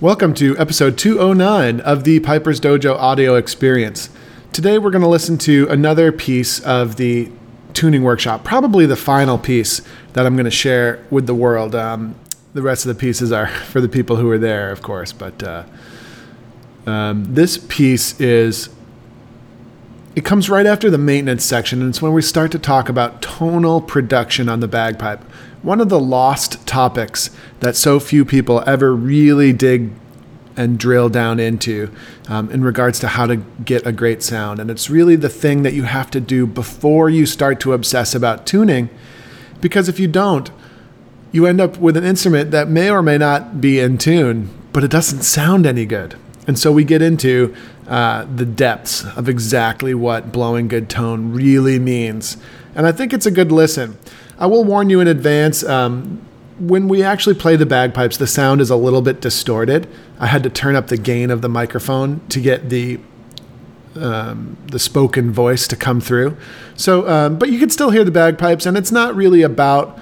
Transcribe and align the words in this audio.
Welcome 0.00 0.32
to 0.34 0.56
episode 0.58 0.96
209 0.96 1.80
of 1.80 2.04
the 2.04 2.20
Piper's 2.20 2.60
Dojo 2.60 2.94
audio 2.94 3.34
experience. 3.34 4.10
Today 4.52 4.78
we're 4.78 4.92
going 4.92 5.02
to 5.02 5.08
listen 5.08 5.38
to 5.38 5.66
another 5.70 6.12
piece 6.12 6.60
of 6.60 6.94
the 6.94 7.32
tuning 7.74 8.04
workshop, 8.04 8.44
probably 8.44 8.86
the 8.86 8.94
final 8.94 9.38
piece 9.38 9.82
that 10.12 10.24
I'm 10.24 10.36
going 10.36 10.44
to 10.44 10.52
share 10.52 11.04
with 11.10 11.26
the 11.26 11.34
world. 11.34 11.74
Um, 11.74 12.14
the 12.54 12.62
rest 12.62 12.86
of 12.86 12.94
the 12.96 13.00
pieces 13.00 13.32
are 13.32 13.48
for 13.72 13.80
the 13.80 13.88
people 13.88 14.14
who 14.14 14.30
are 14.30 14.38
there, 14.38 14.70
of 14.70 14.82
course, 14.82 15.12
but 15.12 15.42
uh, 15.42 15.64
um, 16.86 17.34
this 17.34 17.58
piece 17.58 18.20
is. 18.20 18.68
It 20.18 20.24
comes 20.24 20.50
right 20.50 20.66
after 20.66 20.90
the 20.90 20.98
maintenance 20.98 21.44
section, 21.44 21.80
and 21.80 21.90
it's 21.90 22.02
when 22.02 22.12
we 22.12 22.22
start 22.22 22.50
to 22.50 22.58
talk 22.58 22.88
about 22.88 23.22
tonal 23.22 23.80
production 23.80 24.48
on 24.48 24.58
the 24.58 24.66
bagpipe 24.66 25.22
one 25.62 25.80
of 25.80 25.90
the 25.90 26.00
lost 26.00 26.66
topics 26.66 27.30
that 27.60 27.76
so 27.76 28.00
few 28.00 28.24
people 28.24 28.64
ever 28.66 28.96
really 28.96 29.52
dig 29.52 29.92
and 30.56 30.76
drill 30.76 31.08
down 31.08 31.38
into 31.38 31.92
um, 32.26 32.50
in 32.50 32.64
regards 32.64 32.98
to 32.98 33.06
how 33.06 33.26
to 33.26 33.36
get 33.64 33.86
a 33.86 33.92
great 33.92 34.24
sound. 34.24 34.58
And 34.58 34.72
it's 34.72 34.90
really 34.90 35.14
the 35.14 35.28
thing 35.28 35.62
that 35.62 35.72
you 35.72 35.84
have 35.84 36.10
to 36.10 36.20
do 36.20 36.48
before 36.48 37.08
you 37.08 37.24
start 37.24 37.60
to 37.60 37.72
obsess 37.72 38.12
about 38.12 38.44
tuning, 38.44 38.90
because 39.60 39.88
if 39.88 40.00
you 40.00 40.08
don't, 40.08 40.50
you 41.30 41.46
end 41.46 41.60
up 41.60 41.78
with 41.78 41.96
an 41.96 42.02
instrument 42.02 42.50
that 42.50 42.68
may 42.68 42.90
or 42.90 43.02
may 43.02 43.18
not 43.18 43.60
be 43.60 43.78
in 43.78 43.98
tune, 43.98 44.50
but 44.72 44.82
it 44.82 44.90
doesn't 44.90 45.22
sound 45.22 45.64
any 45.64 45.86
good. 45.86 46.16
And 46.48 46.58
so 46.58 46.72
we 46.72 46.82
get 46.82 47.02
into 47.02 47.54
uh, 47.86 48.24
the 48.24 48.46
depths 48.46 49.04
of 49.16 49.28
exactly 49.28 49.94
what 49.94 50.32
blowing 50.32 50.66
good 50.66 50.88
tone 50.88 51.32
really 51.32 51.78
means. 51.78 52.38
And 52.74 52.86
I 52.86 52.92
think 52.92 53.12
it's 53.12 53.26
a 53.26 53.30
good 53.30 53.52
listen. 53.52 53.98
I 54.38 54.46
will 54.46 54.64
warn 54.64 54.88
you 54.88 55.00
in 55.00 55.08
advance. 55.08 55.62
Um, 55.62 56.24
when 56.58 56.88
we 56.88 57.02
actually 57.02 57.34
play 57.34 57.54
the 57.54 57.66
bagpipes, 57.66 58.16
the 58.16 58.26
sound 58.26 58.60
is 58.60 58.70
a 58.70 58.76
little 58.76 59.02
bit 59.02 59.20
distorted. 59.20 59.86
I 60.18 60.26
had 60.26 60.42
to 60.42 60.50
turn 60.50 60.74
up 60.74 60.88
the 60.88 60.96
gain 60.96 61.30
of 61.30 61.42
the 61.42 61.48
microphone 61.48 62.26
to 62.30 62.40
get 62.40 62.70
the 62.70 62.98
um, 63.96 64.56
the 64.66 64.78
spoken 64.78 65.32
voice 65.32 65.66
to 65.66 65.76
come 65.76 66.00
through. 66.00 66.36
So, 66.76 67.08
um, 67.08 67.38
but 67.38 67.50
you 67.50 67.58
can 67.58 67.68
still 67.68 67.90
hear 67.90 68.04
the 68.04 68.10
bagpipes, 68.12 68.64
and 68.64 68.76
it's 68.76 68.92
not 68.92 69.14
really 69.14 69.42
about 69.42 69.98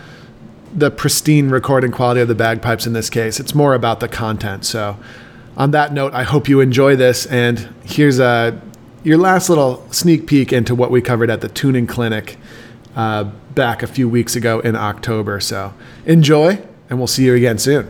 the 0.75 0.91
pristine 0.91 1.49
recording 1.49 1.93
quality 1.93 2.21
of 2.21 2.29
the 2.29 2.35
bagpipes 2.35 2.87
in 2.87 2.93
this 2.93 3.09
case. 3.09 3.41
It's 3.41 3.55
more 3.55 3.75
about 3.75 4.01
the 4.01 4.09
content. 4.09 4.67
So, 4.67 4.99
on 5.57 5.71
that 5.73 5.93
note, 5.93 6.13
I 6.15 6.23
hope 6.23 6.49
you 6.49 6.61
enjoy 6.61 6.97
this. 6.97 7.27
And 7.27 7.69
here's 7.85 8.19
a 8.19 8.61
your 9.03 9.19
last 9.19 9.49
little 9.49 9.87
sneak 9.93 10.27
peek 10.27 10.53
into 10.53 10.75
what 10.75 10.91
we 10.91 11.01
covered 11.01 11.31
at 11.31 11.41
the 11.41 11.49
tuning 11.49 11.87
clinic 11.87 12.37
uh, 12.97 13.25
back 13.55 13.85
a 13.85 13.87
few 13.87 14.09
weeks 14.09 14.35
ago 14.35 14.59
in 14.61 14.75
October. 14.75 15.39
So 15.39 15.73
enjoy, 16.05 16.61
and 16.91 16.99
we'll 16.99 17.07
see 17.07 17.25
you 17.25 17.35
again 17.35 17.59
soon. 17.59 17.89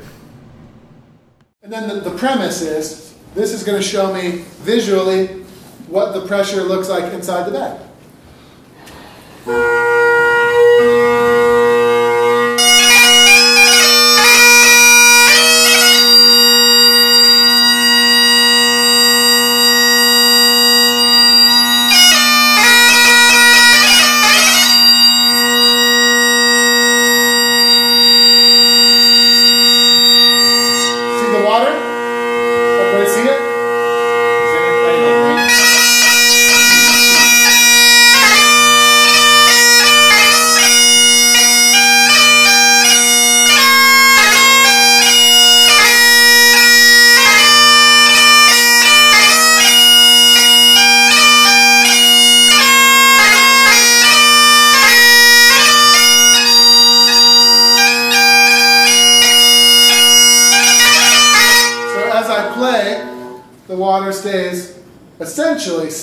And 1.62 1.72
then 1.72 1.88
the, 1.88 2.10
the 2.10 2.16
premise 2.16 2.60
is 2.60 3.14
this 3.34 3.52
is 3.52 3.64
going 3.64 3.80
to 3.80 3.86
show 3.86 4.12
me 4.12 4.44
visually 4.60 5.26
what 5.88 6.12
the 6.12 6.26
pressure 6.26 6.62
looks 6.62 6.88
like 6.88 7.12
inside 7.12 7.50
the 7.50 7.52
bag. 9.46 9.95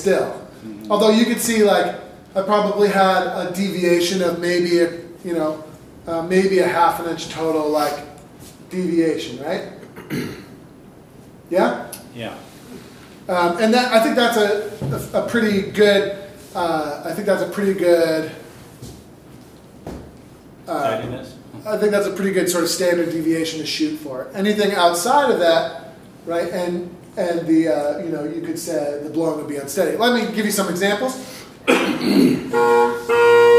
Still. 0.04 0.48
Although 0.90 1.12
you 1.12 1.24
could 1.24 1.40
see, 1.40 1.64
like, 1.64 1.96
I 2.36 2.42
probably 2.42 2.90
had 2.90 3.24
a 3.24 3.54
deviation 3.54 4.22
of 4.22 4.40
maybe, 4.40 4.80
a, 4.80 5.00
you 5.24 5.34
know, 5.34 5.64
uh, 6.08 6.22
maybe 6.24 6.60
a 6.60 6.68
half 6.68 7.00
an 7.00 7.10
inch 7.10 7.30
total, 7.30 7.70
like, 7.70 7.98
deviation, 8.70 9.42
right? 9.42 9.70
yeah? 11.50 11.90
Yeah. 12.14 12.36
Um, 13.30 13.58
and 13.60 13.74
that, 13.74 13.94
I 13.94 14.04
think 14.04 14.18
that's 14.18 14.36
a, 14.36 15.16
a, 15.16 15.24
a 15.24 15.30
pretty 15.30 15.72
good, 15.72 16.18
uh, 16.54 17.04
I 17.06 17.14
think 17.14 17.26
that's 17.26 17.42
a 17.42 17.50
pretty 17.50 17.74
good, 17.74 18.30
uh, 20.68 21.24
I 21.66 21.78
think 21.78 21.92
that's 21.92 22.08
a 22.08 22.14
pretty 22.14 22.34
good 22.34 22.50
sort 22.50 22.66
of 22.66 22.70
standard 22.70 23.10
deviation 23.12 23.60
to 23.60 23.66
shoot 23.66 23.98
for. 24.00 24.30
Anything 24.34 24.74
outside 24.74 25.32
of 25.32 25.40
that, 25.40 25.94
right, 26.26 26.52
and 26.52 26.94
and 27.18 27.48
the 27.48 27.68
uh, 27.68 27.98
you 28.00 28.10
know 28.10 28.24
you 28.24 28.42
could 28.42 28.60
say 28.60 29.00
the 29.04 29.10
blowing 29.10 29.38
would 29.38 29.48
be 29.48 29.58
unsteady. 29.58 29.98
Let 29.98 30.14
me 30.14 30.36
give 30.36 30.46
you 30.46 30.52
some 30.52 30.70
examples. 30.70 31.16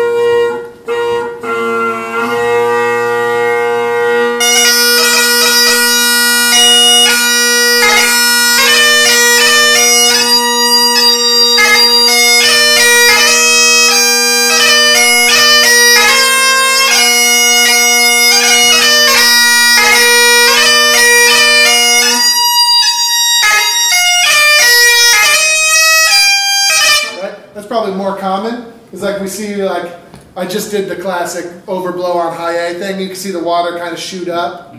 we 29.24 29.30
see 29.30 29.64
like 29.64 29.90
I 30.36 30.46
just 30.46 30.70
did 30.70 30.88
the 30.88 30.96
classic 30.96 31.46
overblow 31.66 32.16
on 32.16 32.36
high 32.36 32.56
A 32.66 32.74
thing. 32.74 33.00
You 33.00 33.06
can 33.06 33.16
see 33.16 33.30
the 33.30 33.42
water 33.42 33.78
kind 33.78 33.92
of 33.92 33.98
shoot 33.98 34.28
up, 34.28 34.74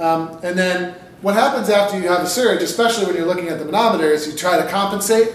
um, 0.00 0.40
and 0.42 0.58
then 0.58 0.94
what 1.22 1.34
happens 1.34 1.68
after 1.70 1.98
you 1.98 2.08
have 2.08 2.22
a 2.22 2.26
surge, 2.26 2.62
especially 2.62 3.06
when 3.06 3.14
you're 3.16 3.26
looking 3.26 3.48
at 3.48 3.58
the 3.58 3.64
manometer, 3.64 4.10
is 4.10 4.26
you 4.26 4.36
try 4.36 4.60
to 4.60 4.68
compensate. 4.68 5.32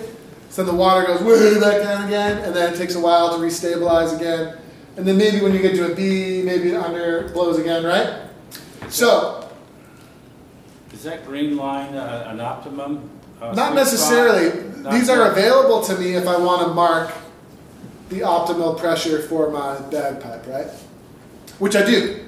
So 0.50 0.64
the 0.64 0.74
water 0.74 1.08
goes 1.08 1.22
way 1.22 1.60
back 1.60 1.82
down 1.82 2.06
again, 2.06 2.38
and 2.40 2.56
then 2.56 2.74
it 2.74 2.78
takes 2.78 2.96
a 2.96 3.00
while 3.00 3.36
to 3.38 3.44
restabilize 3.44 4.16
again, 4.16 4.58
and 4.98 5.08
then 5.08 5.18
maybe 5.18 5.42
when 5.42 5.54
you 5.54 5.62
get 5.62 5.76
to 5.76 5.92
a 5.92 5.96
B, 5.96 6.42
maybe 6.44 6.70
it 6.70 6.76
under 6.76 7.30
blows 7.30 7.58
again, 7.58 7.84
right? 7.84 8.28
So 8.90 9.50
Is 10.94 11.04
that 11.04 11.26
green 11.26 11.56
line 11.58 11.96
uh, 11.96 12.28
an 12.28 12.40
optimum? 12.40 13.10
uh, 13.42 13.54
Not 13.54 13.74
necessarily. 13.74 14.72
Not 14.82 14.94
These 14.94 15.10
are 15.10 15.32
available 15.32 15.82
to 15.84 15.98
me 15.98 16.16
if 16.16 16.28
I 16.28 16.38
want 16.38 16.68
to 16.68 16.74
mark 16.74 17.12
the 18.14 18.22
optimal 18.22 18.78
pressure 18.80 19.20
for 19.24 19.50
my 19.50 19.80
bagpipe, 19.90 20.46
right? 20.48 20.68
Which 21.60 21.76
I 21.76 21.84
do. 21.86 22.20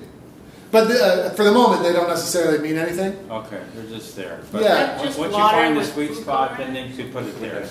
But 0.72 0.88
the, 0.88 0.96
uh, 1.04 1.30
for 1.32 1.44
the 1.44 1.52
moment, 1.52 1.84
they 1.84 1.94
don't 1.94 2.10
necessarily 2.10 2.58
mean 2.60 2.78
anything. 2.78 3.16
Okay, 3.30 3.60
they're 3.76 3.86
just 3.98 4.16
there. 4.16 4.40
But 4.52 4.64
Yeah. 4.64 4.90
once- 4.98 5.04
Just 5.04 5.20
Once 5.20 5.32
you 5.36 5.40
find 5.40 5.78
the 5.78 5.84
sweet 5.86 6.16
spot, 6.16 6.56
coloring? 6.56 6.74
then 6.74 6.90
you 6.90 6.96
can 6.96 7.12
put 7.14 7.24
it 7.24 7.40
there. 7.40 7.64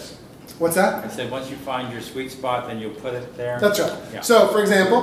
What's 0.58 0.76
that? 0.76 1.04
I 1.04 1.08
said, 1.08 1.30
once 1.32 1.50
you 1.50 1.56
find 1.56 1.92
your 1.92 2.00
sweet 2.00 2.30
spot, 2.30 2.68
then 2.68 2.78
you'll 2.78 2.92
put 2.92 3.12
it 3.14 3.36
there. 3.36 3.58
That's 3.60 3.80
right. 3.80 3.92
Yeah. 4.12 4.20
So, 4.20 4.46
for 4.48 4.60
example, 4.60 5.02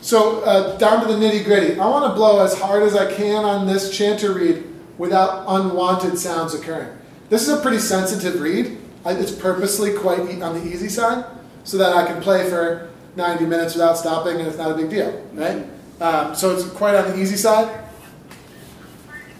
so 0.00 0.40
uh, 0.40 0.78
down 0.78 1.06
to 1.06 1.12
the 1.12 1.18
nitty 1.18 1.44
gritty. 1.44 1.78
I 1.78 1.86
want 1.86 2.06
to 2.10 2.14
blow 2.14 2.42
as 2.42 2.58
hard 2.58 2.82
as 2.82 2.96
I 2.96 3.12
can 3.12 3.44
on 3.44 3.66
this 3.66 3.90
chanter 3.90 4.32
reed 4.32 4.64
without 4.96 5.44
unwanted 5.46 6.18
sounds 6.18 6.54
occurring. 6.54 6.88
This 7.28 7.42
is 7.46 7.50
a 7.50 7.60
pretty 7.60 7.78
sensitive 7.78 8.40
reed. 8.40 8.78
I, 9.04 9.12
it's 9.12 9.32
purposely 9.32 9.94
quite 9.94 10.30
e- 10.30 10.42
on 10.42 10.54
the 10.54 10.64
easy 10.66 10.88
side 10.88 11.24
so 11.64 11.78
that 11.78 11.94
I 11.94 12.06
can 12.06 12.20
play 12.22 12.48
for 12.48 12.90
90 13.16 13.46
minutes 13.46 13.74
without 13.74 13.96
stopping 13.96 14.38
and 14.38 14.46
it's 14.46 14.56
not 14.58 14.70
a 14.70 14.74
big 14.74 14.90
deal, 14.90 15.24
right? 15.34 15.66
Um, 16.00 16.34
so 16.34 16.54
it's 16.54 16.68
quite 16.70 16.94
on 16.94 17.10
the 17.10 17.18
easy 17.20 17.36
side. 17.36 17.84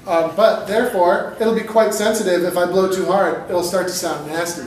Um, 0.06 0.34
but 0.34 0.66
therefore, 0.66 1.36
it'll 1.40 1.54
be 1.54 1.60
quite 1.60 1.94
sensitive. 1.94 2.42
If 2.42 2.56
I 2.56 2.66
blow 2.66 2.90
too 2.90 3.04
hard, 3.06 3.48
it'll 3.48 3.62
start 3.62 3.86
to 3.86 3.92
sound 3.92 4.26
nasty. 4.26 4.66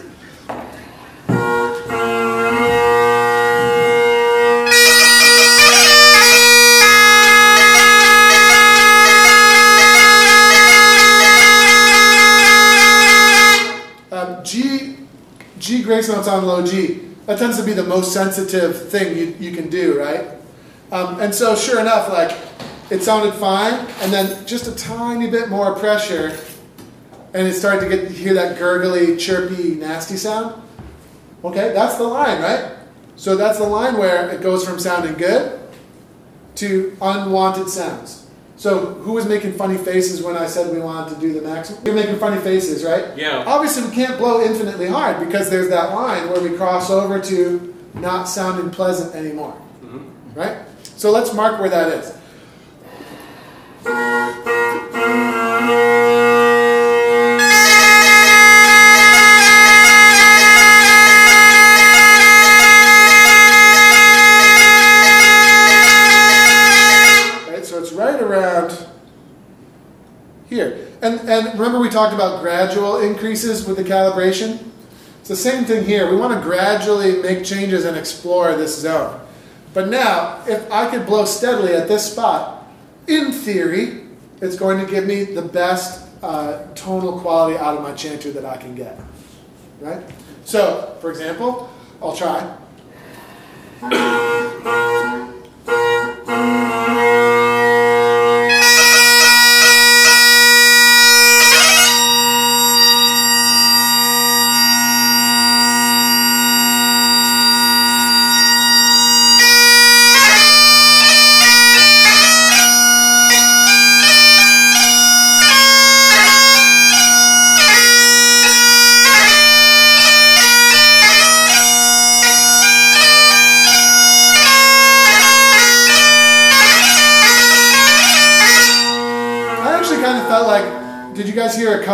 Grace 15.84 16.10
notes 16.10 16.28
on 16.28 16.46
low 16.46 16.66
G. 16.66 17.02
That 17.26 17.40
tends 17.40 17.58
to 17.58 17.64
be 17.64 17.74
the 17.74 17.84
most 17.84 18.14
sensitive 18.14 18.90
thing 18.90 19.18
you, 19.18 19.36
you 19.40 19.56
can 19.56 19.70
do, 19.70 20.00
right? 20.00 20.26
Um, 20.92 21.20
and 21.20 21.34
so, 21.34 21.56
sure 21.56 21.80
enough, 21.80 22.10
like 22.10 22.38
it 22.90 23.02
sounded 23.02 23.34
fine, 23.34 23.74
and 24.02 24.12
then 24.12 24.46
just 24.46 24.68
a 24.68 24.76
tiny 24.76 25.30
bit 25.30 25.50
more 25.50 25.74
pressure, 25.76 26.38
and 27.34 27.48
it 27.48 27.54
started 27.54 27.90
to 27.90 27.96
get 27.96 28.12
hear 28.12 28.34
that 28.34 28.58
gurgly, 28.60 29.18
chirpy, 29.18 29.76
nasty 29.76 30.18
sound. 30.18 30.62
Okay, 31.44 31.74
that's 31.74 31.98
the 31.98 32.04
line, 32.04 32.42
right? 32.42 32.74
So 33.16 33.36
that's 33.36 33.58
the 33.58 33.66
line 33.66 33.98
where 33.98 34.30
it 34.30 34.42
goes 34.42 34.68
from 34.68 34.80
sounding 34.80 35.14
good 35.14 35.60
to 36.56 36.96
unwanted 37.02 37.70
sounds. 37.70 38.23
So 38.64 38.86
who 38.86 39.12
was 39.12 39.28
making 39.28 39.56
funny 39.56 39.78
faces 39.78 40.24
when 40.24 40.38
I 40.38 40.46
said 40.46 40.74
we 40.74 40.80
wanted 40.80 41.16
to 41.16 41.20
do 41.20 41.34
the 41.34 41.42
maximum? 41.42 41.86
You're 41.86 41.96
making 41.96 42.16
funny 42.16 42.40
faces, 42.40 42.86
right? 42.86 43.08
Yeah. 43.18 43.44
Obviously, 43.46 43.84
we 43.90 43.94
can't 43.94 44.18
blow 44.18 44.42
infinitely 44.42 44.88
hard 44.88 45.20
because 45.20 45.50
there's 45.50 45.68
that 45.68 45.94
line 45.94 46.30
where 46.30 46.40
we 46.40 46.56
cross 46.56 46.90
over 46.90 47.20
to 47.20 47.76
not 47.94 48.24
sounding 48.30 48.72
pleasant 48.72 49.14
anymore, 49.16 49.52
mm-hmm. 49.84 50.40
right? 50.40 50.60
So 50.96 51.12
let's 51.12 51.34
mark 51.34 51.60
where 51.60 51.70
that 51.72 51.90
is. 51.90 52.14
Here. 70.48 70.88
And, 71.02 71.20
and 71.30 71.54
remember 71.60 71.80
we 71.80 71.90
talked 71.90 72.14
about 72.14 72.42
gradual 72.42 73.00
increases 73.00 73.66
with 73.66 73.78
the 73.78 73.84
calibration? 73.84 74.70
It's 75.20 75.30
the 75.30 75.36
same 75.36 75.66
thing 75.66 75.86
here. 75.86 76.10
We 76.10 76.18
want 76.18 76.34
to 76.34 76.42
gradually 76.42 77.22
make 77.22 77.46
changes 77.46 77.86
and 77.86 77.98
explore 77.98 78.56
this 78.56 78.78
zone. 78.78 79.22
But 79.74 79.88
now, 79.88 80.44
if 80.48 80.70
I 80.72 80.90
could 80.90 81.06
blow 81.06 81.26
steadily 81.26 81.74
at 81.74 81.88
this 81.88 82.12
spot, 82.12 82.68
in 83.08 83.32
theory, 83.32 84.04
it's 84.42 84.56
going 84.56 84.86
to 84.86 84.92
give 84.92 85.06
me 85.06 85.24
the 85.24 85.42
best 85.42 86.10
uh, 86.22 86.66
tonal 86.76 87.20
quality 87.20 87.58
out 87.58 87.78
of 87.78 87.84
my 87.84 87.94
chanter 87.94 88.32
that 88.32 88.46
I 88.46 88.58
can 88.58 88.76
get. 88.76 89.00
Right? 89.80 90.04
So, 90.46 90.98
for 91.02 91.10
example, 91.10 91.70
I'll 92.02 92.16
try. 92.16 92.58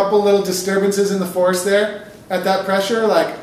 Couple 0.10 0.24
little 0.24 0.42
disturbances 0.42 1.12
in 1.12 1.20
the 1.20 1.26
force 1.28 1.64
there 1.64 2.12
at 2.32 2.44
that 2.44 2.66
pressure? 2.66 3.06
Like 3.06 3.38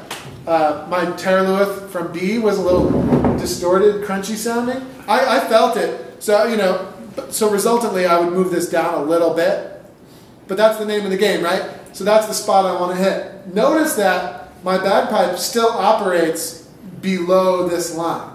uh, 0.49 0.85
my 0.91 1.05
taorluath 1.05 1.89
from 1.91 2.13
B 2.13 2.41
was 2.41 2.59
a 2.59 2.61
little 2.61 3.37
distorted, 3.37 4.03
crunchy 4.03 4.35
sounding. 4.35 4.85
I, 5.07 5.37
I 5.37 5.41
felt 5.47 5.77
it. 5.77 6.21
So, 6.21 6.45
you 6.49 6.57
know, 6.57 6.93
so 7.31 7.53
resultantly 7.53 8.07
I 8.07 8.19
would 8.19 8.33
move 8.33 8.51
this 8.51 8.69
down 8.69 8.95
a 8.95 9.03
little 9.05 9.33
bit. 9.33 9.81
But 10.49 10.57
that's 10.57 10.77
the 10.77 10.85
name 10.85 11.05
of 11.05 11.13
the 11.13 11.17
game, 11.17 11.45
right? 11.45 11.71
So 11.93 12.03
that's 12.03 12.27
the 12.27 12.35
spot 12.35 12.65
I 12.65 12.81
want 12.81 12.97
to 12.97 13.01
hit. 13.01 13.55
Notice 13.55 13.95
that 13.95 14.51
my 14.65 14.77
bagpipe 14.77 15.39
still 15.39 15.69
operates 15.69 16.69
below 17.01 17.69
this 17.69 17.95
line. 17.95 18.35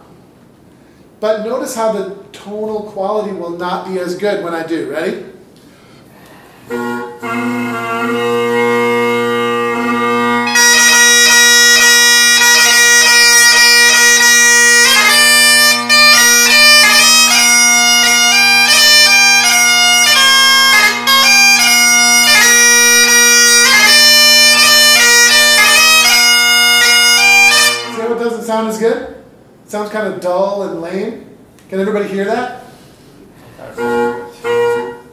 But 1.19 1.43
notice 1.43 1.75
how 1.75 1.91
the 1.91 2.15
tonal 2.31 2.91
quality 2.91 3.33
will 3.33 3.57
not 3.57 3.89
be 3.89 3.99
as 3.99 4.15
good 4.15 4.41
when 4.41 4.53
I 4.53 4.65
do. 4.65 4.89
Ready? 4.89 5.30
Sound 28.51 28.67
as 28.67 28.79
good? 28.79 29.24
Sounds 29.65 29.89
kind 29.91 30.13
of 30.13 30.19
dull 30.19 30.63
and 30.63 30.81
lame. 30.81 31.38
Can 31.69 31.79
everybody 31.79 32.09
hear 32.09 32.25
that? 32.25 32.62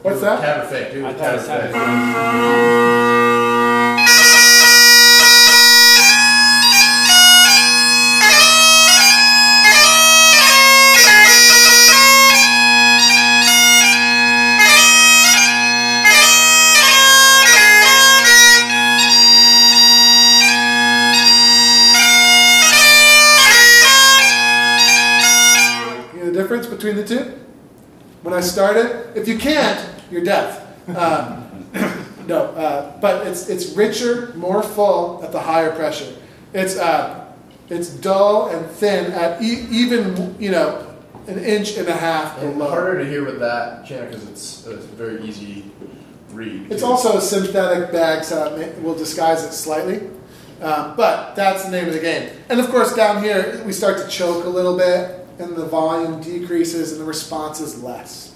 What's 0.01 0.21
that? 0.21 0.39
Tab 0.39 0.63
effect, 0.63 0.93
dude. 0.93 1.03
I 1.03 1.11
Tab 1.11 1.35
it 1.35 1.39
effect. 1.39 1.73
You 26.13 26.19
know 26.19 26.25
the 26.25 26.31
difference 26.31 26.67
between 26.67 26.95
the 26.95 27.05
two? 27.05 27.35
When 28.21 28.33
I 28.33 28.39
started, 28.39 29.17
if 29.17 29.27
you 29.27 29.37
can't, 29.37 29.88
you're 30.11 30.23
deaf. 30.23 30.65
Uh, 30.89 31.41
no, 32.27 32.45
uh, 32.55 32.99
but 32.99 33.27
it's 33.27 33.49
it's 33.49 33.73
richer, 33.73 34.33
more 34.35 34.63
full 34.63 35.23
at 35.23 35.31
the 35.31 35.39
higher 35.39 35.71
pressure. 35.75 36.13
It's 36.53 36.77
uh, 36.77 37.31
it's 37.69 37.89
dull 37.89 38.49
and 38.49 38.65
thin 38.69 39.11
at 39.11 39.41
e- 39.41 39.67
even 39.69 40.35
you 40.39 40.51
know 40.51 40.85
an 41.27 41.37
inch 41.39 41.77
and 41.77 41.87
a 41.87 41.93
half 41.95 42.39
And 42.41 42.53
below. 42.57 42.69
harder 42.69 42.99
to 43.03 43.05
hear 43.09 43.23
with 43.23 43.39
that 43.39 43.85
chanter 43.85 44.07
because 44.07 44.27
it's 44.27 44.65
a 44.65 44.77
very 44.77 45.21
easy 45.23 45.65
reed. 46.31 46.71
It's 46.71 46.81
also 46.83 47.17
a 47.17 47.21
synthetic 47.21 47.91
bag, 47.91 48.23
so 48.23 48.55
it 48.55 48.81
will 48.81 48.95
disguise 48.95 49.43
it 49.43 49.53
slightly. 49.53 50.09
Um, 50.61 50.95
but 50.97 51.35
that's 51.35 51.63
the 51.65 51.71
name 51.71 51.87
of 51.87 51.93
the 51.93 51.99
game. 52.01 52.31
And 52.49 52.59
of 52.59 52.69
course, 52.69 52.93
down 52.93 53.23
here, 53.23 53.63
we 53.65 53.71
start 53.71 53.97
to 53.99 54.07
choke 54.09 54.43
a 54.43 54.49
little 54.49 54.75
bit, 54.77 55.25
and 55.37 55.55
the 55.55 55.65
volume 55.65 56.19
decreases, 56.19 56.91
and 56.91 56.99
the 56.99 57.05
response 57.05 57.61
is 57.61 57.81
less. 57.81 58.35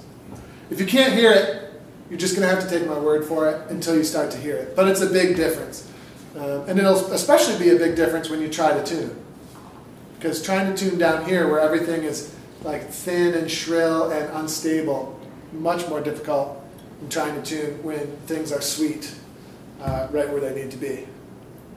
If 0.69 0.79
you 0.79 0.85
can't 0.85 1.13
hear 1.13 1.31
it, 1.31 1.72
you're 2.13 2.19
just 2.19 2.35
going 2.35 2.47
to 2.47 2.53
have 2.55 2.63
to 2.63 2.69
take 2.69 2.87
my 2.87 2.99
word 2.99 3.25
for 3.25 3.49
it 3.49 3.71
until 3.71 3.95
you 3.97 4.03
start 4.03 4.29
to 4.29 4.37
hear 4.37 4.55
it. 4.55 4.75
But 4.75 4.87
it's 4.87 5.01
a 5.01 5.07
big 5.07 5.35
difference. 5.35 5.89
Um, 6.37 6.69
and 6.69 6.77
it'll 6.77 7.11
especially 7.11 7.57
be 7.57 7.71
a 7.71 7.75
big 7.75 7.95
difference 7.95 8.29
when 8.29 8.39
you 8.39 8.49
try 8.49 8.71
to 8.71 8.83
tune. 8.83 9.15
Because 10.19 10.39
trying 10.43 10.71
to 10.71 10.77
tune 10.89 10.99
down 10.99 11.25
here, 11.25 11.49
where 11.49 11.59
everything 11.59 12.03
is 12.03 12.35
like 12.61 12.87
thin 12.87 13.33
and 13.33 13.49
shrill 13.49 14.11
and 14.11 14.29
unstable, 14.37 15.19
much 15.53 15.89
more 15.89 16.01
difficult 16.01 16.63
than 16.99 17.09
trying 17.09 17.33
to 17.33 17.41
tune 17.41 17.81
when 17.81 18.05
things 18.27 18.51
are 18.51 18.61
sweet, 18.61 19.11
uh, 19.81 20.07
right 20.11 20.29
where 20.31 20.39
they 20.39 20.53
need 20.53 20.69
to 20.69 20.77
be. 20.77 21.07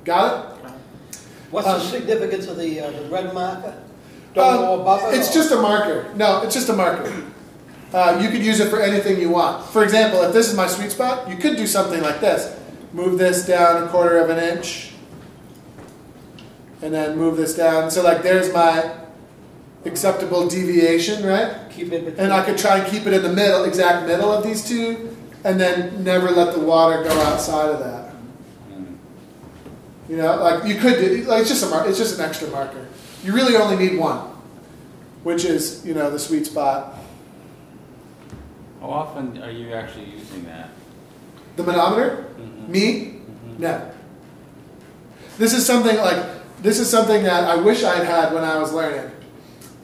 Got 0.05 0.53
it? 0.67 0.71
What's 1.51 1.67
Um, 1.67 1.79
the 1.79 1.87
significance 1.87 2.47
of 2.47 2.59
the, 2.59 2.79
uh, 2.83 2.91
the 2.91 3.09
red 3.09 3.33
marker? 3.33 3.73
Don't 4.35 4.47
Um, 4.55 4.57
go 4.61 4.81
above 4.83 5.15
it? 5.15 5.19
It's 5.19 5.31
or- 5.31 5.33
just 5.33 5.51
a 5.51 5.57
marker. 5.57 6.05
No, 6.15 6.43
it's 6.43 6.53
just 6.55 6.69
a 6.69 6.75
marker. 6.75 7.11
Uh, 7.93 8.19
you 8.23 8.29
could 8.31 8.45
use 8.45 8.61
it 8.61 8.69
for 8.69 8.81
anything 8.81 9.21
you 9.21 9.31
want. 9.31 9.65
For 9.67 9.85
example, 9.85 10.23
if 10.23 10.33
this 10.33 10.49
is 10.49 10.57
my 10.57 10.67
sweet 10.67 10.91
spot, 10.91 11.29
you 11.29 11.37
could 11.37 11.57
do 11.57 11.67
something 11.67 12.03
like 12.03 12.21
this. 12.21 12.59
Move 12.93 13.19
this 13.19 13.47
down 13.47 13.83
a 13.83 13.89
quarter 13.89 14.19
of 14.19 14.31
an 14.31 14.39
inch, 14.39 14.93
and 16.83 16.93
then 16.93 17.17
move 17.17 17.37
this 17.37 17.55
down. 17.57 17.91
So 17.91 18.03
like 18.03 18.23
there's 18.23 18.53
my 18.53 18.93
acceptable 19.85 20.49
deviation, 20.49 21.25
right? 21.25 21.71
Keep 21.71 21.93
it 21.93 22.05
between. 22.05 22.25
And 22.25 22.33
I 22.33 22.45
could 22.45 22.59
try 22.59 22.79
and 22.79 22.91
keep 22.91 23.07
it 23.07 23.13
in 23.13 23.23
the 23.23 23.33
middle, 23.33 23.65
exact 23.65 24.07
middle 24.07 24.33
of 24.33 24.43
these 24.43 24.67
two, 24.67 25.17
and 25.45 25.61
then 25.61 26.03
never 26.03 26.31
let 26.31 26.55
the 26.55 26.61
water 26.61 27.03
go 27.05 27.11
outside 27.23 27.71
of 27.71 27.79
that. 27.81 28.15
You 30.09 30.17
know, 30.17 30.37
like 30.37 30.65
you 30.65 30.77
could 30.77 31.01
do, 31.01 31.25
like 31.25 31.41
it's 31.41 31.51
just 31.51 31.65
a 31.65 31.69
mar- 31.69 31.89
it's 31.89 31.99
just 31.99 32.19
an 32.19 32.25
extra 32.25 32.49
marker. 32.49 32.87
You 33.25 33.33
really 33.33 33.57
only 33.57 33.77
need 33.77 33.99
one, 33.99 34.21
which 35.25 35.45
is 35.45 35.85
you 35.85 35.95
know 35.95 36.11
the 36.11 36.19
sweet 36.19 36.47
spot. 36.47 36.95
How 38.87 38.93
often 38.93 39.43
are 39.43 39.51
you 39.51 39.73
actually 39.73 40.05
using 40.05 40.45
that? 40.45 40.69
The 41.57 41.65
manometer, 41.65 42.27
Mhm. 42.39 42.69
me, 42.69 43.15
no. 43.59 43.81
This 45.39 45.55
is 45.55 45.67
something 45.67 45.97
like 45.97 46.19
this 46.63 46.79
is 46.79 46.89
something 46.89 47.25
that 47.25 47.43
I 47.45 47.57
wish 47.57 47.83
I 47.83 47.97
had 47.97 48.07
had 48.07 48.33
when 48.33 48.45
I 48.45 48.59
was 48.59 48.73
learning, 48.73 49.11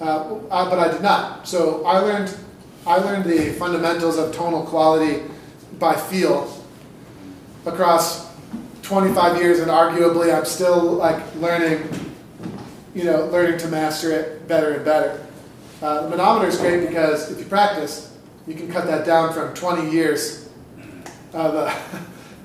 uh, 0.00 0.24
uh, 0.48 0.70
but 0.70 0.78
I 0.78 0.86
did 0.86 1.02
not. 1.02 1.48
So 1.48 1.82
I 1.84 1.98
learned, 1.98 2.32
I 2.86 2.98
learned 2.98 3.24
the 3.24 3.50
fundamentals 3.54 4.18
of 4.18 4.32
tonal 4.32 4.62
quality 4.62 5.22
by 5.80 5.94
feel 5.94 6.46
across 7.66 8.28
25 8.82 9.36
years, 9.42 9.58
and 9.58 9.68
arguably 9.68 10.32
I'm 10.32 10.44
still 10.44 10.80
like 10.92 11.20
learning, 11.40 11.88
you 12.94 13.02
know, 13.02 13.26
learning 13.32 13.58
to 13.58 13.66
master 13.66 14.12
it 14.12 14.46
better 14.46 14.74
and 14.74 14.84
better. 14.84 15.18
Uh, 15.82 16.02
the 16.02 16.10
manometer 16.10 16.46
is 16.46 16.56
great 16.56 16.86
because 16.86 17.32
if 17.32 17.40
you 17.40 17.46
practice, 17.46 18.11
you 18.46 18.54
can 18.54 18.70
cut 18.70 18.86
that 18.86 19.06
down 19.06 19.32
from 19.32 19.54
20 19.54 19.90
years 19.90 20.48
of 21.32 21.54
uh, 21.54 21.74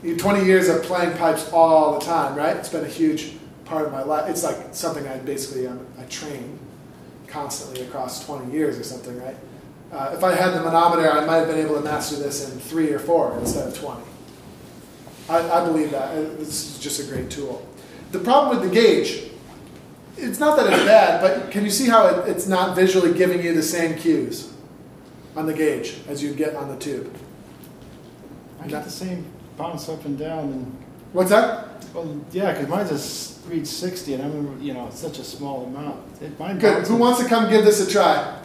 20 0.17 0.45
years 0.45 0.69
of 0.69 0.83
playing 0.83 1.17
pipes 1.17 1.51
all 1.51 1.97
the 1.99 2.05
time, 2.05 2.35
right? 2.35 2.55
It's 2.55 2.69
been 2.69 2.85
a 2.85 2.87
huge 2.89 3.33
part 3.65 3.85
of 3.85 3.91
my 3.91 4.03
life. 4.03 4.29
It's 4.29 4.43
like 4.43 4.57
something 4.71 5.07
I 5.07 5.17
basically 5.17 5.67
um, 5.67 5.85
I 5.99 6.03
train 6.03 6.59
constantly 7.27 7.81
across 7.85 8.25
20 8.25 8.51
years 8.51 8.77
or 8.77 8.83
something, 8.83 9.19
right? 9.21 9.35
Uh, 9.91 10.11
if 10.15 10.23
I 10.23 10.35
had 10.35 10.53
the 10.53 10.61
manometer, 10.61 11.09
I 11.09 11.25
might 11.25 11.37
have 11.37 11.47
been 11.47 11.59
able 11.59 11.75
to 11.75 11.81
master 11.81 12.17
this 12.17 12.51
in 12.51 12.59
three 12.59 12.91
or 12.91 12.99
four 12.99 13.37
instead 13.39 13.67
of 13.67 13.77
20. 13.77 14.01
I, 15.29 15.49
I 15.49 15.65
believe 15.65 15.91
that. 15.91 16.09
Uh, 16.11 16.21
This 16.37 16.75
is 16.75 16.79
just 16.79 16.99
a 16.99 17.11
great 17.11 17.29
tool. 17.29 17.65
The 18.11 18.19
problem 18.19 18.57
with 18.57 18.69
the 18.69 18.73
gauge, 18.73 19.23
it's 20.17 20.39
not 20.39 20.57
that 20.57 20.71
it's 20.71 20.83
bad, 20.83 21.21
but 21.21 21.51
can 21.51 21.63
you 21.63 21.69
see 21.71 21.87
how 21.87 22.07
it, 22.07 22.29
it's 22.29 22.47
not 22.47 22.75
visually 22.75 23.13
giving 23.13 23.43
you 23.43 23.53
the 23.53 23.63
same 23.63 23.97
cues 23.97 24.53
on 25.37 25.45
the 25.45 25.53
gauge 25.53 25.95
as 26.07 26.21
you'd 26.21 26.35
get 26.35 26.55
on 26.55 26.67
the 26.67 26.77
tube? 26.77 27.15
I 28.61 28.67
got 28.67 28.83
the 28.83 28.89
same 28.91 29.25
bounce 29.57 29.87
up 29.87 30.03
and 30.05 30.17
down 30.17 30.39
and, 30.39 30.83
What's 31.13 31.29
that? 31.29 31.67
well, 31.93 32.19
yeah, 32.31 32.51
because 32.51 32.67
mine's 32.67 32.89
just 32.89 33.47
reads 33.47 33.69
60 33.69 34.15
and 34.15 34.23
I'm, 34.23 34.61
you 34.61 34.73
know, 34.73 34.87
it's 34.87 34.99
such 34.99 35.19
a 35.19 35.23
small 35.23 35.65
amount. 35.65 36.21
It, 36.21 36.37
mine 36.39 36.59
Good. 36.59 36.85
Who 36.87 36.97
wants 36.97 37.21
to 37.21 37.29
come 37.29 37.49
give 37.49 37.63
this 37.63 37.87
a 37.87 37.89
try? 37.89 38.37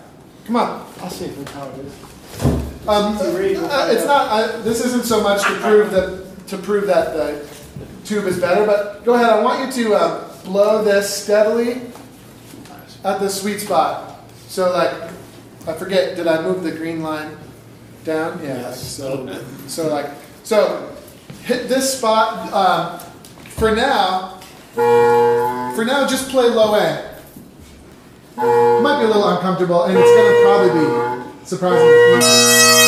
Come 0.47 0.57
on. 0.57 0.87
I'll 1.01 1.11
see 1.11 1.27
if 1.27 1.39
it's 1.39 1.51
how 1.53 1.69
it 1.71 1.79
is. 1.81 2.89
Um, 2.89 3.17
read, 3.37 3.57
we'll 3.59 3.71
uh, 3.71 3.93
it's 3.93 4.05
not. 4.05 4.29
Uh, 4.29 4.63
this 4.63 4.85
isn't 4.85 5.05
so 5.05 5.23
much 5.23 5.43
to 5.43 5.55
prove 5.61 5.91
that 5.93 6.49
to 6.49 6.59
prove 6.59 6.87
that 6.89 7.15
the 7.15 7.47
tube 8.05 8.25
is 8.25 8.41
better, 8.41 8.67
but 8.67 9.05
go 9.05 9.15
ahead. 9.15 9.31
I 9.31 9.41
want 9.43 9.65
you 9.77 9.85
to 9.85 9.95
uh, 9.95 10.43
blow 10.43 10.83
this 10.83 11.23
steadily 11.23 11.83
at 13.05 13.21
the 13.21 13.29
sweet 13.29 13.61
spot. 13.61 14.21
So, 14.49 14.73
like, 14.73 15.13
I 15.67 15.73
forget. 15.75 16.17
Did 16.17 16.27
I 16.27 16.43
move 16.43 16.63
the 16.63 16.73
green 16.73 17.03
line 17.03 17.37
down? 18.05 18.41
Yeah. 18.43 18.61
Yes. 18.61 18.83
so, 18.83 19.45
so 19.67 19.89
like, 19.89 20.11
so 20.43 20.95
hit 21.45 21.69
this 21.69 21.99
spot. 21.99 22.53
Um, 22.53 22.99
for 23.51 23.75
now, 23.75 24.41
for 24.75 25.85
now, 25.85 26.07
just 26.09 26.31
play 26.31 26.49
low 26.49 26.75
end. 26.75 27.09
It 28.37 28.83
might 28.83 28.99
be 28.99 29.05
a 29.05 29.09
little 29.09 29.29
uncomfortable, 29.29 29.85
and 29.85 29.97
it's 29.97 30.11
going 30.11 30.33
to 30.33 30.43
probably 30.43 30.81
be 30.81 31.47
surprisingly 31.47 32.82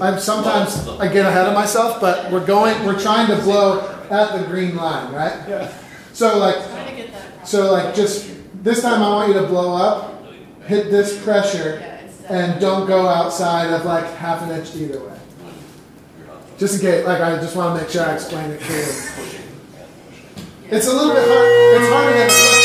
I'm 0.00 0.18
sometimes 0.18 0.88
I 0.88 1.08
get 1.12 1.26
ahead 1.26 1.46
of 1.46 1.54
myself, 1.54 2.00
but 2.00 2.30
we're 2.32 2.44
going, 2.46 2.84
we're 2.84 2.98
trying 2.98 3.26
to 3.28 3.36
blow 3.42 3.80
at 4.10 4.38
the 4.38 4.46
green 4.46 4.76
line, 4.76 5.12
right? 5.12 5.36
Yeah. 5.48 5.72
So 6.12 6.38
like, 6.38 6.56
Try 6.70 6.90
to 6.90 6.96
get 6.96 7.12
that. 7.12 7.46
so 7.48 7.72
like 7.72 7.94
just 7.94 8.30
this 8.62 8.82
time 8.82 9.02
I 9.02 9.08
want 9.08 9.28
you 9.28 9.34
to 9.40 9.46
blow 9.46 9.74
up, 9.76 10.24
hit 10.66 10.90
this 10.90 11.22
pressure, 11.22 11.82
and 12.28 12.60
don't 12.60 12.86
go 12.86 13.06
outside 13.08 13.72
of 13.72 13.84
like 13.84 14.04
half 14.14 14.42
an 14.42 14.50
inch 14.50 14.74
either 14.76 15.00
way. 15.00 15.18
Just 16.58 16.74
in 16.74 16.80
case, 16.80 17.06
like 17.06 17.20
I 17.20 17.36
just 17.36 17.56
want 17.56 17.76
to 17.76 17.82
make 17.82 17.90
sure 17.90 18.04
I 18.04 18.14
explain 18.14 18.50
it 18.50 18.60
clearly. 18.60 18.92
It's 20.70 20.86
a 20.86 20.92
little 20.92 21.12
bit 21.12 21.26
hard. 21.26 21.82
It's 21.82 21.92
harder 21.92 22.18
than 22.18 22.26
it 22.28 22.59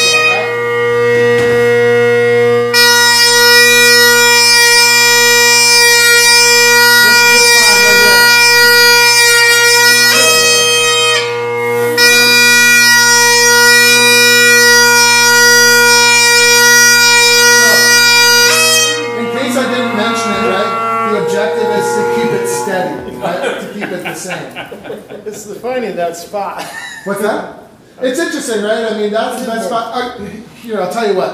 that 26.15 26.27
spot. 26.27 26.63
What's 27.05 27.21
that? 27.21 27.69
It's 28.01 28.19
interesting, 28.19 28.63
right? 28.63 28.91
I 28.91 28.97
mean, 28.97 29.11
that's 29.11 29.41
the 29.41 29.47
best 29.47 29.67
spot. 29.67 29.93
Uh, 29.95 30.25
here, 30.61 30.81
I'll 30.81 30.91
tell 30.91 31.07
you 31.07 31.15
what. 31.15 31.33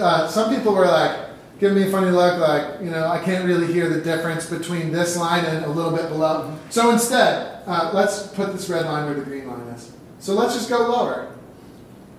Uh, 0.00 0.28
some 0.28 0.54
people 0.54 0.74
were 0.74 0.86
like, 0.86 1.28
giving 1.58 1.76
me 1.76 1.88
a 1.88 1.90
funny 1.90 2.10
look, 2.10 2.40
like, 2.40 2.80
you 2.80 2.90
know, 2.90 3.06
I 3.06 3.22
can't 3.22 3.44
really 3.44 3.70
hear 3.70 3.88
the 3.88 4.00
difference 4.00 4.48
between 4.48 4.92
this 4.92 5.16
line 5.16 5.44
and 5.44 5.64
a 5.66 5.68
little 5.68 5.92
bit 5.92 6.08
below. 6.08 6.56
So 6.70 6.90
instead, 6.90 7.62
uh, 7.66 7.90
let's 7.92 8.28
put 8.28 8.52
this 8.52 8.68
red 8.70 8.86
line 8.86 9.04
where 9.04 9.14
the 9.14 9.24
green 9.24 9.46
line 9.46 9.60
is. 9.68 9.92
So 10.20 10.34
let's 10.34 10.54
just 10.54 10.70
go 10.70 10.78
lower. 10.78 11.30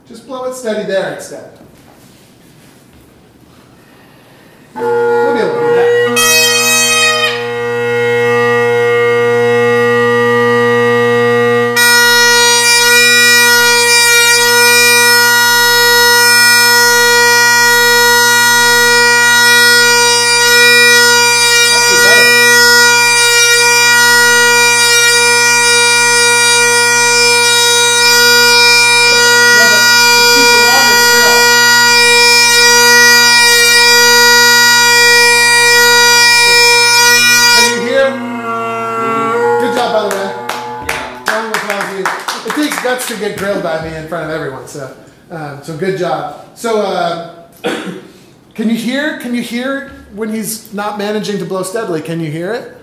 Just 0.06 0.28
blow 0.28 0.46
it 0.46 0.54
steady 0.54 0.86
there 0.88 1.16
instead. 1.16 1.60
Maybe 4.76 4.82
a 4.82 5.46
little 5.46 5.76
bit. 5.76 6.11
To 43.14 43.20
get 43.20 43.38
grilled 43.38 43.64
by 43.64 43.88
me 43.88 43.96
in 43.96 44.08
front 44.08 44.26
of 44.26 44.32
everyone, 44.32 44.68
so 44.68 44.96
um, 45.30 45.64
so 45.64 45.78
good 45.78 45.98
job. 45.98 46.58
So 46.58 46.82
uh, 46.82 47.50
can 48.54 48.70
you 48.70 48.76
hear? 48.76 49.20
Can 49.20 49.36
you 49.36 49.42
hear 49.42 49.90
when 50.14 50.30
he's 50.30 50.74
not 50.74 50.98
managing 50.98 51.38
to 51.40 51.46
blow 51.46 51.64
steadily? 51.64 52.02
Can 52.02 52.20
you 52.20 52.32
hear 52.32 52.54
it? 52.54 52.78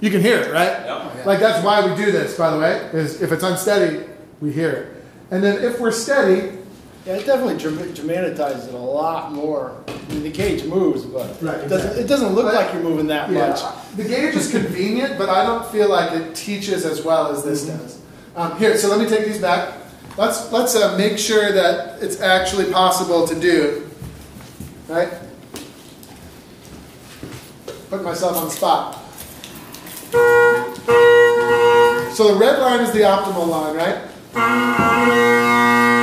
You 0.00 0.10
can 0.10 0.20
hear 0.20 0.38
it, 0.38 0.52
right? 0.52 0.84
Yep. 0.84 1.26
Like 1.26 1.40
that's 1.40 1.64
why 1.64 1.86
we 1.88 1.96
do 1.96 2.10
this, 2.12 2.36
by 2.36 2.50
the 2.50 2.58
way. 2.58 2.76
Is 2.92 3.22
if 3.22 3.32
it's 3.32 3.42
unsteady, 3.42 4.04
we 4.40 4.52
hear 4.52 4.70
it, 4.70 5.04
and 5.30 5.42
then 5.42 5.62
if 5.62 5.80
we're 5.80 5.92
steady, 5.92 6.58
Yeah, 7.06 7.14
it 7.14 7.26
definitely 7.26 7.58
dram- 7.58 7.92
dramatizes 7.94 8.68
it 8.68 8.74
a 8.74 8.78
lot 8.78 9.32
more. 9.32 9.76
I 9.88 10.12
mean, 10.12 10.22
the 10.24 10.30
gauge 10.30 10.64
moves, 10.64 11.04
but 11.04 11.40
Right, 11.42 11.56
it, 11.60 11.68
doesn't, 11.68 11.72
exactly. 11.72 12.02
it 12.02 12.06
doesn't 12.08 12.34
look 12.34 12.46
But- 12.46 12.54
like 12.54 12.72
you're 12.74 12.82
moving 12.82 13.06
that 13.08 13.30
much. 13.30 13.60
The 13.96 14.04
gauge 14.04 14.34
is 14.34 14.50
convenient, 14.50 15.18
but 15.18 15.28
I 15.28 15.44
don't 15.44 15.64
feel 15.66 15.88
like 15.88 16.12
it 16.12 16.34
teaches 16.34 16.84
as 16.84 17.02
well 17.02 17.30
as 17.30 17.42
this 17.44 17.64
does. 17.66 17.98
Um, 18.36 18.58
here, 18.58 18.76
so 18.76 18.88
let 18.88 18.98
me 18.98 19.06
take 19.06 19.26
these 19.26 19.40
back. 19.40 19.74
Let's 20.16 20.50
let's 20.50 20.74
uh, 20.74 20.98
make 20.98 21.18
sure 21.18 21.52
that 21.52 22.02
it's 22.02 22.20
actually 22.20 22.72
possible 22.72 23.28
to 23.28 23.38
do. 23.38 23.88
Right? 24.88 25.08
Put 27.90 28.02
myself 28.02 28.36
on 28.36 28.46
the 28.46 28.50
spot. 28.50 29.00
So 32.14 32.32
the 32.32 32.38
red 32.38 32.58
line 32.58 32.80
is 32.80 32.92
the 32.92 33.00
optimal 33.00 33.48
line, 33.48 33.76
right? 33.76 35.93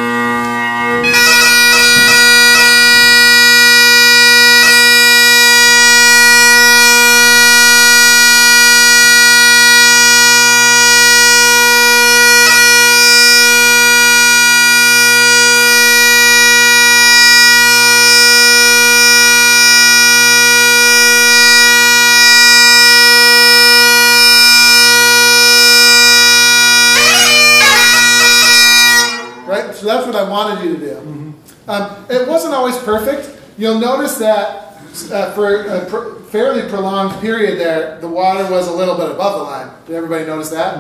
I 30.22 30.30
wanted 30.30 30.64
you 30.64 30.78
to 30.78 30.80
do. 30.80 31.34
Um, 31.68 32.06
it 32.10 32.28
wasn't 32.28 32.54
always 32.54 32.78
perfect. 32.80 33.40
You'll 33.58 33.80
notice 33.80 34.18
that 34.18 34.78
uh, 35.12 35.32
for 35.34 35.66
a 35.66 35.86
pr- 35.86 36.22
fairly 36.30 36.68
prolonged 36.70 37.20
period 37.22 37.60
there, 37.60 38.00
the 38.00 38.08
water 38.08 38.50
was 38.50 38.68
a 38.68 38.74
little 38.74 38.96
bit 38.96 39.10
above 39.12 39.40
the 39.40 39.44
line. 39.44 39.70
Did 39.88 39.96
everybody 39.96 40.26
notice 40.26 40.50
that? 40.50 40.78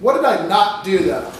What 0.00 0.14
did 0.14 0.24
I 0.24 0.46
not 0.46 0.84
do 0.84 0.98
though? 0.98 1.30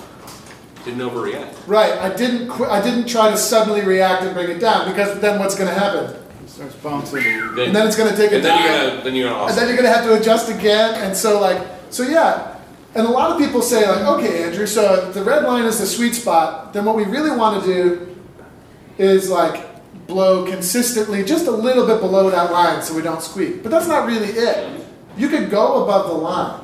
Didn't 0.85 1.01
overreact. 1.01 1.55
Right, 1.67 1.93
I 1.93 2.15
didn't. 2.15 2.49
Qu- 2.49 2.65
I 2.65 2.81
didn't 2.81 3.07
try 3.07 3.31
to 3.31 3.37
suddenly 3.37 3.83
react 3.83 4.23
and 4.23 4.33
bring 4.35 4.49
it 4.51 4.61
down 4.61 4.89
because 4.89 5.21
then 5.21 5.39
what's 5.39 5.55
going 5.55 5.69
to 5.69 5.79
happen? 5.79 6.17
It 6.43 6.49
starts 6.49 6.75
bouncing. 6.77 7.23
And 7.23 7.75
then 7.75 7.87
it's 7.87 7.97
going 7.97 8.11
to 8.11 8.17
take 8.17 8.33
a 8.33 8.37
and 8.37 8.45
then 8.45 8.57
time. 8.57 8.65
you're 8.65 8.91
gonna 8.91 9.05
then 9.05 9.15
you're 9.15 9.29
gonna 9.29 9.47
and 9.47 9.59
then 9.59 9.69
you're 9.69 9.77
gonna 9.77 9.89
have 9.95 10.05
to 10.05 10.15
adjust 10.19 10.49
again. 10.49 10.95
And 11.03 11.15
so 11.17 11.39
like, 11.39 11.61
so 11.91 12.03
yeah. 12.03 12.57
And 12.95 13.07
a 13.07 13.11
lot 13.11 13.31
of 13.31 13.39
people 13.39 13.63
say 13.63 13.89
like, 13.89 14.05
okay, 14.19 14.45
Andrew, 14.45 14.67
so 14.67 15.13
the 15.13 15.23
red 15.23 15.45
line 15.45 15.65
is 15.65 15.79
the 15.79 15.87
sweet 15.87 16.15
spot, 16.15 16.73
then 16.73 16.85
what 16.85 16.97
we 16.97 17.05
really 17.05 17.31
want 17.31 17.63
to 17.63 17.73
do 17.73 18.17
is 18.99 19.31
like 19.31 19.67
blow 20.09 20.45
consistently 20.45 21.23
just 21.23 21.47
a 21.47 21.53
little 21.53 21.87
bit 21.87 22.01
below 22.01 22.31
that 22.31 22.51
line 22.51 22.83
so 22.83 22.95
we 22.95 23.03
don't 23.03 23.23
squeak. 23.23 23.63
But 23.63 23.71
that's 23.71 23.87
not 23.87 24.07
really 24.07 24.31
it. 24.31 24.85
You 25.17 25.29
could 25.29 25.51
go 25.51 25.85
above 25.85 26.09
the 26.09 26.15
line. 26.15 26.61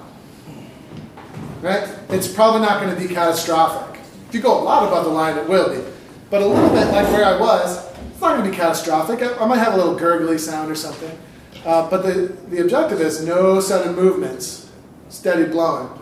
Right? 1.60 1.88
It's 2.08 2.26
probably 2.26 2.60
not 2.60 2.82
going 2.82 2.94
to 2.94 3.00
be 3.00 3.12
catastrophic. 3.12 4.00
If 4.28 4.34
you 4.34 4.40
go 4.40 4.60
a 4.60 4.62
lot 4.62 4.86
above 4.88 5.04
the 5.04 5.10
line, 5.10 5.38
it 5.38 5.48
will 5.48 5.74
be. 5.74 5.82
But 6.28 6.42
a 6.42 6.46
little 6.46 6.70
bit 6.70 6.86
like 6.88 7.06
where 7.12 7.24
I 7.24 7.40
was, 7.40 7.86
it's 8.10 8.20
not 8.20 8.36
going 8.36 8.44
to 8.44 8.50
be 8.50 8.56
catastrophic. 8.56 9.22
I, 9.22 9.36
I 9.36 9.46
might 9.46 9.58
have 9.58 9.74
a 9.74 9.76
little 9.76 9.94
gurgly 9.94 10.38
sound 10.38 10.72
or 10.72 10.74
something. 10.74 11.16
Uh, 11.64 11.88
but 11.88 12.02
the, 12.02 12.36
the 12.48 12.60
objective 12.62 13.00
is 13.00 13.24
no 13.24 13.60
sudden 13.60 13.94
movements, 13.94 14.70
steady 15.08 15.44
blowing 15.44 15.95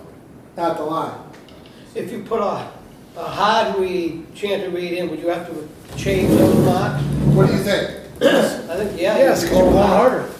at 0.57 0.77
the 0.77 0.83
line. 0.83 1.19
If 1.95 2.11
you 2.13 2.23
put 2.23 2.41
a, 2.41 2.69
a 3.17 3.25
hard 3.25 3.79
reed, 3.79 4.35
chanter 4.35 4.71
reed 4.71 4.95
in, 4.95 5.11
would 5.11 5.19
you 5.21 5.29
have 5.29 5.47
to 5.49 5.69
change 5.97 6.31
those 6.31 6.65
marks? 6.65 7.03
What 7.35 7.47
do 7.47 7.53
you 7.53 7.63
think? 7.63 8.01
Yes. 8.21 8.69
I 8.71 8.77
think, 8.77 9.01
yeah. 9.01 9.19
Yes, 9.19 9.43
you 9.43 9.49
because 9.49 9.59
you're 9.59 9.67
go 9.67 9.71
blowing 9.71 9.89
harder. 9.89 10.31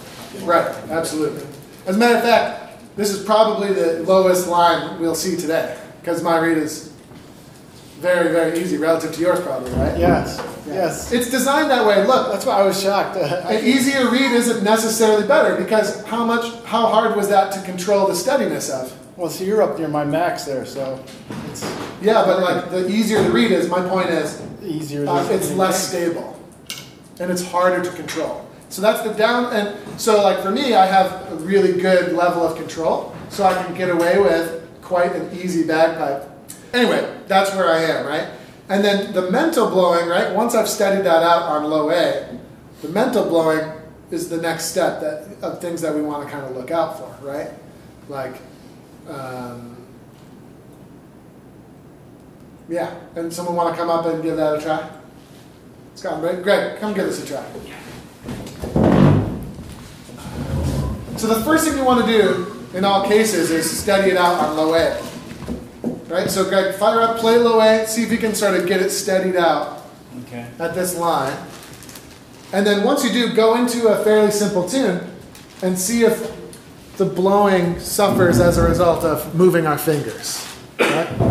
Right, 0.41 0.67
absolutely. 0.89 1.45
As 1.85 1.95
a 1.95 1.99
matter 1.99 2.17
of 2.17 2.23
fact, 2.23 2.95
this 2.95 3.11
is 3.11 3.23
probably 3.25 3.73
the 3.73 4.03
lowest 4.03 4.47
line 4.47 4.99
we'll 4.99 5.15
see 5.15 5.35
today 5.35 5.77
because 6.01 6.23
my 6.23 6.37
reed 6.37 6.57
is 6.57 6.93
very, 7.99 8.31
very 8.31 8.59
easy 8.59 8.77
relative 8.77 9.13
to 9.13 9.21
yours, 9.21 9.39
probably, 9.39 9.71
right? 9.71 9.97
Yes, 9.97 10.37
yes. 10.67 11.11
It's 11.11 11.29
designed 11.29 11.71
that 11.71 11.85
way. 11.85 12.05
Look, 12.05 12.31
That's 12.31 12.45
why 12.45 12.59
I 12.59 12.63
was 12.63 12.81
shocked. 12.81 13.17
an 13.17 13.65
easier 13.65 14.09
reed 14.09 14.31
isn't 14.31 14.63
necessarily 14.63 15.27
better 15.27 15.55
because 15.61 16.03
how 16.05 16.25
much, 16.25 16.53
how 16.65 16.87
hard 16.87 17.15
was 17.15 17.29
that 17.29 17.51
to 17.53 17.61
control 17.61 18.07
the 18.07 18.15
steadiness 18.15 18.69
of? 18.69 18.93
Well, 19.17 19.29
see, 19.29 19.45
you're 19.45 19.61
up 19.61 19.79
near 19.79 19.87
my 19.87 20.03
max 20.03 20.43
there, 20.43 20.65
so 20.65 21.01
it's 21.49 21.63
Yeah, 22.01 22.25
but 22.25 22.41
like 22.41 22.69
the 22.69 22.87
easier 22.89 23.23
to 23.23 23.31
read 23.31 23.51
is, 23.51 23.69
my 23.69 23.87
point 23.87 24.09
is, 24.09 24.41
easier. 24.61 25.07
uh, 25.07 25.27
it's 25.29 25.51
less 25.53 25.87
stable 25.87 26.37
and 27.19 27.31
it's 27.31 27.45
harder 27.45 27.81
to 27.83 27.95
control. 27.95 28.45
So 28.69 28.81
that's 28.81 29.03
the 29.03 29.13
down, 29.13 29.53
and 29.53 29.77
so 29.99 30.21
like 30.21 30.39
for 30.41 30.51
me, 30.51 30.73
I 30.73 30.85
have 30.85 31.31
a 31.31 31.35
really 31.35 31.79
good 31.79 32.11
level 32.13 32.45
of 32.45 32.57
control, 32.57 33.15
so 33.29 33.45
I 33.45 33.53
can 33.63 33.73
get 33.73 33.89
away 33.89 34.19
with 34.19 34.67
quite 34.81 35.15
an 35.15 35.29
easy 35.33 35.65
bagpipe. 35.65 36.29
Anyway, 36.73 37.09
that's 37.27 37.55
where 37.55 37.69
I 37.69 37.83
am, 37.83 38.05
right? 38.05 38.27
And 38.67 38.83
then 38.83 39.13
the 39.13 39.31
mental 39.31 39.69
blowing, 39.69 40.09
right? 40.09 40.33
Once 40.33 40.55
I've 40.55 40.67
studied 40.67 41.05
that 41.05 41.23
out 41.23 41.43
on 41.43 41.63
low 41.69 41.89
A, 41.89 42.37
the 42.81 42.89
mental 42.89 43.23
blowing 43.29 43.71
is 44.11 44.27
the 44.27 44.37
next 44.41 44.65
step 44.65 44.99
that 44.99 45.27
of 45.41 45.61
things 45.61 45.81
that 45.81 45.95
we 45.95 46.01
want 46.01 46.25
to 46.25 46.29
kind 46.29 46.45
of 46.45 46.55
look 46.55 46.71
out 46.71 46.97
for, 46.99 47.25
right? 47.25 47.51
Like, 48.09 48.35
um, 49.07 49.77
yeah. 52.67 52.95
And 53.15 53.31
someone 53.31 53.55
want 53.55 53.73
to 53.75 53.79
come 53.79 53.89
up 53.89 54.05
and 54.05 54.23
give 54.23 54.37
that 54.37 54.59
a 54.59 54.61
try? 54.61 54.89
Scott, 55.95 56.19
Greg, 56.19 56.43
Greg, 56.43 56.79
come 56.79 56.93
give 56.93 57.05
this 57.05 57.23
a 57.23 57.27
try. 57.27 57.45
So 61.17 61.27
the 61.27 61.41
first 61.45 61.65
thing 61.65 61.77
you 61.77 61.85
want 61.85 62.05
to 62.05 62.11
do 62.11 62.67
in 62.73 62.83
all 62.83 63.07
cases 63.07 63.49
is 63.51 63.79
study 63.79 64.11
it 64.11 64.17
out 64.17 64.35
on 64.43 64.57
low 64.57 64.73
A. 64.75 65.01
Right? 66.07 66.29
So 66.29 66.43
Greg, 66.43 66.75
fire 66.75 67.01
up, 67.01 67.17
play 67.17 67.37
low 67.37 67.61
A, 67.61 67.87
see 67.87 68.03
if 68.03 68.11
you 68.11 68.17
can 68.17 68.35
sort 68.35 68.55
of 68.59 68.67
get 68.67 68.81
it 68.81 68.89
steadied 68.89 69.35
out 69.37 69.83
Okay. 70.23 70.45
at 70.59 70.75
this 70.75 70.97
line. 70.97 71.37
And 72.51 72.65
then 72.65 72.83
once 72.83 73.03
you 73.03 73.11
do, 73.11 73.33
go 73.33 73.55
into 73.55 73.87
a 73.87 74.03
fairly 74.03 74.31
simple 74.31 74.67
tune 74.67 75.01
and 75.61 75.77
see 75.77 76.03
if 76.03 76.31
the 76.97 77.05
blowing 77.05 77.79
suffers 77.79 78.39
as 78.39 78.57
a 78.57 78.67
result 78.67 79.03
of 79.03 79.35
moving 79.35 79.67
our 79.67 79.77
fingers. 79.77 80.45
Right? 80.79 81.24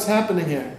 What's 0.00 0.08
happening 0.08 0.46
here? 0.48 0.74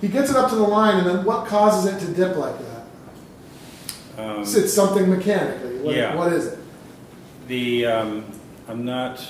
He 0.00 0.08
gets 0.08 0.30
it 0.30 0.36
up 0.36 0.50
to 0.50 0.56
the 0.56 0.62
line, 0.62 0.98
and 0.98 1.06
then 1.06 1.24
what 1.24 1.46
causes 1.46 1.92
it 1.94 2.04
to 2.04 2.12
dip 2.12 2.36
like 2.36 2.56
that? 2.58 4.20
Um, 4.20 4.44
So 4.44 4.58
it's 4.58 4.72
something 4.74 5.08
mechanically. 5.08 5.78
What, 5.78 5.94
Yeah. 5.94 6.16
what 6.16 6.32
is 6.32 6.46
it? 6.46 6.58
The, 7.46 7.86
um, 7.86 8.24
I'm 8.68 8.84
not, 8.84 9.24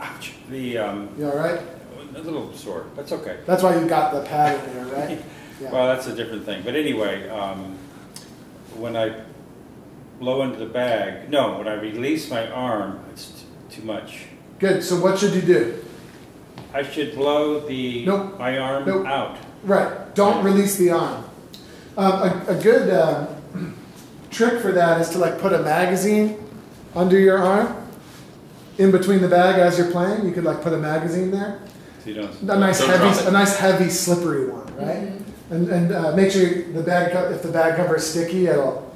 ouch, 0.00 0.34
the, 0.48 0.78
um, 0.78 1.08
You 1.18 1.28
all 1.30 1.36
right? 1.36 1.60
a 2.14 2.20
little 2.22 2.52
sore, 2.54 2.84
that's 2.96 3.12
okay. 3.12 3.36
That's 3.46 3.62
why 3.62 3.76
you 3.78 3.86
got 3.86 4.12
the 4.12 4.20
pad 4.22 4.66
in 4.68 4.74
there, 4.74 4.94
right? 4.94 5.22
Yeah. 5.60 5.72
Well, 5.72 5.88
that's 5.88 6.06
a 6.06 6.14
different 6.14 6.44
thing, 6.46 6.62
but 6.64 6.76
anyway, 6.76 7.28
um, 7.28 7.74
when 8.76 8.96
I 8.96 9.22
blow 10.20 10.42
into 10.42 10.56
the 10.60 10.66
bag, 10.66 11.28
no, 11.30 11.58
when 11.58 11.66
I 11.66 11.74
release 11.74 12.30
my 12.30 12.48
arm, 12.48 13.00
it's 13.10 13.30
t- 13.30 13.76
too 13.76 13.82
much. 13.82 14.26
Good. 14.60 14.84
So 14.84 15.00
what 15.00 15.18
should 15.18 15.34
you 15.34 15.42
do? 15.42 15.77
I 16.74 16.82
should 16.82 17.14
blow 17.14 17.60
the, 17.60 18.04
Nope. 18.04 18.38
my 18.38 18.58
arm 18.58 18.86
Nope. 18.86 19.06
out. 19.06 19.38
Right. 19.64 20.14
Don't 20.14 20.44
release 20.44 20.76
the 20.76 20.90
arm. 20.90 21.24
Um, 21.96 22.12
a, 22.12 22.44
a 22.48 22.54
good 22.62 22.90
uh, 22.90 23.26
trick 24.30 24.60
for 24.60 24.72
that 24.72 25.00
is 25.00 25.08
to 25.10 25.18
like 25.18 25.38
put 25.40 25.52
a 25.52 25.62
magazine 25.62 26.36
under 26.94 27.18
your 27.18 27.38
arm, 27.38 27.74
in 28.78 28.90
between 28.92 29.20
the 29.20 29.28
bag 29.28 29.58
as 29.58 29.76
you're 29.78 29.90
playing. 29.90 30.24
You 30.24 30.32
could 30.32 30.44
like 30.44 30.62
put 30.62 30.72
a 30.72 30.78
magazine 30.78 31.30
there. 31.30 31.60
So 32.04 32.10
you 32.10 32.14
don't, 32.16 32.30
A 32.42 32.44
nice 32.58 32.78
Don't 32.78 32.88
drop 32.88 33.00
heavy, 33.00 33.20
it. 33.20 33.26
a 33.26 33.30
nice 33.32 33.56
heavy 33.58 33.88
slippery 33.90 34.48
one, 34.48 34.66
right? 34.76 35.12
And 35.50 35.68
and 35.70 35.92
uh, 35.92 36.12
make 36.14 36.30
sure 36.30 36.62
the 36.72 36.82
bag 36.82 37.12
co- 37.12 37.30
if 37.30 37.42
the 37.42 37.50
bag 37.50 37.76
cover 37.76 37.96
is 37.96 38.08
sticky, 38.08 38.46
it'll 38.46 38.94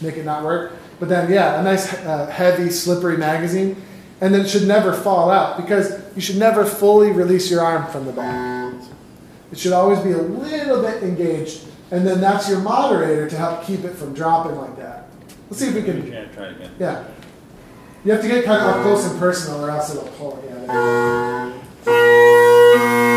make 0.00 0.16
it 0.16 0.24
not 0.24 0.42
work. 0.42 0.72
But 0.98 1.08
then 1.08 1.30
yeah, 1.30 1.60
a 1.60 1.62
nice 1.62 1.92
uh, 1.94 2.26
heavy 2.26 2.70
slippery 2.70 3.16
magazine, 3.18 3.76
and 4.20 4.34
then 4.34 4.40
it 4.40 4.48
should 4.48 4.66
never 4.66 4.92
fall 4.92 5.30
out 5.30 5.56
because 5.58 5.99
you 6.14 6.20
should 6.20 6.36
never 6.36 6.64
fully 6.64 7.10
release 7.12 7.50
your 7.50 7.60
arm 7.60 7.90
from 7.90 8.06
the 8.06 8.12
bag. 8.12 8.74
It 9.52 9.58
should 9.58 9.72
always 9.72 9.98
be 10.00 10.12
a 10.12 10.18
little 10.18 10.82
bit 10.82 11.02
engaged, 11.02 11.64
and 11.90 12.06
then 12.06 12.20
that's 12.20 12.48
your 12.48 12.60
moderator 12.60 13.28
to 13.28 13.36
help 13.36 13.64
keep 13.64 13.84
it 13.84 13.94
from 13.94 14.14
dropping 14.14 14.56
like 14.56 14.76
that. 14.76 15.08
Let's 15.48 15.60
see 15.60 15.68
if 15.68 15.74
we 15.74 15.82
can. 15.82 16.06
yeah, 16.06 16.26
try 16.26 16.46
again. 16.46 16.70
Yeah. 16.78 17.04
You 18.04 18.12
have 18.12 18.22
to 18.22 18.28
get 18.28 18.44
kind 18.44 18.62
of 18.62 18.76
up 18.76 18.82
close 18.82 19.10
and 19.10 19.18
personal, 19.18 19.64
or 19.64 19.70
else 19.70 19.94
it'll 19.94 20.08
pull. 20.10 20.42
Yeah. 20.48 21.52
there 21.84 23.09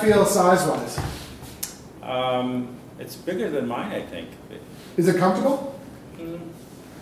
Feel 0.00 0.24
size 0.24 0.66
wise? 0.66 0.98
Um, 2.02 2.76
it's 2.98 3.16
bigger 3.16 3.50
than 3.50 3.66
mine, 3.68 3.92
I 3.92 4.02
think. 4.02 4.28
Is 4.96 5.08
it 5.08 5.16
comfortable? 5.18 5.78
Mm, 6.18 6.40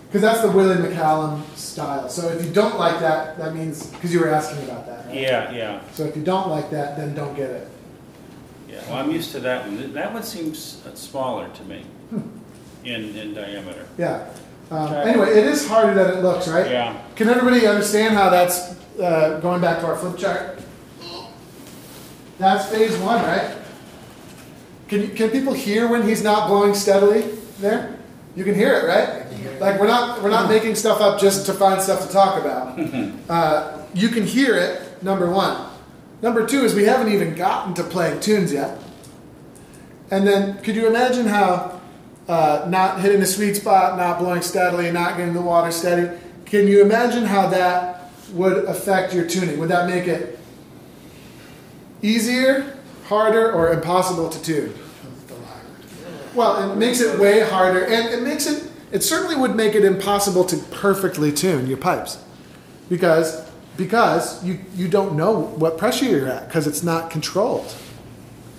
Because 0.07 0.23
that's 0.23 0.41
the 0.43 0.51
Willie 0.51 0.77
McCallum 0.77 1.43
style. 1.57 2.09
So 2.09 2.29
if 2.29 2.45
you 2.45 2.53
don't 2.53 2.79
like 2.79 3.01
that, 3.01 3.39
that 3.39 3.55
means 3.55 3.87
because 3.87 4.13
you 4.13 4.21
were 4.21 4.29
asking 4.29 4.65
about 4.65 4.87
that. 4.87 5.07
Right? 5.07 5.17
Yeah, 5.17 5.51
yeah, 5.53 5.81
So 5.93 6.05
if 6.05 6.17
you 6.17 6.23
don't 6.23 6.49
like 6.49 6.71
that, 6.71 6.97
then 6.97 7.15
don't 7.15 7.35
get 7.37 7.51
it. 7.51 7.69
yeah. 8.69 8.81
Well, 8.89 8.99
I'm 8.99 9.11
used 9.11 9.33
to 9.33 9.41
that 9.41 9.67
one. 9.67 9.93
That 9.93 10.13
one 10.13 10.23
seems 10.23 10.83
uh, 10.87 10.95
smaller 10.95 11.49
to 11.49 11.65
me 11.65 11.85
in, 12.85 13.17
in 13.17 13.35
diameter. 13.35 13.87
Yeah. 13.97 14.29
Um, 14.71 14.93
anyway, 14.93 15.31
it 15.31 15.47
is 15.47 15.67
harder 15.67 15.95
than 15.95 16.19
it 16.19 16.23
looks, 16.23 16.47
right? 16.49 16.71
Yeah. 16.71 17.01
Can 17.17 17.29
everybody 17.29 17.67
understand 17.67 18.15
how 18.15 18.29
that's 18.29 18.75
uh, 19.01 19.39
going 19.41 19.61
back 19.63 19.81
to 19.81 19.87
our 19.87 19.97
flip 19.97 20.19
chart? 20.19 20.59
That's 22.39 22.67
phase 22.67 22.97
one, 22.99 23.23
right? 23.23 23.57
Can, 24.89 25.15
can 25.15 25.31
people 25.31 25.53
hear 25.53 25.89
when 25.89 26.03
he's 26.07 26.23
not 26.23 26.49
blowing 26.49 26.75
steadily 26.75 27.23
there? 27.59 27.99
You 28.37 28.45
can 28.45 28.55
hear 28.55 28.75
it, 28.75 28.87
right? 28.87 29.27
Like 29.61 29.81
we're 29.81 29.89
not 29.89 30.23
we're 30.23 30.31
not 30.31 30.49
making 30.49 30.77
stuff 30.77 31.01
up 31.01 31.21
just 31.21 31.47
to 31.47 31.53
find 31.53 31.83
stuff 31.83 32.07
to 32.07 32.13
talk 32.13 32.41
about. 32.41 32.79
Uh, 33.29 33.85
you 33.93 34.09
can 34.09 34.25
hear 34.25 34.55
it. 34.55 35.03
Number 35.03 35.31
one. 35.31 35.69
Number 36.23 36.47
two 36.47 36.65
is 36.65 36.75
we 36.75 36.85
haven't 36.85 37.13
even 37.13 37.35
gotten 37.35 37.75
to 37.75 37.85
playing 37.85 38.21
tunes 38.21 38.53
yet. 38.53 38.79
And 40.11 40.27
then, 40.27 40.63
could 40.63 40.75
you 40.75 40.87
imagine 40.87 41.27
how 41.27 41.79
uh, 42.27 42.67
not 42.69 43.01
hitting 43.01 43.21
the 43.21 43.27
sweet 43.27 43.55
spot, 43.55 43.99
not 43.99 44.19
blowing 44.19 44.41
steadily, 44.41 44.91
not 44.91 45.19
getting 45.19 45.35
the 45.35 45.43
water 45.43 45.71
steady? 45.71 46.19
Can 46.47 46.67
you 46.67 46.81
imagine 46.81 47.25
how 47.25 47.49
that 47.49 48.11
would 48.33 48.65
affect 48.65 49.13
your 49.13 49.27
tuning? 49.27 49.59
Would 49.59 49.69
that 49.69 49.89
make 49.89 50.09
it 50.09 50.38
easier, 52.03 52.77
harder, 53.07 53.53
or 53.53 53.73
impossible 53.73 54.29
to 54.29 54.43
tune? 54.43 54.75
Well, 56.35 56.71
it 56.71 56.77
makes 56.77 57.01
it 57.01 57.19
way 57.19 57.41
harder, 57.41 57.85
and 57.85 58.09
it 58.09 58.23
makes 58.23 58.47
it. 58.47 58.71
It 58.93 59.03
certainly 59.03 59.37
would 59.37 59.55
make 59.55 59.75
it 59.75 59.85
impossible 59.85 60.45
to 60.45 60.57
perfectly 60.57 61.33
tune 61.33 61.67
your 61.67 61.79
pipes, 61.79 62.23
because 62.89 63.49
because 63.77 64.45
you 64.45 64.61
you 64.75 64.89
don't 64.89 65.17
know 65.17 65.33
what 65.33 65.79
pressure 65.79 66.05
you're 66.05 66.29
at 66.29 66.47
because 66.49 66.67
it's 66.67 66.83
not 66.83 67.11
controlled. 67.11 67.75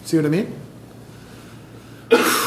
See 0.03 0.17
what 0.17 0.25
I 0.25 0.29
mean? 0.29 0.59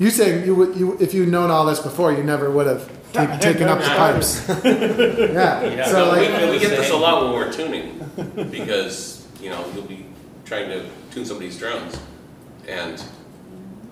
You 0.00 0.10
saying 0.10 0.46
you 0.46 0.54
would 0.54 0.76
you 0.76 0.96
if 1.00 1.12
you'd 1.12 1.28
known 1.28 1.50
all 1.50 1.66
this 1.66 1.80
before, 1.80 2.12
you 2.12 2.22
never 2.22 2.48
would 2.52 2.68
have 2.68 2.88
taken, 3.12 3.38
taken 3.40 3.68
up 3.68 3.80
the 3.80 3.86
pipes. 3.86 4.46
yeah. 4.64 5.60
Yeah. 5.64 5.86
So 5.86 6.04
No, 6.04 6.10
like, 6.10 6.42
we, 6.42 6.50
we 6.50 6.58
get 6.60 6.70
this 6.70 6.90
a 6.90 6.96
lot 6.96 7.24
when 7.24 7.32
we're 7.32 7.52
tuning, 7.52 7.98
because, 8.48 9.26
you 9.40 9.50
know, 9.50 9.64
you'll 9.74 9.84
be 9.84 10.06
trying 10.44 10.68
to 10.68 10.86
tune 11.10 11.24
somebody's 11.24 11.58
drums, 11.58 11.98
and 12.66 13.02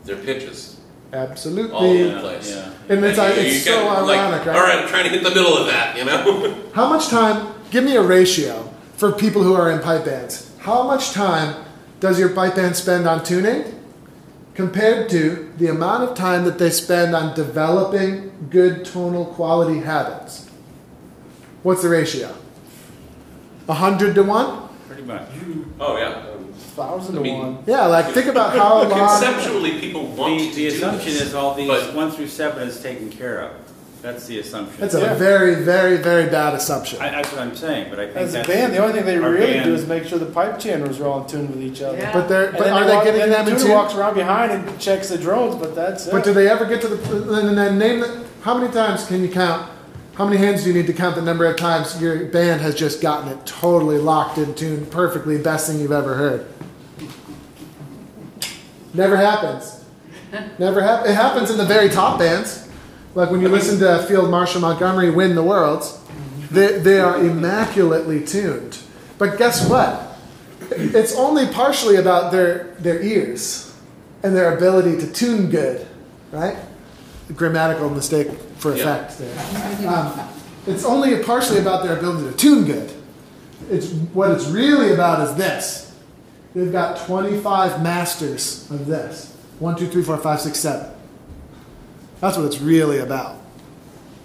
their 0.05 0.17
pitches 0.17 0.81
Absolutely. 1.13 1.73
all 1.73 1.85
over 1.85 1.93
absolutely. 1.95 2.15
the 2.15 2.21
place. 2.21 2.51
yeah. 2.51 2.73
And 2.89 3.05
it's, 3.05 3.19
you- 3.19 3.25
it's 3.25 3.55
you 3.55 3.73
so 3.73 3.85
get, 3.85 4.01
like, 4.03 4.19
ironic, 4.19 4.47
right? 4.47 4.57
All 4.57 4.63
right, 4.63 4.79
I'm 4.83 4.89
trying 4.89 5.05
to 5.05 5.11
hit 5.11 5.23
the 5.23 5.31
middle 5.31 5.57
of 5.57 5.67
that, 5.67 5.97
you 5.97 6.05
know? 6.05 6.63
How 6.73 6.89
much 6.89 7.09
time? 7.09 7.55
Give 7.71 7.85
me 7.85 7.97
a 7.97 8.03
ratio 8.03 8.73
for 8.97 9.13
people 9.13 9.43
who 9.43 9.55
are 9.55 9.71
in 9.71 9.81
pipe 9.81 10.05
bands. 10.05 10.51
How 10.59 10.85
much 10.85 11.13
time 11.13 11.65
does 12.01 12.19
your 12.19 12.29
pipe 12.31 12.55
band 12.57 12.77
spend 12.77 13.07
on 13.07 13.25
tuning 13.25 13.65
compared 14.55 15.09
to 15.11 15.53
the 15.59 15.69
amount 15.69 16.03
of 16.09 16.17
time 16.17 16.45
that 16.45 16.59
they 16.59 16.71
spend 16.71 17.15
on 17.15 17.35
developing 17.35 18.49
good 18.51 18.85
tonal 18.85 19.27
quality 19.27 19.81
habits? 19.81 20.49
What's 21.63 21.83
the 21.83 21.89
ratio? 21.89 22.35
A 23.69 23.75
hundred 23.75 24.15
to 24.15 24.23
one? 24.23 24.66
Pretty 24.87 25.03
much. 25.03 25.29
oh, 25.81 25.97
yeah. 25.97 26.23
Thousand 26.75 27.17
I 27.17 27.19
to 27.19 27.23
mean, 27.25 27.39
one. 27.39 27.59
Yeah, 27.67 27.87
like 27.87 28.07
think 28.15 28.27
about 28.27 28.57
how 28.57 28.83
long. 28.89 28.91
Conceptually, 28.91 29.81
people 29.81 30.07
want 30.07 30.39
The, 30.39 30.49
to 30.51 30.55
the 30.55 30.71
do 30.71 30.77
assumption 30.77 31.13
this, 31.13 31.23
is 31.23 31.35
all 31.35 31.55
these, 31.55 31.69
but- 31.69 31.95
one 31.95 32.11
through 32.11 32.29
seven 32.29 32.67
is 32.69 32.81
taken 32.83 33.11
care 33.11 33.41
of. 33.43 33.53
That's 34.03 34.27
the 34.27 34.39
assumption. 34.39 34.79
That's 34.81 34.95
a 34.95 35.01
Yeah. 35.01 35.15
very, 35.15 35.57
very, 35.65 35.97
very 35.97 36.27
bad 36.31 36.55
assumption. 36.55 37.01
I, 37.01 37.11
that's 37.11 37.33
what 37.33 37.41
I'm 37.41 37.57
saying, 37.57 37.91
but 37.91 37.99
I 37.99 38.05
think 38.07 38.17
As 38.19 38.35
a 38.35 38.37
that's. 38.37 38.49
band, 38.49 38.73
the 38.75 38.79
only 38.79 38.93
thing 38.93 39.05
they 39.05 39.17
our 39.17 39.31
really 39.31 39.55
band- 39.55 39.65
do 39.65 39.75
is 39.75 39.87
make 39.89 40.05
sure 40.05 40.19
the 40.19 40.27
pipe 40.27 40.61
chanters 40.61 41.01
are 41.01 41.07
all 41.09 41.23
in 41.23 41.29
tune 41.29 41.49
with 41.49 41.61
each 41.63 41.83
other. 41.83 41.99
Yeah. 41.99 42.13
But 42.13 42.29
they're, 42.29 42.49
And 42.51 42.57
but 42.59 42.65
then 42.65 42.73
are 42.75 42.85
they 42.87 42.95
walk- 42.95 43.05
getting 43.05 43.21
then 43.23 43.31
them 43.31 43.45
the 43.47 43.51
in 43.53 43.57
tuner 43.57 43.69
tune? 43.69 43.77
walks 43.77 43.95
around 43.95 44.15
behind 44.15 44.53
and 44.53 44.79
checks 44.79 45.09
the 45.09 45.19
drones, 45.19 45.57
but 45.57 45.75
that's 45.75 46.07
it. 46.07 46.13
But 46.13 46.23
do 46.25 46.33
they 46.35 46.49
ever 46.49 46.67
get 46.67 46.83
to 46.83 46.89
the 46.89 47.35
and 47.49 47.59
then 47.59 47.79
name 47.79 48.01
the, 48.01 48.25
how 48.43 48.57
many 48.57 48.73
times 48.73 49.07
can 49.07 49.23
you 49.23 49.29
count? 49.31 49.69
How 50.17 50.25
many 50.25 50.39
hands 50.39 50.65
do 50.65 50.71
you 50.71 50.75
need 50.75 50.87
to 50.87 50.95
count 50.95 51.15
the 51.15 51.21
number 51.21 51.45
of 51.45 51.59
times 51.59 52.01
your 52.01 52.25
band 52.25 52.63
has 52.63 52.75
just 52.75 53.03
gotten 53.03 53.29
it 53.29 53.45
totally 53.45 53.99
locked 53.99 54.39
in 54.39 54.55
tune, 54.55 54.87
perfectly, 54.87 55.37
best 55.37 55.69
thing 55.69 55.79
you've 55.79 55.93
ever 55.93 56.15
heard? 56.15 56.47
Never 58.95 59.19
happens. 59.19 59.85
Never 60.59 60.81
happens. 60.81 61.11
It 61.11 61.15
happens 61.15 61.51
in 61.51 61.59
the 61.59 61.67
very 61.67 61.91
top 61.91 62.19
bands, 62.19 62.67
like 63.15 63.31
when 63.31 63.43
you 63.43 63.49
listen 63.49 63.79
to 63.81 64.05
Field 64.09 64.31
Marshal 64.31 64.63
Montgomery 64.63 65.11
win 65.11 65.35
the 65.35 65.43
worlds. 65.43 66.01
They, 66.51 66.79
they 66.79 66.99
are 66.99 67.23
immaculately 67.23 68.25
tuned. 68.25 68.79
But 69.19 69.37
guess 69.37 69.69
what? 69.69 70.19
It's 70.71 71.15
only 71.15 71.47
partially 71.49 71.97
about 71.97 72.33
their 72.33 72.75
their 72.79 73.03
ears 73.03 73.75
and 74.23 74.35
their 74.35 74.57
ability 74.57 74.99
to 74.99 75.13
tune 75.13 75.51
good, 75.51 75.87
right? 76.33 76.57
Grammatical 77.35 77.91
mistake 77.91 78.29
for 78.59 78.73
effect 78.73 79.19
there. 79.19 79.89
Um, 79.89 80.29
it's 80.67 80.85
only 80.85 81.23
partially 81.25 81.59
about 81.59 81.83
their 81.85 81.99
ability 81.99 82.31
to 82.31 82.37
tune 82.37 82.65
good. 82.65 82.93
It's 83.71 83.91
what 84.13 84.31
it's 84.31 84.47
really 84.47 84.93
about 84.93 85.27
is 85.29 85.35
this. 85.35 85.95
They've 86.55 86.71
got 86.73 87.05
25 87.07 87.83
masters 87.83 88.71
of 88.71 88.87
this. 88.87 89.35
One, 89.59 89.77
two, 89.77 89.89
three, 89.89 90.03
four, 90.03 90.17
five, 90.19 90.41
six, 90.41 90.59
seven. 90.59 90.91
That's 92.21 92.37
what 92.37 92.47
it's 92.47 92.61
really 92.61 92.99
about. 92.99 93.37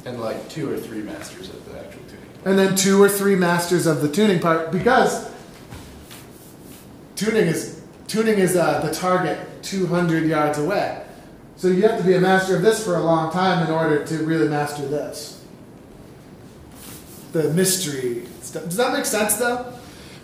And 0.05 0.19
like 0.21 0.47
two 0.49 0.71
or 0.71 0.77
three 0.77 1.01
masters 1.01 1.49
of 1.49 1.65
the 1.65 1.79
actual 1.79 2.01
tuning. 2.07 2.25
and 2.45 2.57
then 2.59 2.75
two 2.75 3.01
or 3.01 3.09
three 3.09 3.35
masters 3.35 3.85
of 3.87 4.01
the 4.01 4.09
tuning 4.09 4.39
part 4.39 4.71
because 4.71 5.29
tuning 7.15 7.47
is 7.47 7.81
tuning 8.07 8.37
is 8.39 8.55
uh, 8.55 8.79
the 8.81 8.93
target 8.93 9.37
200 9.63 10.25
yards 10.25 10.57
away 10.57 11.00
so 11.61 11.67
you 11.67 11.83
have 11.83 11.99
to 11.99 12.03
be 12.03 12.15
a 12.15 12.19
master 12.19 12.55
of 12.55 12.63
this 12.63 12.83
for 12.83 12.95
a 12.95 13.03
long 13.03 13.31
time 13.31 13.63
in 13.63 13.71
order 13.71 14.03
to 14.03 14.25
really 14.25 14.47
master 14.47 14.87
this. 14.87 15.45
The 17.33 17.53
mystery 17.53 18.25
stuff. 18.41 18.63
Does 18.63 18.77
that 18.77 18.93
make 18.93 19.05
sense 19.05 19.35
though? 19.35 19.71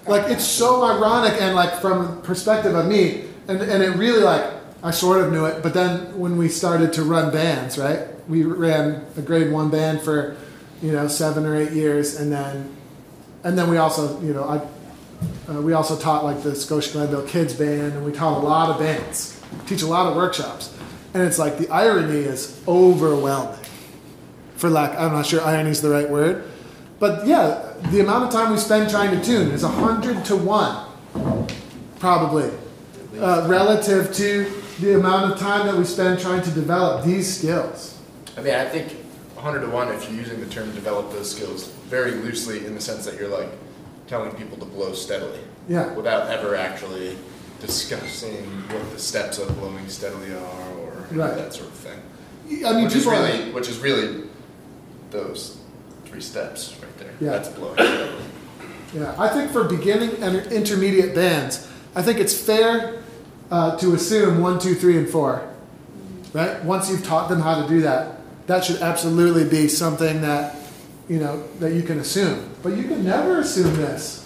Like 0.07 0.31
it's 0.31 0.43
so 0.43 0.83
ironic 0.83 1.39
and 1.39 1.53
like 1.53 1.79
from 1.79 2.07
the 2.07 2.21
perspective 2.23 2.73
of 2.73 2.87
me 2.87 3.25
and, 3.47 3.61
and 3.61 3.83
it 3.83 3.91
really 3.97 4.23
like 4.23 4.51
i 4.81 4.89
sort 4.89 5.21
of 5.21 5.31
knew 5.31 5.45
it 5.45 5.61
but 5.61 5.75
then 5.75 6.17
when 6.17 6.37
we 6.37 6.49
started 6.49 6.91
to 6.93 7.03
run 7.03 7.31
bands 7.31 7.77
right? 7.77 8.07
We 8.27 8.41
ran 8.41 9.05
a 9.15 9.21
grade 9.21 9.51
one 9.51 9.69
band 9.69 10.01
for 10.01 10.35
you 10.81 10.91
know 10.91 11.07
seven 11.07 11.45
or 11.45 11.55
eight 11.55 11.71
years 11.71 12.19
and 12.19 12.31
then 12.31 12.75
and 13.43 13.55
then 13.55 13.69
we 13.69 13.77
also 13.77 14.19
you 14.21 14.33
know 14.33 14.43
i 14.43 14.57
uh, 15.51 15.61
we 15.61 15.73
also 15.73 15.97
taught 15.97 16.23
like 16.23 16.41
the 16.41 16.55
Scotia 16.55 16.93
Glenville 16.93 17.27
kids 17.27 17.53
band 17.53 17.93
and 17.93 18.03
we 18.03 18.11
taught 18.11 18.41
a 18.41 18.43
lot 18.43 18.71
of 18.71 18.79
bands 18.79 19.39
teach 19.67 19.83
a 19.83 19.87
lot 19.87 20.07
of 20.07 20.15
workshops 20.15 20.76
and 21.19 21.27
it's 21.27 21.39
like 21.39 21.57
the 21.57 21.69
irony 21.69 22.19
is 22.19 22.61
overwhelming. 22.67 23.59
For 24.55 24.69
lack 24.69 24.97
i'm 24.99 25.13
not 25.13 25.25
sure 25.25 25.41
irony 25.41 25.71
is 25.71 25.81
the 25.81 25.89
right 25.89 26.09
word. 26.09 26.49
But 26.99 27.27
yeah 27.27 27.73
the 27.91 27.99
amount 28.01 28.25
of 28.25 28.31
time 28.31 28.51
we 28.51 28.57
spend 28.57 28.89
trying 28.89 29.17
to 29.17 29.23
tune 29.23 29.51
is 29.51 29.63
100 29.63 30.25
to 30.25 30.35
1 30.35 31.47
probably 31.99 32.51
uh, 33.19 33.45
relative 33.47 34.13
to 34.13 34.51
the 34.79 34.95
amount 34.95 35.31
of 35.31 35.39
time 35.39 35.65
that 35.65 35.75
we 35.75 35.83
spend 35.83 36.19
trying 36.19 36.43
to 36.43 36.51
develop 36.51 37.03
these 37.03 37.37
skills. 37.39 37.99
I 38.37 38.41
mean, 38.41 38.53
I 38.53 38.65
think 38.65 38.91
100 39.33 39.61
to 39.61 39.67
1, 39.67 39.87
if 39.93 40.09
you're 40.09 40.19
using 40.19 40.39
the 40.39 40.45
term 40.45 40.71
develop 40.73 41.11
those 41.11 41.31
skills 41.31 41.67
very 41.89 42.11
loosely 42.11 42.65
in 42.65 42.75
the 42.75 42.81
sense 42.81 43.05
that 43.05 43.15
you're 43.15 43.29
like 43.29 43.49
telling 44.07 44.31
people 44.31 44.57
to 44.57 44.65
blow 44.65 44.93
steadily 44.93 45.39
yeah. 45.67 45.91
without 45.93 46.29
ever 46.29 46.55
actually 46.55 47.17
discussing 47.59 48.45
what 48.69 48.91
the 48.91 48.99
steps 48.99 49.39
of 49.39 49.47
blowing 49.59 49.87
steadily 49.89 50.31
are 50.33 50.66
or 51.11 51.17
Right. 51.17 51.35
that 51.35 51.53
sort 51.53 51.67
of 51.69 51.73
thing. 51.73 51.99
i 52.65 52.73
mean 52.73 52.85
which 52.85 52.95
is 52.95 53.03
people 53.03 53.17
are- 53.19 53.23
really, 53.23 53.51
which 53.51 53.67
is 53.69 53.77
really 53.79 54.23
those 55.11 55.57
three 56.05 56.21
steps 56.21 56.73
right 56.81 56.97
there. 56.97 57.11
Yeah. 57.19 57.31
That's 57.37 57.49
blowing. 57.49 57.77
Yeah, 58.93 59.13
I 59.17 59.27
think 59.29 59.51
for 59.51 59.63
beginning 59.65 60.11
and 60.23 60.37
intermediate 60.51 61.13
bands, 61.13 61.67
I 61.95 62.01
think 62.01 62.19
it's 62.19 62.33
fair 62.33 62.99
uh, 63.51 63.77
to 63.77 63.93
assume 63.93 64.41
one, 64.41 64.59
two, 64.59 64.75
three, 64.75 64.97
and 64.97 65.09
four. 65.09 65.41
Right? 66.33 66.63
Once 66.63 66.89
you've 66.89 67.05
taught 67.05 67.27
them 67.29 67.41
how 67.41 67.61
to 67.61 67.67
do 67.67 67.81
that, 67.81 68.19
that 68.47 68.63
should 68.63 68.77
absolutely 68.81 69.43
be 69.45 69.67
something 69.67 70.21
that 70.21 70.55
you 71.09 71.19
know 71.19 71.43
that 71.59 71.73
you 71.73 71.83
can 71.83 71.99
assume. 71.99 72.49
But 72.63 72.75
you 72.77 72.83
can 72.83 73.03
never 73.03 73.39
assume 73.39 73.75
this 73.75 74.25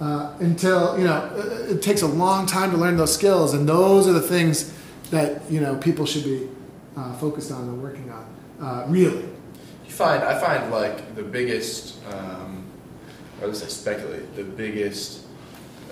uh, 0.00 0.32
until 0.40 0.98
you 0.98 1.04
know 1.04 1.30
it, 1.36 1.76
it 1.76 1.82
takes 1.82 2.02
a 2.02 2.06
long 2.06 2.46
time 2.46 2.70
to 2.72 2.76
learn 2.76 2.96
those 2.96 3.14
skills, 3.14 3.54
and 3.54 3.68
those 3.68 4.06
are 4.08 4.12
the 4.12 4.20
things 4.22 4.72
that 5.10 5.48
you 5.50 5.60
know 5.60 5.76
people 5.76 6.06
should 6.06 6.24
be 6.24 6.48
uh, 6.96 7.12
focused 7.14 7.52
on 7.52 7.62
and 7.62 7.82
working 7.82 8.10
on. 8.10 8.26
Uh, 8.60 8.84
really, 8.88 9.22
You 9.86 9.92
find, 9.92 10.22
I 10.22 10.38
find 10.40 10.70
like 10.72 11.14
the 11.14 11.22
biggest, 11.22 11.96
um, 12.12 12.64
or 13.40 13.44
at 13.44 13.50
least 13.50 13.64
I 13.64 13.68
speculate, 13.68 14.34
the 14.34 14.44
biggest 14.44 15.20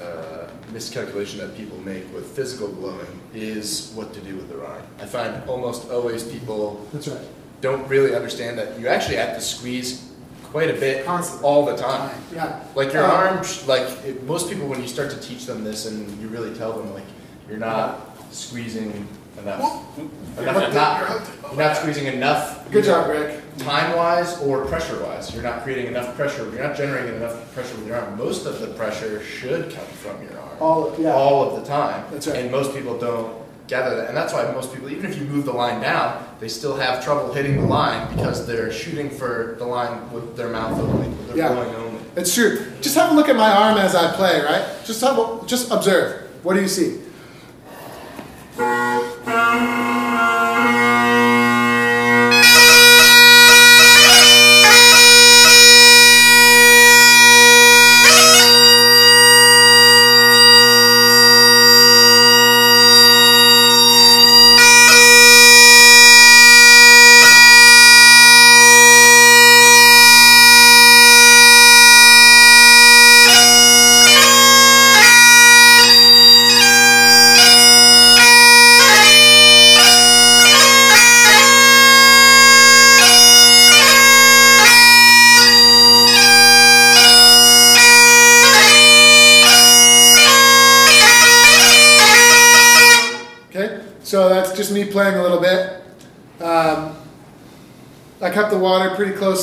uh, 0.03 0.49
miscalculation 0.73 1.39
that 1.41 1.57
people 1.57 1.79
make 1.81 2.05
with 2.15 2.27
physical 2.27 2.69
blowing 2.69 3.21
is 3.35 3.93
what 3.95 4.13
to 4.15 4.21
do 4.21 4.35
with 4.37 4.49
their 4.49 4.65
arm. 4.67 4.83
I 4.99 5.05
find 5.07 5.43
almost 5.49 5.91
always 5.91 6.25
people 6.25 6.87
that's 6.93 7.07
right. 7.09 7.21
don't 7.61 7.87
really 7.89 8.15
understand 8.15 8.59
that 8.59 8.81
you 8.81 8.89
actually 8.89 9.17
have 9.17 9.35
to 9.35 9.41
squeeze 9.41 10.11
quite 10.45 10.71
a 10.71 10.79
bit 10.81 11.05
Constantly. 11.05 11.47
all 11.47 11.67
the 11.67 11.77
time. 11.77 12.11
Yeah. 12.35 12.61
Like 12.75 12.93
your 12.93 13.05
Um, 13.05 13.11
arm, 13.11 13.47
like 13.67 13.87
it, 14.07 14.25
most 14.25 14.49
people, 14.49 14.67
when 14.69 14.81
you 14.81 14.89
start 14.89 15.11
to 15.11 15.21
teach 15.21 15.47
them 15.47 15.65
this, 15.65 15.85
and 15.87 16.09
you 16.21 16.29
really 16.29 16.55
tell 16.57 16.73
them 16.73 16.93
like 16.95 17.05
you're 17.49 17.59
not 17.59 18.14
squeezing 18.35 19.07
enough, 19.41 19.99
enough 20.39 20.75
not, 20.75 21.53
you're 21.53 21.59
not 21.59 21.77
squeezing 21.77 22.07
enough. 22.07 22.71
Good 22.71 22.85
job, 22.85 23.09
Rick. 23.09 23.41
Time 23.59 23.97
wise 23.97 24.39
or 24.41 24.65
pressure 24.67 25.01
wise, 25.03 25.33
you're 25.33 25.43
not 25.43 25.63
creating 25.63 25.87
enough 25.87 26.17
pressure. 26.17 26.43
You're 26.51 26.67
not 26.67 26.77
generating 26.77 27.15
enough 27.17 27.53
pressure 27.55 27.77
with 27.77 27.87
your 27.87 27.97
arm. 27.97 28.19
Most 28.19 28.47
of 28.47 28.61
the 28.61 28.67
pressure 28.69 29.23
should 29.23 29.73
come 29.73 29.87
from 29.87 30.21
your 30.23 30.39
arm 30.41 30.57
All 30.61 30.97
yeah. 30.99 31.13
all 31.13 31.49
of 31.49 31.61
the 31.63 31.67
time. 31.69 32.05
That's 32.11 32.27
right. 32.27 32.37
And 32.39 32.51
most 32.51 32.75
people 32.75 32.99
don't 32.99 33.45
gather 33.69 33.95
that. 33.97 34.09
And 34.09 34.17
that's 34.17 34.33
why 34.33 34.51
most 34.53 34.73
people, 34.75 34.91
even 34.91 35.09
if 35.09 35.17
you 35.17 35.25
move 35.25 35.45
the 35.45 35.53
line 35.53 35.81
down, 35.81 36.27
they 36.41 36.49
still 36.49 36.77
have 36.77 37.03
trouble 37.05 37.33
hitting 37.33 37.61
the 37.61 37.67
line 37.67 38.15
because 38.17 38.45
they're 38.47 38.73
shooting 38.73 39.09
for 39.09 39.55
the 39.59 39.65
line 39.65 40.11
with 40.13 40.37
their 40.37 40.49
mouth 40.49 40.79
only, 40.81 41.09
their 41.29 41.37
Yeah. 41.37 41.49
blowing 41.53 41.75
only. 41.77 42.01
It's 42.17 42.35
true. 42.35 42.67
Just 42.81 42.97
have 42.97 43.13
a 43.13 43.15
look 43.15 43.29
at 43.29 43.37
my 43.37 43.51
arm 43.51 43.79
as 43.79 43.95
I 43.95 44.13
play, 44.13 44.41
right? 44.43 44.65
Just 44.85 45.01
have 45.01 45.17
a, 45.19 45.41
just 45.47 45.71
observe. 45.71 46.29
What 46.43 46.55
do 46.55 46.61
you 46.61 46.69
see? 46.69 47.01
Okay, 48.57 48.94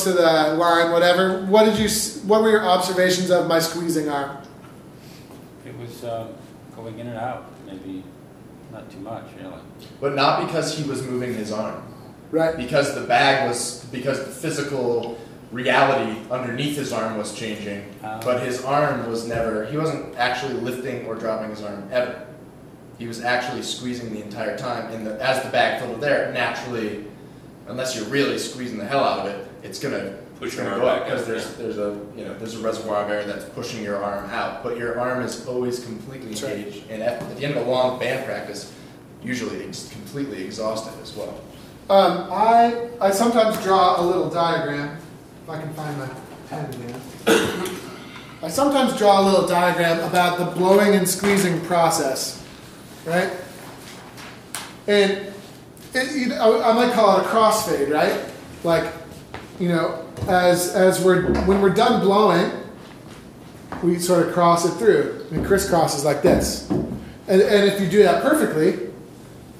close 0.02 0.14
to 0.14 0.20
the 0.20 0.54
line, 0.56 0.90
whatever. 0.90 1.44
What 1.46 1.64
did 1.64 1.78
you? 1.78 1.88
What 2.26 2.42
were 2.42 2.50
your 2.50 2.64
observations 2.64 3.30
of 3.30 3.46
my 3.46 3.58
squeezing 3.58 4.08
arm? 4.08 4.38
It 5.64 5.76
was 5.76 6.04
um, 6.04 6.34
going 6.76 6.98
in 6.98 7.06
and 7.06 7.18
out, 7.18 7.52
maybe 7.66 8.02
not 8.72 8.90
too 8.90 9.00
much, 9.00 9.24
really. 9.40 9.54
But 10.00 10.14
not 10.14 10.46
because 10.46 10.76
he 10.76 10.88
was 10.88 11.02
moving 11.02 11.34
his 11.34 11.52
arm. 11.52 11.82
Right. 12.30 12.56
Because 12.56 12.94
the 12.94 13.02
bag 13.02 13.48
was, 13.48 13.84
because 13.86 14.18
the 14.24 14.30
physical 14.30 15.18
reality 15.50 16.18
underneath 16.30 16.76
his 16.76 16.92
arm 16.92 17.18
was 17.18 17.34
changing. 17.34 17.86
Ah. 18.02 18.20
But 18.24 18.42
his 18.42 18.64
arm 18.64 19.08
was 19.08 19.26
never, 19.28 19.66
he 19.66 19.76
wasn't 19.76 20.16
actually 20.16 20.54
lifting 20.54 21.04
or 21.06 21.14
dropping 21.14 21.50
his 21.50 21.62
arm 21.62 21.86
ever. 21.92 22.26
He 22.98 23.06
was 23.06 23.22
actually 23.22 23.62
squeezing 23.62 24.14
the 24.14 24.22
entire 24.22 24.56
time. 24.56 24.90
And 24.92 25.06
the, 25.06 25.22
as 25.22 25.42
the 25.44 25.50
bag 25.50 25.80
filled 25.80 25.96
with 25.96 26.04
air, 26.04 26.32
naturally, 26.32 27.04
unless 27.68 27.94
you're 27.94 28.06
really 28.06 28.38
squeezing 28.38 28.78
the 28.78 28.86
hell 28.86 29.04
out 29.04 29.26
of 29.26 29.34
it, 29.34 29.51
it's 29.62 29.78
gonna 29.78 30.16
Push 30.38 30.56
your 30.56 30.64
gonna 30.64 30.76
arm 30.76 30.80
go 30.80 30.88
up 30.88 30.98
back 30.98 31.08
because 31.08 31.22
out, 31.22 31.28
there's 31.28 31.50
yeah. 31.50 31.56
there's 31.58 31.78
a 31.78 31.98
you 32.16 32.24
know 32.24 32.36
there's 32.38 32.56
a 32.56 32.58
reservoir 32.58 33.04
of 33.04 33.10
air 33.10 33.24
that's 33.24 33.44
pushing 33.50 33.82
your 33.82 34.02
arm 34.02 34.28
out. 34.30 34.64
But 34.64 34.76
your 34.76 34.98
arm 34.98 35.22
is 35.22 35.46
always 35.46 35.84
completely 35.84 36.30
That's 36.30 36.42
right. 36.42 36.56
engaged, 36.56 36.90
and 36.90 37.00
at, 37.00 37.22
at 37.22 37.36
the 37.36 37.44
end 37.44 37.56
of 37.56 37.66
a 37.66 37.70
long 37.70 38.00
band 38.00 38.26
practice, 38.26 38.72
usually 39.22 39.58
it's 39.58 39.88
completely 39.92 40.44
exhausted 40.44 41.00
as 41.00 41.14
well. 41.14 41.40
Um, 41.88 42.28
I 42.32 42.88
I 43.00 43.12
sometimes 43.12 43.62
draw 43.62 44.00
a 44.00 44.04
little 44.04 44.28
diagram. 44.28 44.98
If 45.44 45.50
I 45.50 45.60
can 45.60 45.72
find 45.74 45.98
my 45.98 46.08
pen 46.48 46.68
again. 46.74 47.78
I 48.42 48.48
sometimes 48.48 48.96
draw 48.98 49.20
a 49.20 49.24
little 49.24 49.46
diagram 49.46 50.00
about 50.00 50.38
the 50.38 50.46
blowing 50.46 50.96
and 50.96 51.08
squeezing 51.08 51.60
process, 51.60 52.44
right? 53.06 53.30
And 54.88 55.32
it, 55.94 56.16
you 56.16 56.26
know, 56.26 56.60
I 56.60 56.72
might 56.72 56.92
call 56.92 57.20
it 57.20 57.26
a 57.26 57.28
crossfade, 57.28 57.92
right? 57.92 58.28
Like, 58.64 58.92
you 59.62 59.68
know, 59.68 60.04
as 60.26 60.74
as 60.74 61.04
we're 61.04 61.32
when 61.44 61.62
we're 61.62 61.70
done 61.70 62.00
blowing, 62.00 62.50
we 63.80 63.96
sort 63.96 64.26
of 64.26 64.34
cross 64.34 64.66
it 64.66 64.72
through 64.72 65.24
and 65.30 65.46
crisscrosses 65.46 66.04
like 66.04 66.20
this. 66.20 66.68
And, 66.68 67.40
and 67.40 67.70
if 67.70 67.80
you 67.80 67.88
do 67.88 68.02
that 68.02 68.24
perfectly, 68.24 68.90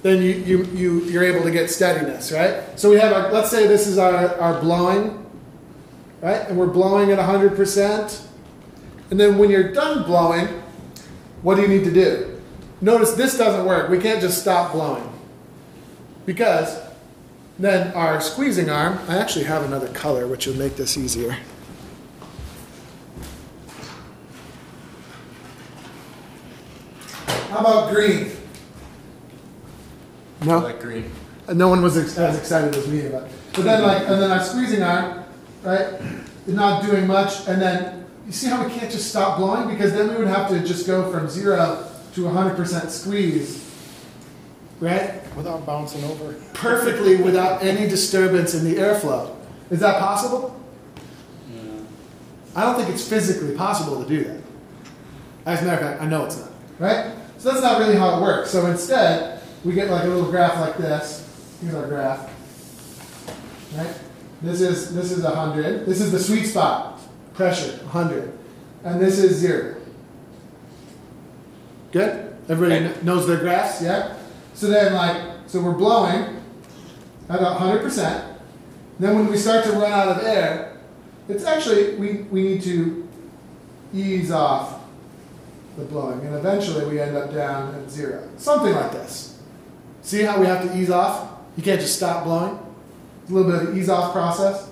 then 0.02 0.20
you, 0.20 0.32
you, 0.32 0.64
you, 0.74 1.00
you're 1.04 1.22
able 1.22 1.44
to 1.44 1.52
get 1.52 1.70
steadiness, 1.70 2.32
right? 2.32 2.64
So 2.76 2.90
we 2.90 2.96
have 2.96 3.12
our, 3.12 3.30
let's 3.30 3.52
say 3.52 3.68
this 3.68 3.86
is 3.86 3.98
our, 3.98 4.36
our 4.40 4.60
blowing, 4.60 5.24
right? 6.20 6.48
And 6.48 6.58
we're 6.58 6.66
blowing 6.66 7.12
at 7.12 7.20
100%. 7.20 8.26
And 9.12 9.20
then 9.20 9.38
when 9.38 9.50
you're 9.50 9.72
done 9.72 10.02
blowing, 10.02 10.48
what 11.42 11.54
do 11.54 11.62
you 11.62 11.68
need 11.68 11.84
to 11.84 11.92
do? 11.92 12.42
Notice 12.80 13.12
this 13.12 13.38
doesn't 13.38 13.64
work. 13.64 13.88
We 13.88 14.00
can't 14.00 14.20
just 14.20 14.40
stop 14.40 14.72
blowing. 14.72 15.08
Because 16.26 16.76
then 17.58 17.92
our 17.94 18.20
squeezing 18.20 18.70
arm, 18.70 18.98
I 19.08 19.18
actually 19.18 19.44
have 19.44 19.62
another 19.64 19.88
color 19.88 20.26
which 20.26 20.46
will 20.46 20.56
make 20.56 20.76
this 20.76 20.96
easier. 20.96 21.36
How 27.50 27.58
about 27.58 27.92
green? 27.92 28.30
No? 30.44 30.58
I 30.58 30.62
like 30.62 30.80
green. 30.80 31.10
Uh, 31.46 31.52
no 31.52 31.68
one 31.68 31.82
was 31.82 31.96
ex- 31.98 32.16
as 32.18 32.38
excited 32.38 32.74
as 32.74 32.88
me 32.88 33.06
about 33.06 33.24
it. 33.24 33.32
But 33.54 33.64
then, 33.64 33.82
like, 33.82 34.08
and 34.08 34.22
then 34.22 34.30
our 34.30 34.42
squeezing 34.42 34.82
arm, 34.82 35.24
right, 35.62 35.86
is 36.46 36.54
not 36.54 36.82
doing 36.82 37.06
much. 37.06 37.46
And 37.46 37.60
then 37.60 38.06
you 38.26 38.32
see 38.32 38.48
how 38.48 38.64
we 38.64 38.72
can't 38.72 38.90
just 38.90 39.10
stop 39.10 39.38
blowing 39.38 39.68
because 39.68 39.92
then 39.92 40.08
we 40.08 40.16
would 40.16 40.28
have 40.28 40.48
to 40.48 40.60
just 40.64 40.86
go 40.86 41.10
from 41.12 41.28
zero 41.28 41.86
to 42.14 42.20
100% 42.22 42.88
squeeze, 42.88 43.61
right? 44.82 45.22
Without 45.36 45.64
bouncing 45.64 46.02
over. 46.04 46.34
Perfectly 46.52 47.16
without 47.16 47.62
any 47.62 47.88
disturbance 47.88 48.52
in 48.54 48.64
the 48.64 48.74
airflow. 48.74 49.34
Is 49.70 49.78
that 49.80 50.00
possible? 50.00 50.60
I 52.54 52.64
don't 52.64 52.74
think 52.74 52.90
it's 52.90 53.08
physically 53.08 53.56
possible 53.56 54.02
to 54.02 54.08
do 54.08 54.24
that. 54.24 54.40
As 55.46 55.62
a 55.62 55.64
matter 55.64 55.82
of 55.82 55.90
fact, 55.92 56.02
I 56.02 56.06
know 56.06 56.26
it's 56.26 56.36
not, 56.36 56.50
right? 56.78 57.14
So 57.38 57.50
that's 57.50 57.62
not 57.62 57.78
really 57.78 57.96
how 57.96 58.18
it 58.18 58.22
works. 58.22 58.50
So 58.50 58.66
instead, 58.66 59.40
we 59.64 59.72
get 59.72 59.88
like 59.88 60.04
a 60.04 60.08
little 60.08 60.30
graph 60.30 60.58
like 60.60 60.76
this. 60.76 61.26
Here's 61.62 61.74
our 61.74 61.86
graph. 61.86 62.28
Right? 63.74 63.94
This 64.42 64.60
is 64.60 64.94
this 64.94 65.12
is 65.12 65.22
100. 65.22 65.86
This 65.86 66.00
is 66.00 66.12
the 66.12 66.18
sweet 66.18 66.44
spot. 66.44 67.00
Pressure, 67.34 67.78
100. 67.84 68.38
And 68.84 69.00
this 69.00 69.18
is 69.18 69.36
0. 69.36 69.76
Good? 71.92 72.36
Everybody 72.48 73.02
knows 73.02 73.26
their 73.26 73.38
graphs, 73.38 73.80
yeah? 73.80 74.18
So 74.54 74.68
then 74.68 74.94
like 74.94 75.32
so 75.46 75.60
we're 75.60 75.72
blowing 75.72 76.42
at 77.28 77.40
100%. 77.40 78.36
Then 78.98 79.14
when 79.16 79.26
we 79.26 79.36
start 79.36 79.64
to 79.64 79.72
run 79.72 79.92
out 79.92 80.08
of 80.08 80.24
air, 80.24 80.76
it's 81.28 81.44
actually, 81.44 81.96
we, 81.96 82.22
we 82.30 82.42
need 82.42 82.62
to 82.62 83.08
ease 83.94 84.30
off 84.30 84.80
the 85.76 85.84
blowing, 85.84 86.20
and 86.26 86.34
eventually 86.34 86.86
we 86.86 87.00
end 87.00 87.16
up 87.16 87.32
down 87.32 87.74
at 87.74 87.90
zero. 87.90 88.28
Something 88.36 88.74
like 88.74 88.92
this. 88.92 89.40
See 90.02 90.22
how 90.22 90.40
we 90.40 90.46
have 90.46 90.62
to 90.66 90.78
ease 90.78 90.90
off? 90.90 91.30
You 91.56 91.62
can't 91.62 91.80
just 91.80 91.96
stop 91.96 92.24
blowing. 92.24 92.58
It's 93.22 93.30
a 93.30 93.34
little 93.34 93.50
bit 93.50 93.62
of 93.62 93.68
an 93.68 93.78
ease 93.78 93.88
off 93.88 94.12
process. 94.12 94.68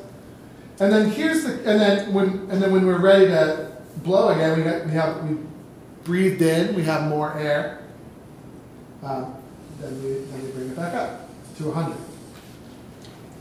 And 0.80 0.92
then 0.92 1.10
here's 1.10 1.44
the, 1.44 1.52
and 1.70 1.80
then 1.80 2.12
when, 2.12 2.28
and 2.50 2.62
then 2.62 2.72
when 2.72 2.86
we're 2.86 2.98
ready 2.98 3.26
to 3.26 3.70
blow 3.98 4.28
again, 4.28 4.58
we, 4.58 4.64
got, 4.64 4.86
we 4.86 4.92
have, 4.92 5.28
we 5.28 5.36
breathed 6.04 6.42
in, 6.42 6.74
we 6.74 6.82
have 6.84 7.08
more 7.08 7.36
air. 7.38 7.82
Um, 9.02 9.39
then 9.80 10.02
we, 10.02 10.10
then 10.12 10.44
we 10.44 10.50
bring 10.52 10.68
it 10.70 10.76
back 10.76 10.94
up 10.94 11.28
to 11.56 11.64
100. 11.64 11.96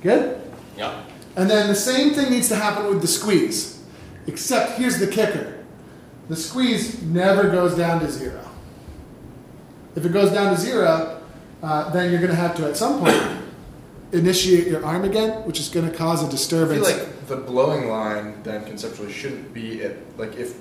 Good? 0.01 0.41
Yeah. 0.77 1.03
And 1.35 1.49
then 1.49 1.67
the 1.67 1.75
same 1.75 2.13
thing 2.13 2.31
needs 2.31 2.47
to 2.49 2.55
happen 2.55 2.87
with 2.87 3.01
the 3.01 3.07
squeeze. 3.07 3.81
Except 4.27 4.77
here's 4.77 4.99
the 4.99 5.07
kicker 5.07 5.55
the 6.27 6.35
squeeze 6.35 7.01
never 7.01 7.49
goes 7.49 7.75
down 7.75 7.99
to 8.01 8.11
zero. 8.11 8.39
If 9.95 10.05
it 10.05 10.13
goes 10.13 10.31
down 10.31 10.55
to 10.55 10.61
zero, 10.61 11.21
uh, 11.63 11.89
then 11.89 12.11
you're 12.11 12.19
going 12.19 12.29
to 12.29 12.37
have 12.37 12.55
to 12.57 12.67
at 12.67 12.77
some 12.77 12.99
point 12.99 13.19
initiate 14.11 14.67
your 14.67 14.85
arm 14.85 15.03
again, 15.05 15.45
which 15.47 15.59
is 15.59 15.69
going 15.69 15.89
to 15.89 15.95
cause 15.95 16.21
a 16.21 16.25
I 16.25 16.27
feel 16.27 16.31
disturbance. 16.31 16.87
like 16.87 17.27
the 17.27 17.37
blowing 17.37 17.89
line 17.89 18.41
then 18.43 18.63
conceptually 18.65 19.11
shouldn't 19.11 19.53
be 19.53 19.83
at 19.83 19.95
like 20.17 20.35
if 20.35 20.57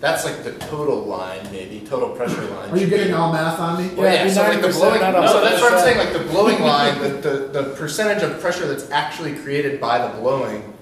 That's 0.00 0.24
like 0.24 0.44
the 0.44 0.52
total 0.66 1.02
line, 1.02 1.42
maybe 1.50 1.80
total 1.80 2.10
pressure 2.10 2.44
line. 2.50 2.70
Are 2.70 2.76
you 2.76 2.86
getting 2.86 3.08
be- 3.08 3.12
all 3.14 3.32
math 3.32 3.58
on 3.58 3.82
me? 3.82 3.92
Well, 3.94 4.12
yeah, 4.12 4.20
it'd 4.22 4.32
so 4.32 4.42
like 4.42 4.62
the 4.62 4.68
blowing, 4.68 5.00
not 5.00 5.12
no, 5.12 5.42
that's 5.42 5.60
what 5.60 5.72
I'm 5.72 5.80
saying, 5.80 5.98
like 5.98 6.12
the 6.12 6.30
blowing 6.30 6.60
line, 6.72 7.00
the, 7.02 7.08
the, 7.08 7.62
the 7.62 7.74
percentage 7.74 8.22
of 8.22 8.40
pressure 8.40 8.68
that's 8.68 8.88
actually 8.92 9.34
created 9.34 9.80
by 9.80 10.06
the 10.06 10.16
blowing, 10.20 10.72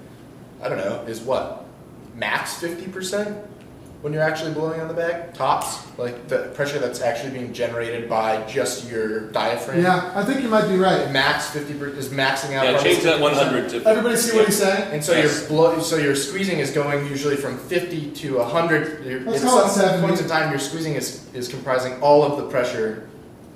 I 0.61 0.69
don't 0.69 0.77
know, 0.77 1.03
is 1.07 1.21
what? 1.21 1.65
Max 2.13 2.59
fifty 2.59 2.87
percent? 2.87 3.37
When 4.01 4.13
you're 4.13 4.21
actually 4.21 4.53
blowing 4.53 4.79
on 4.79 4.87
the 4.87 4.93
bag, 4.93 5.33
tops, 5.33 5.79
like 5.97 6.27
the 6.27 6.51
pressure 6.53 6.77
that's 6.77 7.01
actually 7.01 7.31
being 7.31 7.51
generated 7.51 8.07
by 8.07 8.43
just 8.45 8.89
your 8.89 9.31
diaphragm. 9.31 9.81
Yeah, 9.81 10.11
I 10.13 10.23
think 10.23 10.43
you 10.43 10.49
might 10.49 10.67
be 10.67 10.77
right. 10.77 11.11
Max 11.11 11.49
fifty 11.49 11.73
is 11.73 12.09
maxing 12.09 12.53
out. 12.53 12.65
Yeah, 12.65 12.77
change 12.77 13.03
that 13.03 13.19
one 13.19 13.33
hundred 13.33 13.69
to. 13.69 13.83
Everybody 13.87 14.15
see 14.15 14.37
what 14.37 14.45
he's 14.45 14.59
saying? 14.59 14.93
And 14.93 15.03
so 15.03 15.13
Yes. 15.13 15.39
your 15.39 15.49
blow, 15.49 15.79
so 15.79 15.97
your 15.97 16.15
squeezing 16.15 16.59
is 16.59 16.69
going 16.69 17.07
usually 17.07 17.35
from 17.37 17.57
50 17.57 18.11
to 18.11 18.37
100. 18.37 19.25
Let's 19.25 19.43
at 19.43 19.49
call 19.49 19.65
it 19.65 19.69
70. 19.71 20.05
points 20.05 20.21
in 20.21 20.27
time, 20.27 20.51
your 20.51 20.59
squeezing 20.59 20.93
is, 20.93 21.25
is 21.33 21.47
comprising 21.47 21.99
all 21.99 22.23
of 22.23 22.37
the 22.37 22.47
pressure 22.49 23.07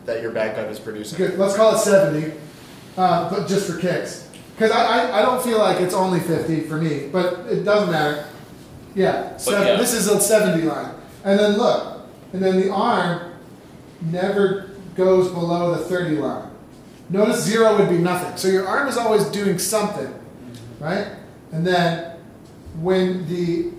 that 0.06 0.24
your 0.24 0.32
bagpipe 0.32 0.70
is 0.70 0.80
producing. 0.80 1.18
Good. 1.20 1.38
Let's 1.38 1.56
call 1.56 1.76
it 1.76 1.80
70, 1.80 2.34
uh, 2.98 3.30
but 3.30 3.48
just 3.48 3.70
for 3.72 3.78
kicks. 3.80 4.28
Because 4.56 4.72
I, 4.72 5.10
I, 5.10 5.20
I 5.20 5.22
don't 5.22 5.42
feel 5.44 5.60
like 5.60 5.80
it's 5.82 5.94
only 5.94 6.20
50 6.20 6.62
for 6.62 6.78
me, 6.78 7.08
but 7.12 7.46
it 7.48 7.64
doesn't 7.64 7.92
matter. 7.92 8.28
Yeah, 8.96 9.38
seven, 9.38 9.68
yeah. 9.68 9.76
this 9.78 9.94
is 9.94 10.08
a 10.08 10.20
70 10.20 10.64
line. 10.64 10.94
And 11.24 11.40
then 11.40 11.58
look, 11.58 12.02
and 12.34 12.42
then 12.42 12.60
the 12.60 12.72
arm 12.72 13.34
never 14.02 14.72
goes 14.96 15.30
below 15.30 15.76
the 15.76 15.86
30 15.86 16.18
line. 16.18 16.50
Notice 17.10 17.44
zero 17.44 17.78
would 17.78 17.90
be 17.90 17.98
nothing. 17.98 18.38
So 18.38 18.48
your 18.48 18.68
arm 18.68 18.88
is 18.88 18.98
always 18.98 19.26
doing 19.26 19.60
something, 19.60 20.14
right? 20.80 21.08
And 21.52 21.66
then 21.68 22.18
when 22.80 23.28
the 23.28 23.72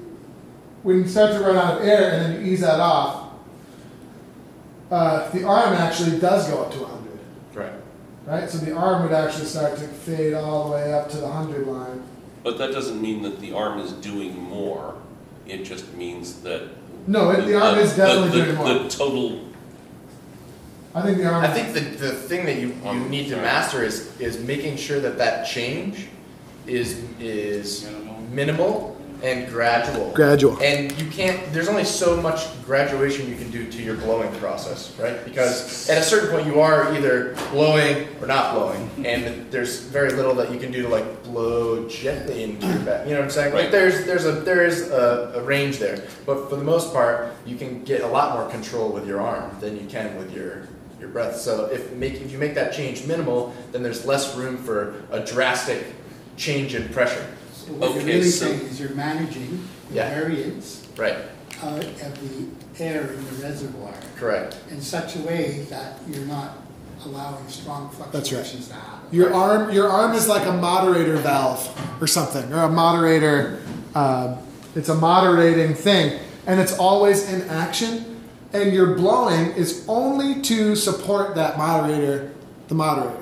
when 0.83 0.98
you 0.98 1.09
start 1.09 1.33
to 1.33 1.40
run 1.40 1.57
out 1.57 1.81
of 1.81 1.87
air 1.87 2.12
and 2.12 2.22
then 2.35 2.44
you 2.44 2.53
ease 2.53 2.61
that 2.61 2.81
off, 2.81 3.33
uh, 4.90 5.31
the 5.31 5.44
arm 5.44 5.72
actually 5.75 6.18
does 6.18 6.48
go 6.48 6.62
up 6.62 6.72
to 6.72 6.79
100 6.81 7.03
Right. 7.55 7.72
right? 8.27 8.51
So 8.51 8.59
the 8.59 8.75
arm 8.75 9.03
would 9.05 9.12
actually 9.12 9.46
start 9.46 9.77
to 9.79 9.87
fade 9.88 10.35
all 10.35 10.68
the 10.68 10.75
way 10.77 10.92
up 10.92 11.09
to 11.11 11.18
the 11.18 11.29
hundred 11.29 11.66
line. 11.66 12.03
But 12.42 12.59
that 12.59 12.72
doesn't 12.72 13.01
mean 13.01 13.22
that 13.22 13.40
the 13.40 13.53
arm 13.53 13.79
is 13.79 13.92
doing 13.92 14.37
more. 14.37 14.96
It 15.53 15.65
just 15.65 15.93
means 15.95 16.41
that. 16.43 16.62
No, 17.07 17.31
it, 17.31 17.45
the 17.47 17.61
arm 17.61 17.79
is 17.79 17.95
definitely 17.95 18.31
the- 18.41 18.45
doing 18.47 18.57
more. 18.57 18.75
The 18.85 18.88
total, 18.88 19.41
I 20.95 21.03
think 21.03 21.19
the 21.19 21.27
arm. 21.27 21.45
I 21.45 21.49
think 21.49 21.75
the, 21.75 21.81
the 21.81 22.12
thing 22.12 22.47
that 22.47 22.57
you, 22.59 22.69
you 22.69 22.88
Um, 22.88 23.11
need 23.11 23.25
to 23.25 23.31
sorry. 23.31 23.43
master 23.43 23.83
is, 23.85 24.19
is 24.21 24.38
making 24.38 24.77
sure 24.77 25.01
that 25.01 25.19
that 25.19 25.47
change 25.47 26.07
is, 26.67 27.03
is 27.21 27.88
minimal 28.31 28.97
and 29.23 29.49
gradual. 29.49 30.11
gradual. 30.13 30.61
And 30.61 30.93
you 31.01 31.09
can't, 31.11 31.53
there's 31.53 31.69
only 31.69 31.85
so 31.85 32.21
much 32.21 32.47
graduation 32.65 33.29
you 33.29 33.37
can 33.37 33.51
do 33.51 33.71
to 33.71 33.83
your 33.83 33.95
blowing 33.97 34.33
process, 34.37 34.97
right? 34.99 35.25
Because 35.25 35.89
at 35.89 35.99
a 35.99 36.03
certain 36.03 36.31
point, 36.31 36.47
you 36.47 36.61
are 36.61 36.93
either 36.95 37.35
blowing 37.51 38.09
or 38.21 38.27
not 38.27 38.55
blowing. 38.55 38.91
And 39.13 39.51
there's 39.51 39.81
very 39.81 40.13
little 40.13 40.35
that 40.37 40.53
you 40.53 40.59
can 40.59 40.71
do 40.71 40.83
to 40.83 40.89
like 40.89 41.23
blow 41.25 41.89
gently 41.89 42.45
into 42.45 42.67
your 42.67 42.79
back. 42.79 43.05
You 43.07 43.13
know 43.13 43.19
what 43.19 43.25
I'm 43.25 43.31
saying? 43.31 43.53
Like 43.53 43.71
there's, 43.71 44.07
there's 44.07 44.25
a, 44.27 44.33
there 44.33 44.65
is 44.65 44.91
a, 44.91 45.33
a 45.37 45.43
range 45.43 45.79
there. 45.79 46.03
But 46.25 46.49
for 46.49 46.57
the 46.57 46.65
most 46.65 46.93
part, 46.93 47.35
you 47.45 47.57
can 47.57 47.83
get 47.85 48.03
a 48.03 48.07
lot 48.07 48.39
more 48.39 48.49
control 48.49 48.91
with 48.91 49.07
your 49.07 49.21
arm 49.21 49.55
than 49.61 49.79
you 49.79 49.87
can 49.87 50.17
with 50.17 50.35
your, 50.35 50.69
your 51.01 51.09
breath. 51.09 51.37
So 51.37 51.67
if 51.67 51.93
make, 51.93 52.15
if 52.15 52.31
you 52.33 52.39
make 52.39 52.55
that 52.55 52.73
change 52.73 53.07
minimal, 53.07 53.55
then 53.73 53.83
there's 53.83 54.07
less 54.07 54.37
room 54.37 54.57
for 54.57 54.95
a 55.11 55.21
drastic 55.21 55.85
change 56.37 56.75
in 56.75 56.89
pressure. 56.91 57.27
So 57.66 57.72
what 57.75 57.90
you're 57.90 58.01
Okay, 58.03 58.14
really 58.16 58.31
so- 58.31 58.46
saying 58.46 58.61
is 58.62 58.81
you're 58.81 58.90
managing 58.90 59.61
the 59.90 59.96
Yeah. 59.96 60.14
variance 60.14 60.81
Right, 60.96 61.16
uh, 61.62 61.66
of 61.77 61.85
the 62.20 62.83
air 62.85 63.03
in 63.16 63.25
the 63.37 63.46
reservoir 63.46 63.92
correct. 64.18 64.57
in 64.70 64.81
such 64.81 65.16
a 65.16 65.20
way 65.20 65.66
that 65.70 65.98
you're 66.09 66.25
not 66.27 66.59
allowing 67.05 67.44
strong 67.48 67.90
right. 67.98 68.11
fluctuations 68.12 68.68
to 68.68 68.75
happen. 68.75 68.88
Your 69.11 69.33
arm, 69.35 69.70
your 69.72 69.88
arm 69.88 70.14
is 70.14 70.29
like 70.29 70.46
a 70.46 70.53
moderator 70.53 71.16
valve 71.16 71.68
or 72.01 72.07
something, 72.07 72.53
or 72.53 72.62
a 72.62 72.68
moderator. 72.68 73.59
Um, 73.94 74.37
it's 74.75 74.88
a 74.88 74.94
moderating 74.94 75.75
thing, 75.75 76.18
and 76.46 76.59
it's 76.61 76.72
always 76.79 77.31
in 77.31 77.42
action. 77.48 78.07
And 78.55 78.72
your 78.75 78.94
blowing 78.96 79.53
is 79.53 79.83
only 79.88 80.40
to 80.42 80.77
support 80.77 81.35
that 81.37 81.57
moderator, 81.57 82.31
the 82.68 82.75
moderator. 82.75 83.16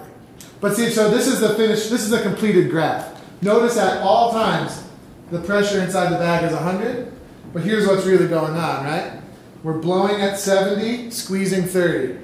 But 0.61 0.75
see, 0.77 0.91
so 0.91 1.09
this 1.11 1.27
is 1.29 1.41
the 1.41 1.51
finished. 1.51 1.89
This 1.91 2.03
is 2.03 2.11
the 2.11 2.21
completed 2.21 2.71
graph. 2.71 3.07
Notice 3.43 3.77
at 3.79 4.03
all 4.03 4.33
times, 4.33 4.85
the 5.31 5.41
pressure 5.41 5.81
inside 5.81 6.11
the 6.13 6.19
bag 6.19 6.45
is 6.45 6.53
100. 6.53 7.13
But 7.53 7.63
here's 7.63 7.87
what's 7.87 8.05
really 8.07 8.29
going 8.29 8.55
on, 8.57 8.85
right? 8.85 9.21
We're 9.63 9.79
blowing 9.79 10.21
at 10.21 10.39
70, 10.39 11.11
squeezing 11.11 11.65
30. 11.65 12.19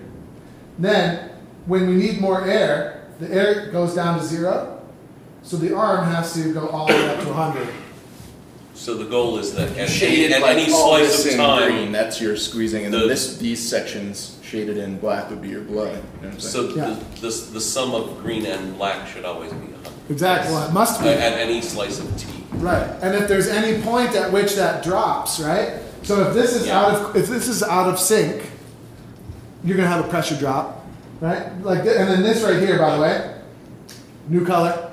Then, 0.79 1.31
when 1.67 1.89
we 1.89 1.95
need 1.95 2.21
more 2.21 2.45
air, 2.45 3.09
the 3.19 3.31
air 3.33 3.71
goes 3.73 3.95
down 3.95 4.19
to 4.19 4.25
zero. 4.25 4.83
So 5.43 5.57
the 5.57 5.75
arm 5.75 6.05
has 6.07 6.35
to 6.35 6.53
go 6.53 6.69
all 6.69 6.87
the 6.87 6.95
way 6.95 7.09
up 7.09 7.21
to 7.21 7.29
100. 7.29 7.69
so 8.75 8.95
the 8.95 9.05
goal 9.07 9.39
is 9.39 9.55
that 9.55 9.77
at, 9.79 9.89
shaded 9.89 10.33
at 10.33 10.43
like 10.43 10.59
any 10.59 10.69
slice 10.71 11.25
of 11.25 11.37
time. 11.37 11.71
green, 11.73 11.93
that's 11.93 12.21
your 12.21 12.37
squeezing, 12.37 12.85
and 12.85 12.93
the- 12.93 12.99
then 12.99 13.09
this 13.09 13.39
these 13.39 13.67
sections 13.67 14.36
shaded 14.47 14.77
in 14.79 14.97
black 14.99 15.29
would 15.31 15.43
be 15.43 15.49
your 15.49 15.63
blood. 15.63 15.89
You 15.91 15.97
know 15.97 16.03
what 16.29 16.35
I'm 16.35 16.41
saying? 16.41 16.71
So 16.71 16.75
Yeah. 16.77 16.97
the, 17.21 17.21
the, 17.29 17.29
the 17.55 17.61
sum 17.61 17.95
of 17.95 18.19
green 18.23 18.47
and 18.47 18.77
black 18.77 19.09
should 19.09 19.25
always 19.25 19.51
be 19.53 19.67
100. 19.67 19.93
Exactly. 20.11 20.53
Well, 20.55 20.69
it 20.69 20.73
must 20.73 21.01
Uh, 21.01 21.05
be. 21.05 21.09
At 21.11 21.33
any 21.35 21.61
slice 21.61 21.99
of 21.99 22.17
tea. 22.17 22.45
Right. 22.55 22.89
And 23.03 23.15
if 23.17 23.27
there's 23.29 23.49
any 23.49 23.83
point 23.83 24.15
at 24.15 24.33
which 24.33 24.55
that 24.55 24.85
drops, 24.85 25.41
right? 25.41 25.73
So 26.05 26.29
if 26.29 26.35
this 26.35 26.55
is 26.55 26.67
Yeah. 26.67 26.81
out 26.81 26.95
of 26.95 27.17
if 27.17 27.27
this 27.29 27.49
is 27.49 27.63
out 27.65 27.89
of 27.89 27.99
sync, 27.99 28.51
you're 29.65 29.77
gonna 29.77 29.89
have 29.89 30.05
a 30.05 30.09
pressure 30.09 30.37
drop, 30.37 30.87
right? 31.21 31.43
Like, 31.65 31.83
th- 31.83 31.97
and 31.97 32.09
then 32.09 32.23
this 32.23 32.43
right 32.45 32.61
here, 32.61 32.79
by 32.79 32.95
the 32.95 33.03
way, 33.03 33.35
new 34.29 34.45
color. 34.47 34.89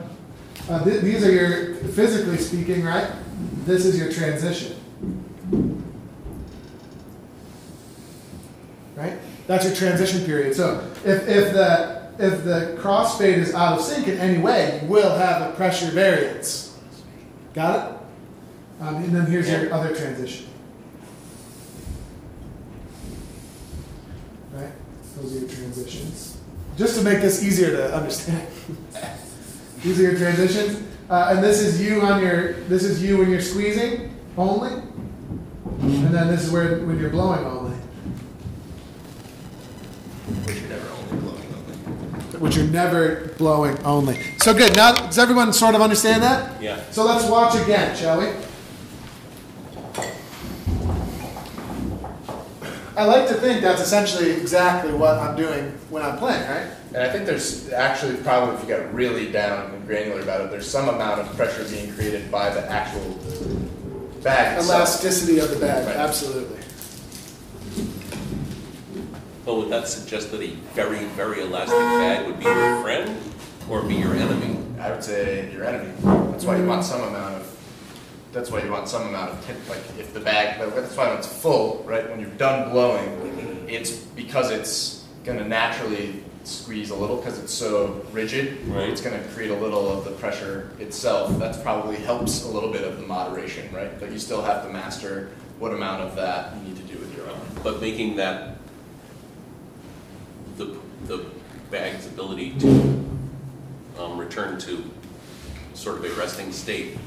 Uh, 0.69 0.83
th- 0.83 1.01
these 1.03 1.23
are 1.23 1.31
your 1.31 1.75
physically 1.93 2.37
speaking, 2.37 2.83
right? 2.83 3.07
This 3.65 3.85
is 3.85 3.99
your 3.99 4.11
transition, 4.11 4.73
right? 8.95 9.13
That's 9.47 9.65
your 9.65 9.75
transition 9.75 10.25
period. 10.25 10.55
So 10.55 10.79
if 11.03 11.27
if 11.27 11.53
the 11.53 12.03
if 12.19 12.43
the 12.43 12.77
crossfade 12.79 13.37
is 13.37 13.53
out 13.53 13.79
of 13.79 13.83
sync 13.83 14.07
in 14.07 14.17
any 14.19 14.39
way, 14.39 14.79
you 14.81 14.87
will 14.87 15.15
have 15.17 15.41
a 15.49 15.55
pressure 15.55 15.87
variance. 15.87 16.77
Got 17.53 17.91
it? 17.91 17.97
Um, 18.81 18.95
and 18.97 19.15
then 19.15 19.25
here's 19.25 19.49
your 19.49 19.73
other 19.73 19.95
transition. 19.95 20.47
Right? 24.51 24.71
Those 25.15 25.35
are 25.35 25.39
your 25.39 25.49
transitions. 25.49 26.37
Just 26.77 26.97
to 26.97 27.03
make 27.03 27.21
this 27.21 27.43
easier 27.43 27.71
to 27.71 27.95
understand. 27.95 28.47
These 29.83 29.99
are 29.99 30.03
your 30.03 30.17
transitions. 30.17 30.81
Uh, 31.09 31.29
and 31.31 31.43
this 31.43 31.61
is 31.61 31.81
you 31.81 32.01
on 32.01 32.21
your, 32.21 32.53
this 32.63 32.83
is 32.83 33.03
you 33.03 33.17
when 33.17 33.29
you're 33.29 33.41
squeezing 33.41 34.15
only. 34.37 34.73
And 35.81 36.13
then 36.13 36.27
this 36.27 36.43
is 36.45 36.51
where 36.51 36.79
when 36.85 36.99
you're 36.99 37.09
blowing 37.09 37.45
only. 37.45 37.62
Which 42.43 42.57
you're 42.57 42.67
never 42.67 43.33
blowing 43.37 43.81
only. 43.85 44.19
So 44.39 44.53
good. 44.53 44.75
Now, 44.75 44.91
does 44.91 45.17
everyone 45.17 45.53
sort 45.53 45.75
of 45.75 45.81
understand 45.81 46.21
that? 46.23 46.61
Yeah. 46.61 46.83
So 46.91 47.05
let's 47.05 47.23
watch 47.23 47.55
again, 47.55 47.95
shall 47.95 48.19
we? 48.19 48.25
I 52.97 53.05
like 53.05 53.29
to 53.29 53.35
think 53.35 53.61
that's 53.61 53.79
essentially 53.81 54.31
exactly 54.31 54.91
what 54.91 55.17
I'm 55.19 55.37
doing 55.37 55.71
when 55.89 56.03
I'm 56.03 56.17
playing, 56.17 56.45
right? 56.49 56.67
And 56.93 56.97
I 56.97 57.09
think 57.13 57.25
there's 57.25 57.71
actually 57.71 58.17
probably, 58.17 58.55
if 58.55 58.61
you 58.63 58.67
get 58.67 58.93
really 58.93 59.31
down 59.31 59.73
and 59.73 59.87
granular 59.87 60.19
about 60.19 60.41
it, 60.41 60.51
there's 60.51 60.69
some 60.69 60.89
amount 60.89 61.21
of 61.21 61.33
pressure 61.37 61.63
being 61.69 61.93
created 61.93 62.29
by 62.29 62.49
the 62.53 62.69
actual 62.69 63.09
bag 64.21 64.57
itself. 64.59 64.79
Elasticity 64.79 65.39
of 65.39 65.49
the 65.49 65.55
bag, 65.65 65.87
Right. 65.87 65.95
absolutely. 65.95 66.59
But 69.45 69.55
would 69.55 69.69
that 69.69 69.87
suggest 69.87 70.31
that 70.31 70.41
a 70.41 70.51
very, 70.73 71.03
very 71.15 71.41
elastic 71.41 71.77
bag 71.77 72.25
would 72.25 72.39
be 72.39 72.45
your 72.45 72.81
friend 72.81 73.19
or 73.69 73.81
be 73.83 73.95
your 73.95 74.13
enemy? 74.13 74.57
I 74.79 74.91
would 74.91 75.03
say 75.03 75.51
your 75.51 75.65
enemy. 75.65 75.91
That's 76.31 76.45
why 76.45 76.57
you 76.57 76.65
want 76.65 76.85
some 76.85 77.01
amount 77.01 77.35
of. 77.35 77.49
That's 78.31 78.49
why 78.49 78.63
you 78.63 78.71
want 78.71 78.87
some 78.87 79.07
amount 79.07 79.31
of 79.31 79.45
tip, 79.45 79.57
like 79.69 79.81
if 79.99 80.13
the 80.13 80.19
bag. 80.19 80.59
That's 80.59 80.95
why 80.95 81.09
when 81.09 81.17
it's 81.17 81.27
full, 81.27 81.83
right? 81.85 82.09
When 82.09 82.19
you're 82.19 82.29
done 82.31 82.71
blowing, 82.71 83.65
it's 83.67 83.91
because 83.91 84.49
it's 84.49 85.05
gonna 85.23 85.47
naturally 85.47 86.23
squeeze 86.43 86.89
a 86.89 86.95
little 86.95 87.17
because 87.17 87.39
it's 87.39 87.53
so 87.53 88.05
rigid. 88.11 88.65
Right. 88.67 88.89
It's 88.89 89.01
gonna 89.01 89.23
create 89.33 89.51
a 89.51 89.55
little 89.55 89.89
of 89.89 90.05
the 90.05 90.11
pressure 90.11 90.71
itself. 90.79 91.37
That's 91.37 91.57
probably 91.57 91.97
helps 91.97 92.45
a 92.45 92.47
little 92.47 92.71
bit 92.71 92.83
of 92.83 92.97
the 92.99 93.05
moderation, 93.05 93.73
right? 93.73 93.97
But 93.99 94.11
you 94.11 94.19
still 94.19 94.41
have 94.41 94.65
to 94.65 94.69
master 94.71 95.29
what 95.59 95.73
amount 95.73 96.01
of 96.01 96.15
that 96.15 96.55
you 96.57 96.69
need 96.69 96.77
to 96.77 96.83
do 96.83 96.97
with 96.97 97.15
your 97.15 97.29
own. 97.29 97.39
But 97.63 97.79
making 97.79 98.15
that 98.17 98.52
the, 100.57 100.77
the 101.05 101.25
bag's 101.71 102.05
ability 102.07 102.57
to 102.59 103.05
um, 103.99 104.17
return 104.17 104.59
to 104.59 104.83
sort 105.73 105.97
of 105.97 106.05
a 106.05 106.09
resting 106.19 106.51
state. 106.51 106.97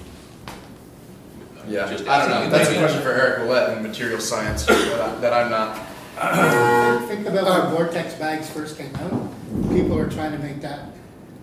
Yeah, 1.69 1.91
Just 1.91 2.07
I 2.07 2.21
don't 2.21 2.31
know. 2.31 2.37
asking. 2.37 2.51
That's 2.51 2.71
a 2.71 2.79
question 2.79 3.03
for 3.03 3.11
Eric 3.11 3.49
Willett 3.49 3.77
in 3.77 3.83
material 3.83 4.21
science 4.21 4.65
that, 4.67 5.01
I, 5.01 5.15
that 5.21 5.33
I'm 5.33 5.51
not. 5.51 7.09
Think 7.09 7.27
about 7.27 7.65
when 7.65 7.77
Gore-Tex 7.77 8.15
bags 8.15 8.49
first 8.49 8.79
came 8.79 8.95
out, 8.97 9.31
people 9.71 9.97
were 9.97 10.09
trying 10.09 10.33
to 10.33 10.39
make 10.39 10.61
that, 10.63 10.91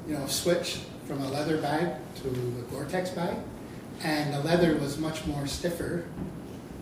you 0.08 0.14
know, 0.14 0.26
switch 0.28 0.80
from 1.08 1.22
a 1.22 1.30
leather 1.30 1.58
bag 1.62 1.96
to 2.16 2.30
a 2.30 2.72
Gore-Tex 2.72 3.10
bag. 3.12 3.36
And 4.04 4.34
the 4.34 4.40
leather 4.40 4.76
was 4.78 4.98
much 4.98 5.26
more 5.26 5.46
stiffer, 5.46 6.06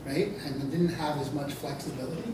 right, 0.05 0.27
and 0.45 0.61
it 0.61 0.71
didn't 0.71 0.89
have 0.89 1.19
as 1.19 1.31
much 1.33 1.51
flexibility. 1.51 2.33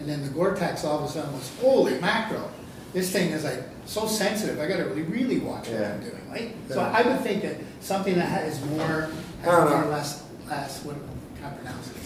And 0.00 0.08
then 0.08 0.22
the 0.22 0.30
Gore-Tex 0.30 0.84
all 0.84 0.98
of 0.98 1.04
a 1.04 1.12
sudden 1.12 1.32
was, 1.34 1.52
holy 1.60 2.00
mackerel, 2.00 2.50
this 2.94 3.12
thing 3.12 3.30
is 3.32 3.44
like 3.44 3.62
so 3.84 4.06
sensitive, 4.06 4.58
I 4.58 4.66
gotta 4.66 4.84
really, 4.86 5.02
really 5.02 5.38
watch 5.38 5.68
what 5.68 5.82
I'm 5.84 6.00
doing, 6.00 6.28
right? 6.30 6.54
So 6.68 6.80
I 6.80 7.02
would 7.02 7.20
think 7.20 7.42
that 7.42 7.56
something 7.80 8.14
that 8.14 8.26
ha- 8.28 8.46
is 8.46 8.60
more, 8.64 9.10
I 9.42 9.44
has 9.44 9.44
don't 9.44 9.70
more 9.70 9.80
know. 9.82 9.86
or 9.86 9.90
less, 9.90 10.24
less, 10.48 10.82
what, 10.84 10.96
can't 11.40 11.54
pronounce 11.56 11.90
it. 11.90 11.96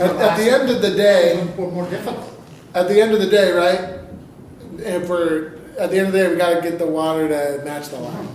At, 0.00 0.16
at 0.16 0.36
the 0.38 0.50
end 0.50 0.70
of 0.70 0.80
the 0.80 0.90
day, 0.96 1.46
More, 1.58 1.70
more 1.72 1.90
difficult. 1.90 2.40
at 2.74 2.88
the 2.88 3.00
end 3.00 3.12
of 3.12 3.20
the 3.20 3.26
day, 3.28 3.50
right? 3.52 3.98
If 4.78 5.08
we're 5.08 5.56
at 5.78 5.90
the 5.90 5.98
end 5.98 6.06
of 6.06 6.12
the 6.12 6.18
day, 6.20 6.28
we 6.30 6.36
got 6.36 6.54
to 6.54 6.60
get 6.62 6.78
the 6.78 6.86
water 6.86 7.28
to 7.28 7.64
match 7.64 7.88
the 7.88 7.98
line. 7.98 8.28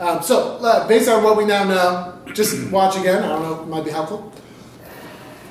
Um, 0.00 0.22
so, 0.22 0.58
uh, 0.62 0.86
based 0.86 1.08
on 1.08 1.24
what 1.24 1.36
we 1.36 1.44
now 1.44 1.64
know, 1.64 2.32
just 2.32 2.70
watch 2.70 2.96
again. 2.96 3.22
I 3.24 3.28
don't 3.28 3.42
know, 3.42 3.62
it 3.62 3.66
might 3.66 3.84
be 3.84 3.90
helpful. 3.90 4.32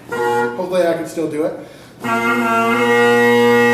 Hopefully, 0.10 0.88
I 0.88 0.94
can 0.94 1.06
still 1.06 1.30
do 1.30 1.44
it. 1.46 1.60
Good. 2.02 3.67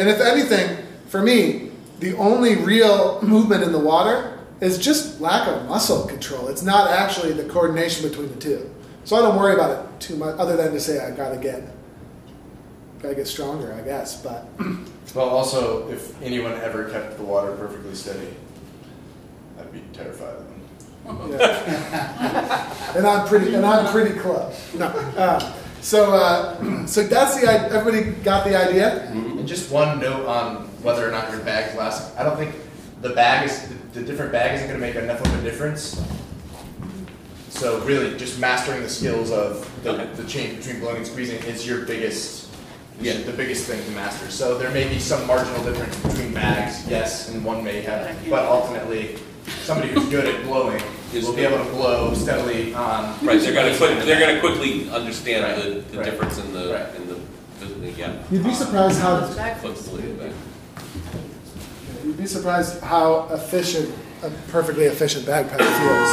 And 0.00 0.08
if 0.08 0.18
anything, 0.18 0.78
for 1.08 1.20
me, 1.20 1.70
the 1.98 2.16
only 2.16 2.56
real 2.56 3.20
movement 3.22 3.62
in 3.62 3.70
the 3.70 3.78
water 3.78 4.38
is 4.62 4.78
just 4.78 5.20
lack 5.20 5.46
of 5.46 5.66
muscle 5.68 6.06
control. 6.06 6.48
It's 6.48 6.62
not 6.62 6.90
actually 6.90 7.34
the 7.34 7.44
coordination 7.44 8.08
between 8.08 8.30
the 8.30 8.36
two. 8.40 8.70
So 9.04 9.16
I 9.16 9.20
don't 9.20 9.36
worry 9.36 9.52
about 9.52 9.72
it 9.84 10.00
too 10.00 10.16
much, 10.16 10.38
other 10.38 10.56
than 10.56 10.72
to 10.72 10.80
say 10.80 11.04
I 11.04 11.10
gotta 11.10 11.36
get, 11.36 11.62
gotta 13.02 13.14
get 13.14 13.26
stronger, 13.26 13.74
I 13.74 13.82
guess. 13.82 14.22
But 14.22 14.48
Well, 15.14 15.28
also, 15.28 15.90
if 15.90 16.20
anyone 16.22 16.52
ever 16.52 16.88
kept 16.88 17.18
the 17.18 17.24
water 17.24 17.52
perfectly 17.56 17.94
steady, 17.94 18.28
I'd 19.58 19.70
be 19.72 19.82
terrified 19.92 20.36
of 20.36 20.46
them. 20.48 21.32
Yeah. 21.32 22.92
and 22.96 23.06
I'm 23.06 23.26
pretty, 23.28 23.54
and 23.54 23.66
I'm 23.66 23.90
pretty 23.92 24.18
close. 24.18 24.72
No. 24.74 24.86
Uh, 24.86 25.52
so, 25.80 26.12
uh, 26.14 26.86
so 26.86 27.02
that's 27.02 27.40
the. 27.40 27.50
i- 27.50 27.68
Everybody 27.76 28.12
got 28.22 28.44
the 28.46 28.54
idea. 28.56 29.10
And 29.40 29.48
just 29.48 29.70
one 29.72 29.98
note 30.00 30.26
on 30.26 30.66
whether 30.82 31.08
or 31.08 31.10
not 31.10 31.30
your 31.30 31.40
bag 31.40 31.70
is 31.70 31.74
elastic. 31.74 32.14
I 32.20 32.24
don't 32.24 32.36
think 32.36 32.54
the 33.00 33.08
bag 33.08 33.48
is 33.48 33.68
the, 33.68 34.00
the 34.00 34.02
different 34.06 34.32
bag 34.32 34.54
isn't 34.56 34.68
going 34.68 34.78
to 34.78 34.86
make 34.86 34.96
enough 34.96 35.18
of 35.24 35.34
a 35.34 35.42
difference. 35.42 35.98
So 37.48 37.80
really, 37.80 38.18
just 38.18 38.38
mastering 38.38 38.82
the 38.82 38.88
skills 38.90 39.30
of 39.30 39.66
the, 39.82 39.92
Okay. 39.92 40.12
the 40.14 40.24
change 40.28 40.58
between 40.58 40.80
blowing 40.80 40.98
and 40.98 41.06
squeezing 41.06 41.42
is 41.44 41.66
your 41.66 41.86
biggest, 41.86 42.48
Yeah. 43.00 43.14
the 43.22 43.32
biggest 43.32 43.64
thing 43.64 43.82
to 43.82 43.90
master. 43.92 44.30
So 44.30 44.58
there 44.58 44.70
may 44.72 44.86
be 44.86 44.98
some 44.98 45.26
marginal 45.26 45.64
difference 45.64 45.96
between 45.96 46.34
bags, 46.34 46.86
yes, 46.86 47.30
and 47.30 47.42
one 47.42 47.64
may 47.64 47.80
have, 47.80 48.14
but 48.28 48.44
ultimately, 48.44 49.16
somebody 49.62 49.88
who's 49.90 50.06
good 50.10 50.26
at 50.26 50.44
blowing 50.44 50.82
Is 51.14 51.24
will 51.24 51.32
be 51.34 51.44
able 51.46 51.64
to 51.64 51.70
blow 51.72 52.12
steadily 52.12 52.74
on. 52.74 53.14
Right, 53.24 53.40
they're 53.40 53.54
gonna 53.54 53.74
quick, 53.78 54.04
they're 54.04 54.20
gonna 54.20 54.40
quickly 54.40 54.90
understand 54.90 55.44
Right, 55.44 55.56
the, 55.56 55.80
the 55.80 55.96
right, 55.98 56.04
difference 56.04 56.38
in 56.38 56.52
the, 56.52 56.74
right. 56.74 56.94
in 56.94 57.08
the, 57.08 57.18
the, 57.60 57.90
yeah. 57.92 58.22
You'd 58.30 58.44
be 58.44 58.54
surprised 58.54 59.00
how. 59.00 59.24
Flexibility 59.26 60.10
of 60.10 60.18
that. 60.18 60.32
You'd 62.04 62.16
be 62.16 62.26
surprised 62.26 62.80
how 62.82 63.28
efficient 63.32 63.94
a 64.22 64.30
perfectly 64.50 64.84
efficient 64.84 65.26
bagpipe 65.26 65.58
feels. 65.58 66.10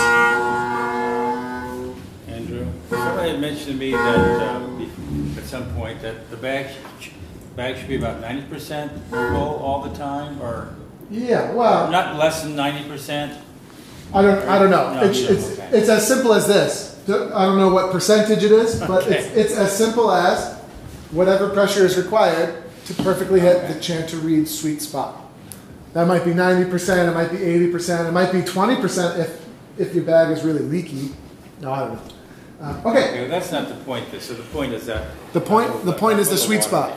Andrew, 2.28 2.68
somebody 2.90 3.32
had 3.32 3.40
mentioned 3.42 3.66
to 3.68 3.74
me 3.74 3.92
that, 3.92 4.56
um, 4.56 5.36
at 5.38 5.44
some 5.46 5.74
point, 5.76 6.02
that 6.02 6.30
the 6.30 6.38
bag, 6.38 6.68
sh- 7.00 7.10
bag 7.56 7.78
should 7.78 7.88
be 7.88 7.96
about 7.96 8.20
ninety 8.22 8.46
percent 8.48 8.92
full 9.10 9.58
all 9.58 9.82
the 9.88 9.96
time, 9.98 10.42
or. 10.42 10.76
Yeah, 11.10 11.54
well, 11.54 11.90
not 11.90 12.18
less 12.18 12.44
than 12.44 12.56
ninety 12.56 12.88
percent? 12.88 13.42
I 14.14 14.22
don't, 14.22 14.48
I 14.48 14.60
don't 14.60 14.70
know. 14.70 14.94
No, 14.94 15.02
It's, 15.04 15.20
you 15.20 15.28
don't, 15.28 15.38
it's, 15.38 15.52
okay. 15.60 15.70
it's 15.74 15.90
as 15.90 16.08
simple 16.08 16.34
as 16.34 16.48
this. 16.48 17.02
I 17.10 17.46
don't 17.46 17.58
know 17.58 17.70
what 17.70 17.92
percentage 17.92 18.44
it 18.44 18.52
is, 18.52 18.80
but 18.82 19.08
it's, 19.10 19.28
it's 19.28 19.54
as 19.56 19.78
simple 19.78 20.12
as 20.12 20.57
whatever 21.12 21.50
pressure 21.50 21.86
is 21.86 21.98
required 21.98 22.64
to 22.86 22.94
perfectly 22.96 23.40
hit 23.40 23.68
the 23.74 23.80
Chanter-Reed 23.80 24.48
sweet 24.48 24.82
spot. 24.82 25.22
That 25.94 26.08
might 26.08 26.24
be 26.26 26.34
ninety 26.34 26.70
percent, 26.70 27.10
it 27.10 27.14
might 27.14 27.32
be 27.32 27.44
eighty 27.44 27.72
percent, 27.72 28.08
it 28.08 28.12
might 28.12 28.32
be 28.32 28.42
twenty 28.42 28.76
percent 28.76 29.20
if, 29.20 29.46
if 29.78 29.96
your 29.96 30.04
bag 30.04 30.32
is 30.32 30.44
really 30.44 30.62
leaky. 30.62 31.12
No, 31.60 31.72
I 31.72 31.80
don't 31.80 31.94
know. 31.94 32.02
Uh, 32.62 32.82
okay, 32.86 33.10
Okay, 33.10 33.28
that's 33.28 33.52
not 33.52 33.68
the 33.68 33.76
point, 33.84 34.06
so 34.20 34.34
the 34.34 34.44
point 34.44 34.74
is 34.74 34.86
that. 34.88 35.08
the 35.34 35.42
point, 35.42 35.86
the 35.86 35.94
point 35.94 36.20
is 36.20 36.30
the 36.30 36.38
sweet 36.38 36.64
spot. 36.64 36.92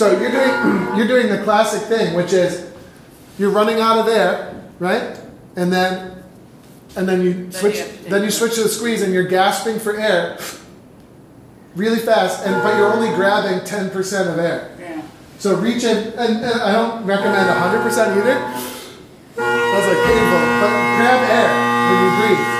So 0.00 0.18
you're 0.18 0.30
doing 0.30 0.48
you're 0.96 1.06
doing 1.06 1.28
the 1.28 1.44
classic 1.44 1.82
thing, 1.82 2.14
which 2.14 2.32
is 2.32 2.72
you're 3.38 3.50
running 3.50 3.80
out 3.80 3.98
of 3.98 4.06
there, 4.06 4.64
right? 4.78 5.20
And 5.56 5.70
then 5.70 6.24
and 6.96 7.06
then 7.06 7.20
you 7.20 7.52
switch 7.52 7.76
you 7.76 7.84
to 7.84 8.08
then 8.08 8.24
you 8.24 8.30
switch 8.30 8.54
to 8.54 8.62
the 8.62 8.70
squeeze 8.70 9.02
and 9.02 9.12
you're 9.12 9.28
gasping 9.28 9.78
for 9.78 9.94
air 9.94 10.38
really 11.74 11.98
fast, 11.98 12.46
and 12.46 12.62
but 12.62 12.78
you're 12.78 12.90
only 12.90 13.10
grabbing 13.10 13.60
10% 13.60 13.92
of 14.32 14.38
air. 14.38 14.74
Yeah. 14.80 15.02
So 15.38 15.56
reach 15.56 15.84
in, 15.84 15.98
and, 16.14 16.44
and 16.44 16.60
I 16.62 16.72
don't 16.72 17.04
recommend 17.04 17.50
100% 17.50 18.16
either. 18.16 18.40
That's 19.36 19.86
like 19.86 20.00
painful, 20.06 20.40
but 20.64 20.72
grab 20.96 21.20
air 21.28 21.48
when 21.90 22.04
you 22.04 22.36
breathe. 22.36 22.59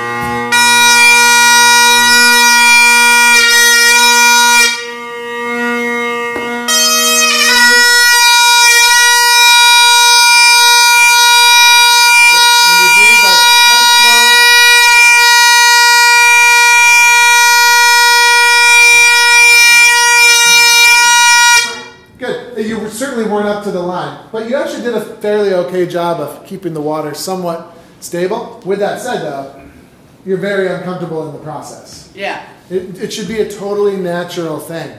Up 23.61 23.65
to 23.65 23.71
the 23.71 23.79
line, 23.79 24.27
but 24.31 24.49
you 24.49 24.55
actually 24.55 24.81
did 24.81 24.95
a 24.95 25.01
fairly 25.17 25.53
okay 25.53 25.85
job 25.85 26.19
of 26.19 26.45
keeping 26.47 26.73
the 26.73 26.81
water 26.81 27.13
somewhat 27.13 27.77
stable. 27.99 28.59
With 28.65 28.79
that 28.79 28.99
said, 28.99 29.21
though, 29.21 29.69
you're 30.25 30.37
very 30.37 30.67
uncomfortable 30.67 31.27
in 31.27 31.33
the 31.33 31.39
process. 31.39 32.11
Yeah. 32.15 32.47
It, 32.71 32.99
it 32.99 33.13
should 33.13 33.27
be 33.27 33.39
a 33.39 33.51
totally 33.51 33.97
natural 33.97 34.59
thing. 34.59 34.97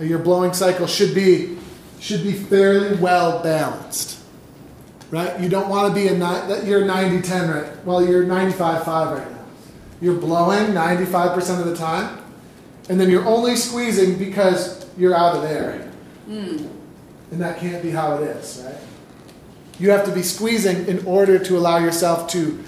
Your 0.00 0.18
blowing 0.18 0.54
cycle 0.54 0.86
should 0.86 1.14
be 1.14 1.58
should 2.00 2.22
be 2.22 2.32
fairly 2.32 2.96
well 2.96 3.42
balanced, 3.42 4.22
right? 5.10 5.38
You 5.40 5.48
don't 5.48 5.68
want 5.68 5.92
to 5.92 6.00
be 6.00 6.06
a 6.06 6.14
that 6.14 6.64
you're 6.64 6.82
90-10 6.82 7.52
right. 7.52 7.84
Well, 7.84 8.06
you're 8.06 8.24
95-5 8.24 8.86
right 8.86 9.30
now. 9.30 9.38
You're 10.00 10.14
blowing 10.14 10.68
95% 10.68 11.58
of 11.58 11.66
the 11.66 11.76
time, 11.76 12.22
and 12.88 13.00
then 13.00 13.10
you're 13.10 13.26
only 13.26 13.56
squeezing 13.56 14.16
because 14.16 14.86
you're 14.96 15.14
out 15.14 15.34
of 15.34 15.44
air. 15.44 15.90
Hmm. 16.26 16.77
And 17.30 17.40
that 17.40 17.58
can't 17.58 17.82
be 17.82 17.90
how 17.90 18.16
it 18.16 18.22
is, 18.22 18.62
right? 18.64 18.76
You 19.78 19.90
have 19.90 20.04
to 20.06 20.12
be 20.12 20.22
squeezing 20.22 20.86
in 20.86 21.04
order 21.06 21.38
to 21.38 21.56
allow 21.56 21.78
yourself 21.78 22.28
to 22.30 22.62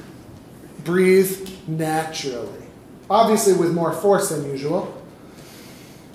breathe 0.85 1.49
naturally. 1.67 2.49
obviously 3.09 3.53
with 3.55 3.75
more 3.75 3.93
force 3.93 4.29
than 4.31 4.45
usual. 4.49 4.97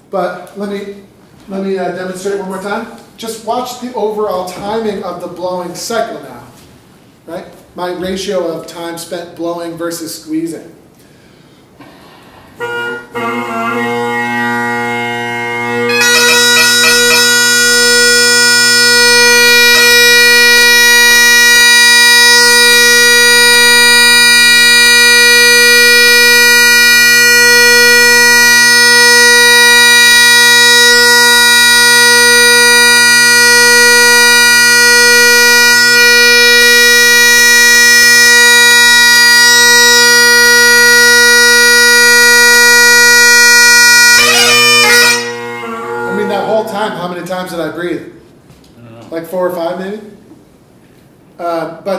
But 0.10 0.58
let 0.58 0.70
me 0.70 1.04
let 1.48 1.64
me 1.64 1.78
uh, 1.78 1.92
demonstrate 1.92 2.40
one 2.40 2.48
more 2.50 2.62
time. 2.62 3.00
Just 3.18 3.46
watch 3.46 3.80
the 3.82 3.94
overall 3.94 4.48
timing 4.48 5.04
of 5.04 5.22
the 5.22 5.28
blowing 5.28 5.76
cycle 5.76 6.22
now, 6.24 6.48
right? 7.28 7.46
My 7.76 7.94
ratio 7.94 8.48
of 8.48 8.68
time 8.68 8.98
spent 8.98 9.36
blowing 9.36 9.78
versus 9.78 10.24
squeezing. 10.24 10.75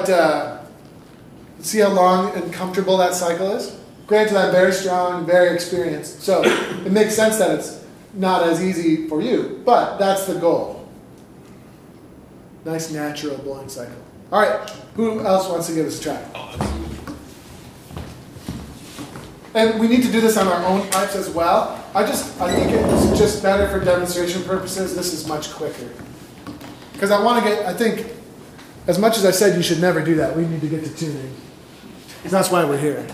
Uh, 0.09 0.13
uh, 0.13 0.65
see 1.61 1.81
how 1.81 1.89
long 1.89 2.35
and 2.35 2.53
comfortable 2.53 2.97
that 2.99 3.15
cycle 3.15 3.51
is? 3.53 3.79
Granted, 4.07 4.37
I'm 4.37 4.53
very 4.53 4.73
strong, 4.73 5.27
very 5.27 5.55
experienced, 5.55 6.23
so 6.23 6.43
it 6.45 6.93
makes 6.93 7.15
sense 7.15 7.39
that 7.39 7.59
it's 7.59 7.85
not 8.15 8.43
as 8.45 8.63
easy 8.63 9.09
for 9.09 9.21
you, 9.21 9.63
but 9.65 9.99
that's 9.99 10.27
the 10.27 10.35
goal. 10.35 10.89
Nice 12.65 12.91
natural 12.91 13.37
blowing 13.39 13.69
cycle. 13.69 13.97
All 14.31 14.41
right, 14.41 14.71
who 14.95 15.21
else 15.21 15.49
wants 15.49 15.67
to 15.69 15.75
give 15.75 15.87
us 15.87 15.99
a 16.01 16.03
try? 16.03 16.67
And 19.55 19.81
we 19.81 19.89
need 19.89 20.03
to 20.03 20.13
do 20.13 20.21
this 20.21 20.37
on 20.37 20.47
our 20.47 20.65
own 20.67 20.87
pipes 20.91 21.17
as 21.17 21.31
well. 21.31 21.83
I 21.95 22.05
just, 22.05 22.39
I 22.41 22.55
think 22.55 22.73
it's 22.73 23.19
just 23.19 23.43
better 23.43 23.67
for 23.69 23.83
demonstration 23.83 24.43
purposes. 24.45 24.95
This 24.95 25.15
is 25.15 25.27
much 25.27 25.51
quicker. 25.53 25.89
Because 26.93 27.11
I 27.11 27.23
want 27.23 27.43
to 27.43 27.51
get, 27.51 27.65
I 27.65 27.73
think, 27.73 28.16
as 28.87 28.99
much 28.99 29.17
as 29.17 29.25
I 29.25 29.31
said 29.31 29.57
you 29.57 29.63
should 29.63 29.81
never 29.81 30.03
do 30.03 30.15
that, 30.17 30.37
we 30.37 30.47
need 30.47 30.61
to 30.61 30.69
get 30.69 30.85
to 30.85 30.95
tuning. 30.95 31.35
That's 32.25 32.51
why 32.51 32.65
we're 32.65 32.79
here. 32.79 33.07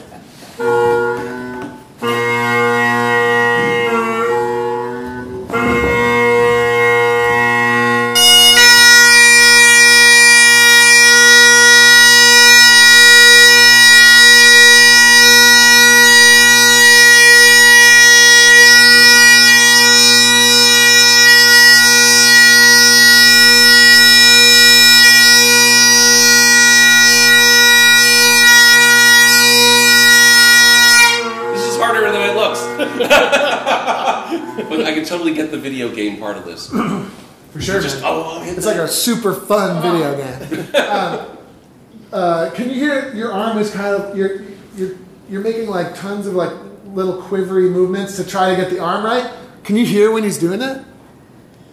Super 38.93 39.35
fun 39.35 39.83
video 39.83 40.17
game. 40.23 40.75
Um, 40.77 41.39
uh, 42.13 42.51
can 42.55 42.69
you 42.69 42.75
hear 42.75 43.15
your 43.15 43.33
arm 43.33 43.59
is 43.59 43.71
kind 43.71 43.95
of 43.95 44.17
you're 44.17 44.43
you're 44.77 44.97
you're 45.29 45.41
making 45.41 45.69
like 45.69 45.95
tons 45.97 46.27
of 46.27 46.35
like 46.35 46.53
little 46.87 47.23
quivery 47.23 47.71
movements 47.71 48.17
to 48.17 48.27
try 48.27 48.51
to 48.51 48.57
get 48.57 48.71
the 48.71 48.79
arm 48.79 49.05
right. 49.05 49.33
Can 49.65 49.77
you 49.77 49.87
hear 49.87 50.11
when 50.13 50.25
he's 50.25 50.39
doing 50.39 50.59
that? 50.61 50.85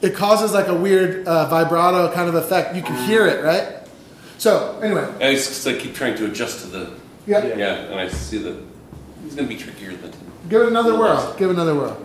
It 0.01 0.15
causes 0.15 0.53
like 0.53 0.67
a 0.67 0.73
weird 0.75 1.27
uh, 1.27 1.49
vibrato 1.49 2.11
kind 2.13 2.29
of 2.29 2.35
effect. 2.35 2.75
You 2.75 2.81
can 2.81 2.95
hear 3.05 3.27
it, 3.27 3.43
right? 3.43 3.85
So 4.37 4.79
anyway, 4.81 5.11
I 5.19 5.33
just 5.33 5.67
I 5.67 5.73
keep 5.77 5.93
trying 5.93 6.15
to 6.15 6.25
adjust 6.25 6.61
to 6.61 6.67
the 6.67 6.93
yeah, 7.27 7.45
yeah, 7.55 7.73
and 7.91 7.99
I 7.99 8.07
see 8.07 8.37
that 8.37 8.57
it's 9.25 9.35
gonna 9.35 9.47
be 9.47 9.57
trickier 9.57 9.91
than. 9.97 10.13
give 10.47 10.61
it 10.61 10.67
another 10.69 10.97
whirl. 10.97 11.35
Give 11.37 11.49
it 11.49 11.53
another 11.53 11.75
whirl. 11.75 11.97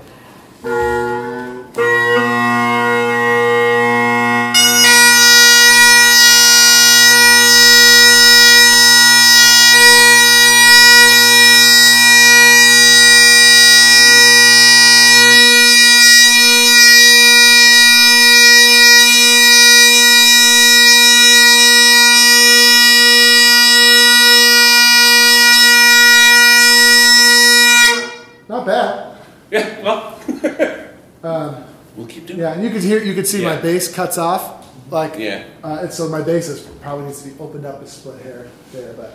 We'll 31.96 32.06
keep 32.06 32.26
doing. 32.26 32.40
yeah, 32.40 32.52
and 32.54 32.62
you 32.64 32.70
could 32.70 32.82
hear, 32.82 33.02
you 33.02 33.14
could 33.14 33.26
see 33.26 33.44
my 33.44 33.56
bass 33.56 33.92
cuts 33.92 34.18
off. 34.18 34.62
Like, 34.90 35.16
Yeah. 35.18 35.44
Uh, 35.62 35.78
and 35.82 35.92
so 35.92 36.08
my 36.08 36.20
bass 36.22 36.48
is 36.48 36.60
probably 36.82 37.06
needs 37.06 37.22
to 37.22 37.30
be 37.30 37.40
opened 37.40 37.64
up 37.66 37.80
a 37.82 37.86
split 37.86 38.20
hair 38.22 38.46
there, 38.72 38.92
but 38.92 39.14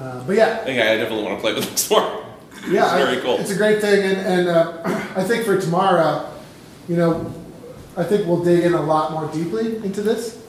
uh, 0.00 0.24
but 0.24 0.34
yeah, 0.36 0.64
it. 0.66 0.74
Yeah, 0.74 0.90
I 0.92 0.96
definitely 0.96 1.24
want 1.24 1.36
to 1.38 1.40
play 1.40 1.54
with 1.54 1.70
this 1.70 1.88
more. 1.90 2.24
yeah, 2.68 2.84
it's 2.96 3.04
very 3.04 3.18
I- 3.18 3.20
cool. 3.20 3.36
It's 3.38 3.50
a 3.50 3.56
great 3.56 3.80
thing, 3.80 4.02
and, 4.02 4.18
and 4.26 4.48
uh, 4.48 4.80
I 5.16 5.22
think 5.22 5.44
for 5.44 5.60
tomorrow, 5.60 6.28
you 6.88 6.96
know, 6.96 7.32
I 7.96 8.02
think 8.02 8.26
we'll 8.26 8.42
dig 8.42 8.64
in 8.64 8.74
a 8.74 8.82
lot 8.82 9.12
more 9.12 9.30
deeply 9.32 9.76
into 9.76 10.02
this. 10.02 10.42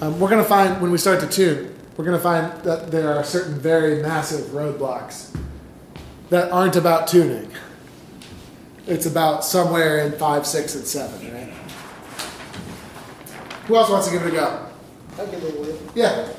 Um, 0.00 0.18
we're 0.18 0.30
gonna 0.30 0.42
find 0.44 0.80
when 0.80 0.90
we 0.90 0.98
start 0.98 1.20
to 1.20 1.28
tune, 1.28 1.74
we're 1.96 2.04
gonna 2.04 2.18
find 2.18 2.50
that 2.64 2.90
there 2.90 3.14
are 3.14 3.22
certain 3.22 3.58
very 3.60 4.00
massive 4.02 4.46
roadblocks 4.46 5.36
that 6.30 6.50
aren't 6.50 6.76
about 6.76 7.06
tuning. 7.06 7.50
It's 8.88 9.04
about 9.04 9.44
somewhere 9.44 9.98
in 9.98 10.12
five, 10.12 10.46
six, 10.46 10.74
and 10.74 10.86
seven, 10.86 11.34
right? 11.34 11.52
Who 13.66 13.76
else 13.76 13.90
wants 13.90 14.06
to 14.06 14.12
give 14.14 14.22
it 14.24 14.28
a 14.28 14.30
go? 14.30 14.66
I'll 15.18 15.26
give 15.26 15.44
it 15.44 15.54
a 15.54 15.60
whirl. 15.60 15.78
Yeah. 15.94 16.32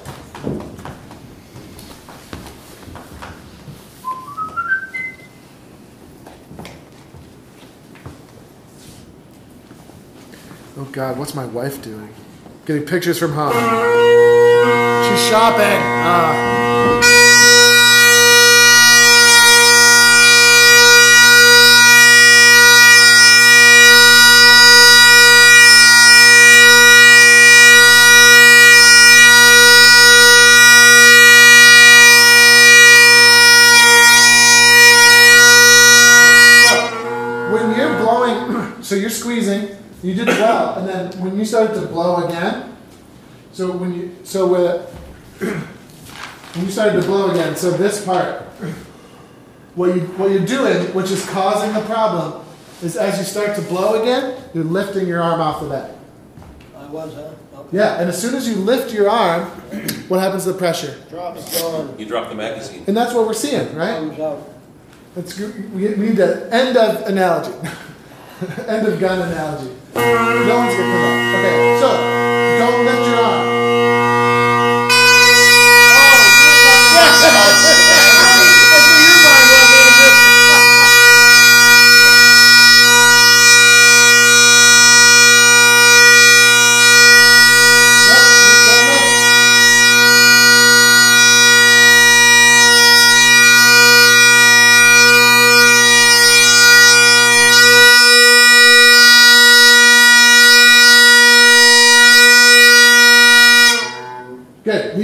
Oh 10.76 10.86
God, 10.92 11.20
what's 11.20 11.36
my 11.36 11.46
wife 11.46 11.84
doing? 11.84 12.10
Getting 12.66 12.88
pictures 12.88 13.20
from 13.20 13.34
home. 13.34 13.52
She's 13.52 15.30
shopping. 15.30 15.82
Ah. 16.02 17.09
So 38.90 38.96
you're 38.96 39.12
squeezing, 39.12 39.78
you 40.02 40.16
did 40.16 40.28
well, 40.28 40.80
and 40.80 40.90
then 40.90 41.22
when 41.22 41.38
you 41.38 41.46
started 41.46 41.80
to 41.80 41.86
blow 41.86 42.26
again, 42.26 42.76
so 43.52 43.72
when 43.72 43.94
you, 43.94 44.16
so 44.24 44.48
with, 44.48 44.90
when 46.56 46.66
you 46.66 46.72
started 46.72 47.00
to 47.00 47.06
blow 47.06 47.30
again, 47.30 47.56
so 47.56 47.70
this 47.70 48.04
part, 48.04 48.42
what 49.76 49.94
you, 49.94 50.02
what 50.18 50.32
you're 50.32 50.44
doing, 50.44 50.92
which 50.96 51.12
is 51.12 51.24
causing 51.30 51.72
the 51.72 51.82
problem, 51.82 52.44
is 52.82 52.98
as 52.98 53.20
you 53.20 53.26
start 53.26 53.56
to 53.58 53.62
blow 53.62 54.02
again, 54.02 54.42
you're 54.56 54.64
lifting 54.64 55.08
your 55.08 55.22
arm 55.22 55.40
off 55.40 55.62
the 55.62 55.70
bag. 55.70 55.96
I 56.76 56.88
was, 56.88 57.14
huh? 57.14 57.30
Okay. 57.60 57.78
Yeah, 57.78 58.00
and 58.00 58.10
as 58.10 58.20
soon 58.20 58.34
as 58.34 58.50
you 58.50 58.56
lift 58.56 58.92
your 58.92 59.08
arm, 59.08 59.44
what 60.08 60.20
happens 60.20 60.46
to 60.46 60.54
the 60.54 60.58
pressure? 60.58 60.98
Drop 61.12 61.38
it 61.38 61.60
gone. 61.62 61.94
You 62.00 62.08
drop 62.08 62.30
the 62.30 62.36
magazine. 62.36 62.86
And 62.88 62.98
that's 62.98 63.14
what 63.14 63.28
we're 63.28 63.34
seeing, 63.34 63.76
right? 63.76 63.98
Comes 64.00 64.20
out. 64.20 64.50
That's 65.14 65.38
good. 65.38 65.76
We 65.76 65.90
we 65.90 66.08
need 66.08 66.16
the 66.16 66.52
end 66.52 66.76
of 66.76 67.08
analogy. 67.08 67.54
end 68.68 68.88
of 68.88 69.00
gun 69.00 69.22
analogy. 69.22 69.76
No 69.96 70.56
one's 70.58 70.76
gonna 70.76 70.94
come 70.94 71.04
up. 71.04 71.36
Okay, 71.36 71.80
so 71.82 71.90
don't 72.60 72.86
lift 72.86 73.08
your 73.08 73.20
arm. 73.20 73.59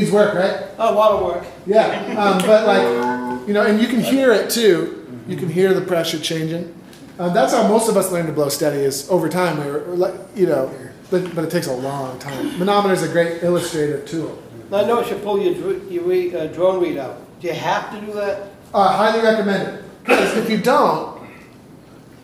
Needs 0.05 0.13
work, 0.13 0.35
right? 0.35 0.67
A 0.77 0.91
lot 0.93 1.13
of 1.13 1.25
work. 1.25 1.43
Yeah, 1.65 1.87
um, 2.19 2.37
but 2.45 2.67
like, 2.67 3.47
you 3.47 3.53
know, 3.55 3.65
and 3.65 3.81
you 3.81 3.87
can 3.87 3.99
hear 3.99 4.31
it 4.31 4.51
too. 4.51 5.01
You 5.27 5.35
can 5.35 5.49
hear 5.49 5.73
the 5.73 5.81
pressure 5.81 6.19
changing. 6.19 6.79
Um, 7.17 7.33
that's 7.33 7.53
how 7.53 7.67
most 7.67 7.89
of 7.89 7.97
us 7.97 8.11
learn 8.11 8.27
to 8.27 8.31
blow 8.31 8.49
steady 8.49 8.83
is 8.83 9.09
over 9.09 9.29
time. 9.29 9.57
We 9.63 9.71
were, 9.71 9.79
like, 9.95 10.13
you 10.35 10.45
know, 10.45 10.71
but, 11.09 11.33
but 11.33 11.43
it 11.43 11.49
takes 11.49 11.65
a 11.65 11.73
long 11.73 12.19
time. 12.19 12.59
Manometer 12.59 12.93
is 12.93 13.01
a 13.01 13.07
great 13.07 13.41
illustrative 13.41 14.05
tool. 14.07 14.39
Now, 14.69 14.77
I 14.77 14.85
know 14.85 14.99
you 14.99 15.07
should 15.07 15.23
pull 15.23 15.41
your, 15.41 15.55
dr- 15.55 15.91
your 15.91 16.03
re- 16.03 16.35
uh, 16.35 16.47
drone 16.47 16.83
readout. 16.83 17.17
Do 17.39 17.47
you 17.47 17.53
have 17.53 17.91
to 17.91 18.05
do 18.05 18.13
that? 18.13 18.49
Uh, 18.73 18.95
highly 18.95 19.23
recommend 19.23 19.63
it. 19.79 19.83
Because 20.03 20.37
if 20.37 20.49
you 20.51 20.59
don't, 20.59 21.19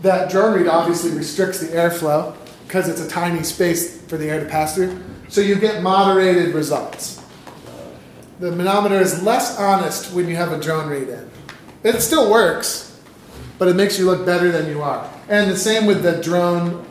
that 0.02 0.30
drone 0.30 0.56
reed 0.56 0.68
obviously 0.68 1.12
restricts 1.12 1.60
the 1.62 1.68
airflow 1.76 2.36
because 2.68 2.88
it's 2.88 3.02
a 3.02 3.10
tiny 3.10 3.42
space 3.44 4.02
for 4.02 4.18
the 4.18 4.30
air 4.30 4.40
to 4.40 4.46
pass 4.48 4.76
through. 4.76 5.02
So 5.30 5.42
you 5.42 5.56
get 5.56 5.82
moderated 5.82 6.54
results. 6.54 7.21
The 8.42 8.52
manometer 8.52 9.00
is 9.00 9.22
less 9.22 9.58
honest 9.60 10.14
when 10.14 10.28
you 10.28 10.36
have 10.36 10.52
a 10.52 10.60
drone 10.60 10.90
reed 10.90 11.10
in. 11.10 11.30
It 11.84 12.02
still 12.02 12.30
works, 12.32 13.00
but 13.60 13.68
it 13.68 13.76
makes 13.76 14.00
you 14.00 14.06
look 14.06 14.26
better 14.26 14.52
than 14.52 14.68
you 14.68 14.82
are. 14.82 15.08
And 15.30 15.50
the 15.52 15.56
same 15.58 15.86
with 15.86 16.02
the 16.02 16.20
drone, 16.22 16.84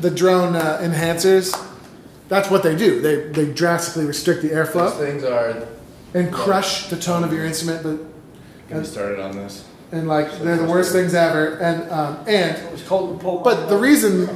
the 0.00 0.10
drone 0.10 0.56
uh, 0.56 0.80
enhancers. 0.82 1.54
That's 2.28 2.50
what 2.50 2.64
they 2.64 2.74
do. 2.74 3.00
They, 3.00 3.28
they 3.28 3.52
drastically 3.52 4.04
restrict 4.04 4.42
the 4.42 4.48
Those 4.48 4.68
airflow 4.68 4.98
things 4.98 5.22
are. 5.22 5.66
and 6.12 6.32
crush 6.32 6.88
the 6.88 6.96
tone 6.96 7.22
of 7.22 7.32
your 7.32 7.44
instrument, 7.44 7.82
but 7.84 7.98
Get 8.68 8.78
me 8.78 8.84
started 8.84 9.20
on 9.20 9.36
this. 9.36 9.64
and 9.92 10.08
like 10.08 10.38
they're 10.40 10.56
the 10.56 10.64
worst 10.64 10.90
things 10.92 11.14
ever. 11.14 11.56
And 11.58 11.88
um, 11.92 12.16
and 12.26 12.56
It 12.56 12.72
was 12.72 12.82
cold 12.82 13.18
to 13.20 13.22
pull. 13.24 13.38
but 13.38 13.68
the 13.68 13.76
reason 13.76 14.28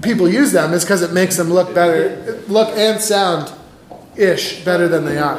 people 0.00 0.28
use 0.30 0.50
them 0.52 0.72
is 0.72 0.82
because 0.82 1.02
it 1.02 1.12
makes 1.12 1.36
them 1.36 1.50
look 1.52 1.74
better, 1.74 2.40
look 2.48 2.74
and 2.74 2.98
sound 3.00 3.52
ish 4.16 4.64
better 4.64 4.88
than 4.88 5.04
they 5.04 5.18
are. 5.18 5.36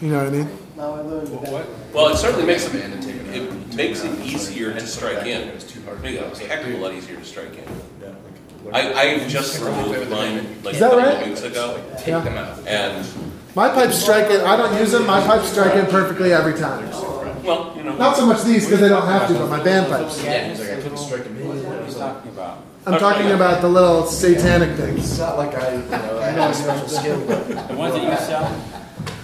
You 0.00 0.08
know 0.08 0.18
what 0.18 0.26
I 0.26 0.30
mean? 0.30 0.48
Now 0.76 0.94
I 0.94 1.00
learned 1.00 1.28
What- 1.30 1.42
that. 1.44 1.52
What? 1.52 1.66
Well, 1.94 2.08
it 2.08 2.16
certainly 2.16 2.46
makes 2.46 2.68
Band 2.68 2.92
and 2.94 3.02
it, 3.02 3.06
take 3.06 3.16
it 3.16 3.42
it 3.42 3.74
makes 3.74 4.04
it 4.04 4.18
easier 4.20 4.72
to 4.74 4.86
strike 4.86 5.24
in. 5.26 5.48
It 5.48 5.54
was 5.54 5.64
too 5.64 5.80
hard. 5.86 6.02
Make 6.02 6.16
it 6.16 6.22
a 6.22 6.46
heck 6.46 6.66
of 6.66 6.74
a 6.74 6.76
lot 6.78 6.92
easier 6.92 7.16
to 7.16 7.24
strike 7.24 7.52
in. 7.56 7.64
Yeah, 8.02 8.72
I, 8.72 8.92
I 9.22 9.28
just 9.28 9.62
removed 9.62 10.10
mine 10.10 10.46
like 10.62 10.74
Is 10.74 10.80
a 10.82 10.84
couple 10.84 10.98
right? 10.98 11.22
of 11.22 11.28
weeks 11.28 11.42
ago, 11.42 11.80
Take 11.98 12.06
Yeah. 12.08 12.20
them 12.20 12.36
out. 12.36 12.58
and, 12.66 13.06
My 13.54 13.68
pipes 13.70 13.96
strike 13.98 14.30
it. 14.30 14.40
I 14.42 14.56
don't 14.56 14.78
use 14.78 14.92
them. 14.92 15.06
My 15.06 15.20
pipes 15.20 15.48
strike 15.50 15.74
in 15.74 15.86
perfectly 15.86 16.32
every 16.34 16.54
time. 16.54 16.90
well, 17.42 17.72
you 17.76 17.82
know. 17.84 17.96
Not 17.96 18.16
so 18.16 18.26
much 18.26 18.42
these 18.42 18.64
because 18.66 18.80
they 18.80 18.88
don't 18.88 19.06
have 19.06 19.28
to, 19.28 19.34
but 19.34 19.48
my 19.48 19.62
band 19.62 19.86
pipes. 19.90 20.22
Yeah, 20.22 20.48
he's 20.48 20.60
like, 20.60 20.70
I 20.72 20.82
couldn't 20.82 20.98
strike 20.98 21.24
him. 21.24 21.36
What 21.48 21.56
are 21.56 21.86
you 21.86 21.92
talking 21.94 22.30
about? 22.32 22.58
I'm 22.86 22.98
talking 23.00 23.30
about 23.32 23.62
the 23.62 23.68
little 23.68 24.06
satanic 24.06 24.76
things. 24.76 24.98
It's 25.00 25.18
not 25.18 25.38
like 25.38 25.54
I, 25.54 25.72
you 25.72 25.78
know, 25.88 26.18
I 26.20 26.26
have 26.30 26.50
a 26.50 26.54
special 26.54 26.88
skill, 26.88 27.18
The 27.20 27.74
ones 27.74 27.94
that 27.94 28.02
you 28.02 28.26
sell? 28.26 28.62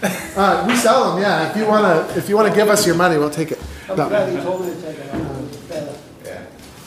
Uh, 0.02 0.64
we 0.66 0.74
sell 0.76 1.12
them, 1.14 1.22
yeah. 1.22 1.50
If 1.50 1.56
you 1.56 1.66
wanna, 1.66 2.06
if 2.16 2.28
you 2.28 2.36
wanna 2.36 2.54
give 2.54 2.68
us 2.68 2.84
your 2.86 2.96
money, 2.96 3.18
we'll 3.18 3.30
take 3.30 3.52
it. 3.52 3.60
I'm 3.88 3.96
No. 3.96 4.08
glad 4.08 4.32
you 4.32 4.40
told 4.40 4.66
me 4.66 4.72
to 4.74 4.80
take 4.80 4.98
it 4.98 5.14
out. 5.14 5.68
Better. 5.68 5.92
yeah. 6.24 6.38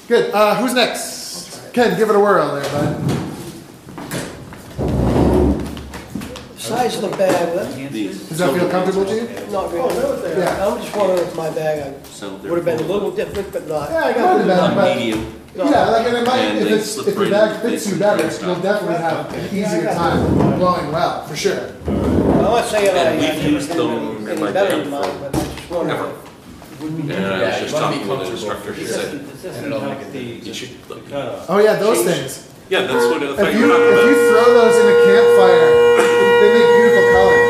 Good. 0.07 0.31
Uh, 0.33 0.55
who's 0.55 0.73
next? 0.73 1.71
Ken, 1.73 1.97
give 1.97 2.09
it 2.09 2.15
a 2.15 2.19
whirl 2.19 2.55
there, 2.55 2.63
bud. 2.71 3.11
Size 6.57 6.95
of 6.95 7.11
the 7.11 7.17
bag, 7.17 7.55
that's 7.55 7.75
These. 7.91 8.27
Does 8.29 8.37
that 8.39 8.53
feel 8.53 8.69
comfortable 8.69 9.05
to 9.05 9.13
you? 9.15 9.51
not 9.51 9.71
really. 9.71 10.31
Yeah. 10.39 10.65
I'm 10.67 10.81
just 10.81 10.95
wondering 10.95 11.19
if 11.27 11.35
my 11.37 11.49
bag 11.51 11.93
So 12.07 12.35
I 12.35 12.37
they're 12.39 12.51
would 12.51 12.65
have 12.65 12.65
been 12.65 12.79
a 12.89 12.91
little 12.91 13.11
different, 13.11 13.51
but 13.53 13.67
not. 13.67 13.91
Yeah, 13.91 14.03
I 14.05 14.13
got 14.13 14.37
the 14.39 14.47
bag, 14.47 14.75
but 14.75 14.97
medium. 14.97 15.41
yeah, 15.55 15.89
like 15.89 16.07
and 16.07 16.17
it 16.17 16.25
might, 16.25 16.37
And 16.39 16.57
if 16.57 16.63
they 16.67 16.73
it's 16.75 16.91
slip 16.91 17.07
if 17.07 17.13
your 17.15 17.23
right 17.25 17.31
bag 17.31 17.63
in. 17.65 17.71
fits 17.71 17.85
you 17.87 17.93
They 17.93 17.99
better, 17.99 18.29
slip 18.31 18.47
you'll 18.47 18.61
definitely 18.61 18.97
have 18.97 19.33
an 19.33 19.45
easier 19.55 19.93
time 19.93 20.57
blowing 20.57 20.91
well, 20.91 21.25
for 21.27 21.35
sure. 21.35 21.71
I'm 22.45 22.51
not 22.51 22.65
saying 22.65 22.95
I. 22.95 22.99
Uh, 22.99 23.03
and 23.05 23.19
we've 23.19 23.29
I've 23.29 23.37
never 23.37 23.49
used 23.49 23.69
them 23.69 23.91
any- 23.91 24.31
in 24.33 24.39
my 24.39 24.51
better 24.51 24.69
band 24.69 24.81
than 24.83 24.91
mine, 24.91 25.03
for 25.03 25.19
but 25.19 25.35
I 25.35 25.39
just 25.55 25.69
wondered 25.71 25.93
ever. 25.95 26.09
if- 26.09 26.15
And 26.81 27.25
I 27.25 27.49
was 27.49 27.59
just 27.59 27.73
wanna 27.73 27.85
talking 27.85 28.07
with 28.07 28.19
the 28.19 28.31
instructor, 28.31 28.73
for 28.73 28.79
she 28.79 28.85
said, 28.85 29.27
This 29.27 29.41
doesn't 29.43 29.71
help 29.71 30.11
the, 30.11 30.19
you 30.19 30.53
should, 30.53 30.71
the. 30.87 30.95
Oh 31.49 31.57
yeah, 31.59 31.75
those 31.75 32.01
things. 32.03 32.31
yeah, 32.69 32.81
that's 32.81 33.05
what 33.05 33.23
I 33.23 33.35
thought 33.35 33.47
If 33.47 33.53
you 33.55 33.59
you 33.61 33.67
were 33.71 33.77
talking 33.77 33.97
if 33.97 34.05
you 34.05 34.17
throw 34.29 34.45
those 34.59 34.75
in 34.83 34.87
a 34.93 34.97
campfire, 35.09 35.69
they 36.41 36.49
make 36.55 36.69
beautiful 36.75 37.05
colors. 37.15 37.44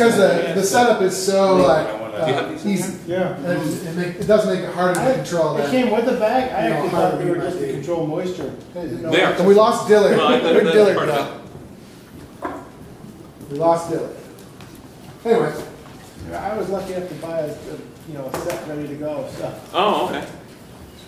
Because 0.00 0.16
the, 0.16 0.60
the 0.60 0.66
setup 0.66 1.02
is 1.02 1.16
so 1.16 1.56
like 1.56 1.86
Do 1.86 2.26
you 2.26 2.34
have 2.34 2.44
uh, 2.46 2.48
these? 2.52 2.66
easy. 2.66 2.98
Yeah. 3.06 3.36
And 3.36 3.46
it, 3.46 3.86
it, 3.86 3.96
make, 3.96 4.16
it 4.16 4.26
does 4.26 4.46
make 4.46 4.60
it 4.60 4.72
harder 4.74 4.94
to 4.94 5.14
control 5.14 5.56
It 5.56 5.62
that. 5.62 5.70
came 5.70 5.90
with 5.90 6.06
the 6.06 6.12
bag, 6.18 6.50
I 6.52 6.64
You 6.64 6.70
know, 6.70 6.76
actually 6.76 6.90
thought 6.90 7.18
they 7.18 7.30
were 7.30 7.36
just 7.36 7.58
to 7.58 7.72
control 7.72 8.06
moisture. 8.06 8.54
No, 8.74 9.10
They 9.10 9.22
are. 9.22 9.32
And 9.34 9.46
we 9.46 9.54
lost 9.54 9.88
Dillard. 9.88 10.16
Well, 10.16 10.28
I- 10.28 10.38
that- 10.40 10.54
Where'd 10.54 10.72
Dillard 10.72 10.96
go? 10.96 11.40
We 13.50 13.56
lost 13.58 13.90
Dillard. 13.90 14.16
Anyway, 15.24 15.52
I 16.34 16.56
was 16.56 16.68
lucky 16.70 16.94
enough 16.94 17.08
to 17.08 17.14
buy 17.16 17.40
a, 17.40 17.50
a, 17.50 17.54
you 18.08 18.14
know, 18.14 18.26
a 18.26 18.36
set 18.38 18.66
ready 18.68 18.88
to 18.88 18.94
go, 18.94 19.28
so. 19.36 19.60
oh, 19.74 20.08
okay. 20.08 20.26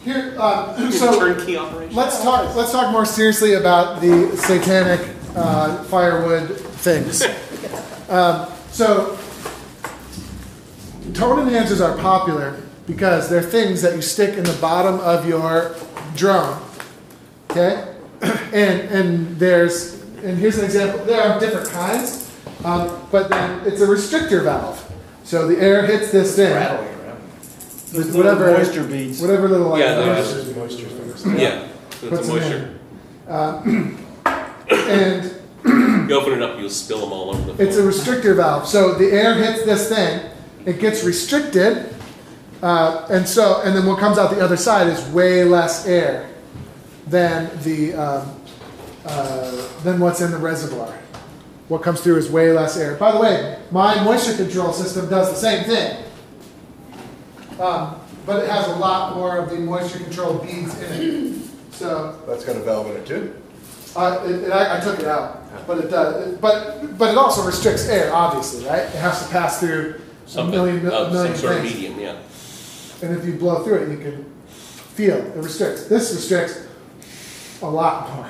here, 0.05 0.34
uh, 0.38 0.90
so 0.90 1.18
Turnkey 1.18 1.57
operation? 1.57 1.95
let's 1.95 2.22
talk. 2.22 2.55
Let's 2.55 2.72
talk 2.72 2.93
more 2.93 3.07
seriously 3.07 3.55
about 3.55 4.03
the 4.03 4.36
satanic 4.36 5.09
uh, 5.34 5.82
firewood 5.84 6.59
things. 6.59 7.22
um, 8.11 8.51
so, 8.73 9.18
tone 11.14 11.47
enhancers 11.49 11.81
are 11.87 11.97
popular 11.99 12.61
because 12.87 13.29
they're 13.29 13.43
things 13.43 13.83
that 13.83 13.95
you 13.95 14.03
stick 14.03 14.37
in 14.37 14.45
the 14.45 14.57
bottom 14.61 14.99
of 15.01 15.29
your 15.29 15.75
drone. 16.16 16.61
Okay, 17.51 17.95
and 18.23 18.81
and 18.91 19.39
there's 19.39 20.01
and 20.25 20.39
here's 20.39 20.59
an 20.59 20.64
example. 20.64 21.05
There 21.05 21.20
are 21.23 21.39
different 21.39 21.68
kinds, 21.68 22.31
um, 22.64 23.07
but 23.11 23.29
then 23.29 23.61
it's 23.66 23.81
a 23.81 23.87
restrictor 23.87 24.43
valve. 24.45 24.89
So 25.25 25.47
the 25.47 25.59
air 25.61 25.87
hits 25.87 26.11
this 26.11 26.35
thing. 26.37 26.53
Rattling 26.53 26.89
around. 26.89 27.23
with 27.95 28.14
whatever 28.16 28.47
little 28.47 28.59
moisture 28.59 28.85
beads. 28.85 29.20
whatever 29.20 29.49
little 29.49 29.68
like 29.68 29.81
Yeah, 29.81 29.95
they're 29.97 30.07
moisture- 30.14 30.43
just- 30.45 30.57
Moisture 30.57 30.87
things. 30.87 31.41
Yeah, 31.41 31.68
so 32.01 32.09
puts 32.09 32.20
it's 32.20 32.29
a 32.29 32.33
moisture. 32.33 32.79
in. 33.29 33.99
and 34.70 35.32
You 35.64 36.14
open 36.18 36.32
it 36.34 36.42
up, 36.42 36.58
you'll 36.58 36.68
spill 36.70 37.00
them 37.00 37.12
all 37.12 37.30
over 37.30 37.38
the 37.42 37.54
floor. 37.54 37.68
It's 37.68 37.76
a 37.76 37.82
restrictor 37.82 38.36
valve. 38.36 38.66
So 38.66 38.94
the 38.94 39.12
air 39.12 39.34
hits 39.34 39.64
this 39.64 39.88
thing, 39.88 40.30
it 40.66 40.80
gets 40.80 41.04
restricted, 41.04 41.94
uh, 42.62 43.06
and 43.10 43.26
so 43.26 43.62
and 43.64 43.74
then 43.76 43.86
what 43.86 43.98
comes 43.98 44.18
out 44.18 44.30
the 44.30 44.40
other 44.40 44.56
side 44.56 44.88
is 44.88 45.02
way 45.08 45.44
less 45.44 45.86
air 45.86 46.28
than 47.06 47.50
the 47.62 47.94
um, 47.94 48.40
uh, 49.06 49.68
than 49.84 50.00
what's 50.00 50.20
in 50.20 50.30
the 50.30 50.38
reservoir. 50.38 50.92
What 51.68 51.82
comes 51.82 52.00
through 52.00 52.16
is 52.18 52.28
way 52.30 52.52
less 52.52 52.76
air. 52.76 52.96
By 52.96 53.12
the 53.12 53.18
way, 53.20 53.58
my 53.70 54.02
moisture 54.04 54.34
control 54.36 54.72
system 54.72 55.08
does 55.08 55.30
the 55.30 55.36
same 55.36 55.64
thing, 55.64 56.04
um, 57.60 58.00
but 58.26 58.42
it 58.42 58.50
has 58.50 58.66
a 58.68 58.76
lot 58.76 59.14
more 59.16 59.38
of 59.38 59.50
the 59.50 59.56
moisture 59.58 59.98
control 60.00 60.38
beads 60.38 60.80
in 60.82 60.92
it. 60.92 61.42
So 61.72 62.20
That's 62.26 62.44
got 62.44 62.56
a 62.56 62.60
valve 62.60 62.88
in 62.90 62.96
it 62.96 63.06
too? 63.06 63.34
uh, 63.96 64.22
it, 64.26 64.44
it, 64.44 64.52
I, 64.52 64.76
I 64.78 64.80
took 64.80 64.98
it 65.00 65.06
out, 65.06 65.41
but 65.66 65.78
it 65.78 65.90
does. 65.90 66.36
But 66.38 66.98
but 66.98 67.11
it 67.11 67.18
also 67.18 67.44
restricts 67.44 67.88
air, 67.88 68.14
obviously, 68.14 68.64
right? 68.66 68.82
It 68.82 68.90
has 68.96 69.24
to 69.24 69.30
pass 69.30 69.61
through 69.61 70.00
a 70.26 70.28
Something, 70.28 70.50
million, 70.53 70.86
uh, 70.86 71.11
million 71.11 71.34
some 71.34 71.36
sort 71.36 71.57
of 71.59 71.64
medium, 71.64 71.98
yeah. 72.00 72.16
and 73.03 73.16
if 73.16 73.24
you 73.24 73.34
blow 73.34 73.62
through 73.64 73.82
it, 73.82 73.90
you 73.90 73.98
can 73.98 74.24
feel 74.48 75.16
it. 75.16 75.36
Restricts. 75.36 75.86
This 75.88 76.12
restricts 76.14 76.66
a 77.62 77.68
lot 77.68 78.09
more. 78.14 78.28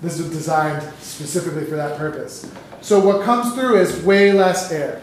This 0.00 0.18
was 0.18 0.30
designed 0.30 0.82
specifically 1.00 1.64
for 1.64 1.76
that 1.76 1.98
purpose. 1.98 2.50
So 2.80 3.00
what 3.04 3.24
comes 3.24 3.54
through 3.54 3.76
is 3.80 4.02
way 4.04 4.32
less 4.32 4.70
air. 4.70 5.00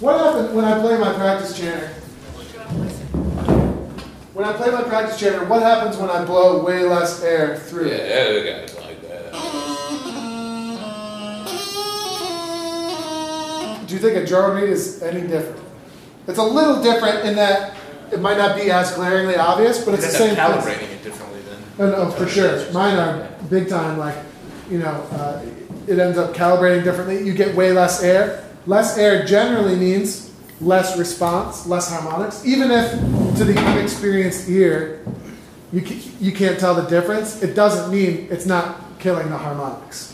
What 0.00 0.18
happens 0.18 0.52
when 0.54 0.64
I 0.64 0.80
play 0.80 0.98
my 0.98 1.12
practice 1.12 1.58
chanter? 1.58 1.88
When 4.32 4.44
I 4.44 4.52
play 4.54 4.70
my 4.70 4.82
practice 4.82 5.20
chanter, 5.20 5.44
what 5.44 5.62
happens 5.62 5.96
when 5.96 6.10
I 6.10 6.24
blow 6.24 6.64
way 6.64 6.82
less 6.82 7.22
air 7.22 7.56
through 7.56 7.88
Yeah, 7.88 7.94
it? 7.94 8.66
guys 8.66 8.73
like 8.73 8.73
Do 13.94 14.00
you 14.00 14.12
think 14.12 14.24
a 14.24 14.26
drone 14.26 14.60
reed 14.60 14.70
is 14.70 15.00
any 15.04 15.20
different? 15.24 15.62
It's 16.26 16.38
a 16.38 16.42
little 16.42 16.82
different 16.82 17.24
in 17.26 17.36
that 17.36 17.76
it 18.10 18.18
might 18.18 18.36
not 18.36 18.56
be 18.56 18.68
as 18.72 18.92
glaringly 18.92 19.36
obvious, 19.36 19.84
but 19.84 19.94
it's 19.94 20.04
the 20.04 20.10
same 20.10 20.30
End 20.30 20.40
up 20.40 20.64
thing. 20.64 20.74
calibrating 20.74 20.92
it 20.94 21.04
differently 21.04 21.40
then. 21.42 21.62
Oh, 21.78 21.90
no, 21.90 22.10
for 22.10 22.26
sure. 22.26 22.72
Mine 22.72 22.98
are 22.98 23.28
big 23.48 23.68
time, 23.68 23.96
like, 23.96 24.16
you 24.68 24.78
know, 24.78 24.90
uh, 25.12 25.44
it 25.86 26.00
ends 26.00 26.18
up 26.18 26.34
calibrating 26.34 26.82
differently. 26.82 27.24
You 27.24 27.34
get 27.34 27.54
way 27.54 27.70
less 27.70 28.02
air. 28.02 28.44
Less 28.66 28.98
air 28.98 29.24
generally 29.24 29.76
means 29.76 30.34
less 30.60 30.98
response, 30.98 31.64
less 31.64 31.88
harmonics. 31.88 32.44
Even 32.44 32.72
if 32.72 32.90
to 33.36 33.44
the 33.44 33.52
inexperienced 33.52 34.48
ear, 34.48 35.04
you, 35.72 35.82
you 36.18 36.32
can't 36.32 36.58
tell 36.58 36.74
the 36.74 36.88
difference, 36.88 37.44
it 37.44 37.54
doesn't 37.54 37.92
mean 37.92 38.26
it's 38.28 38.46
not 38.46 38.98
killing 38.98 39.30
the 39.30 39.38
harmonics, 39.38 40.13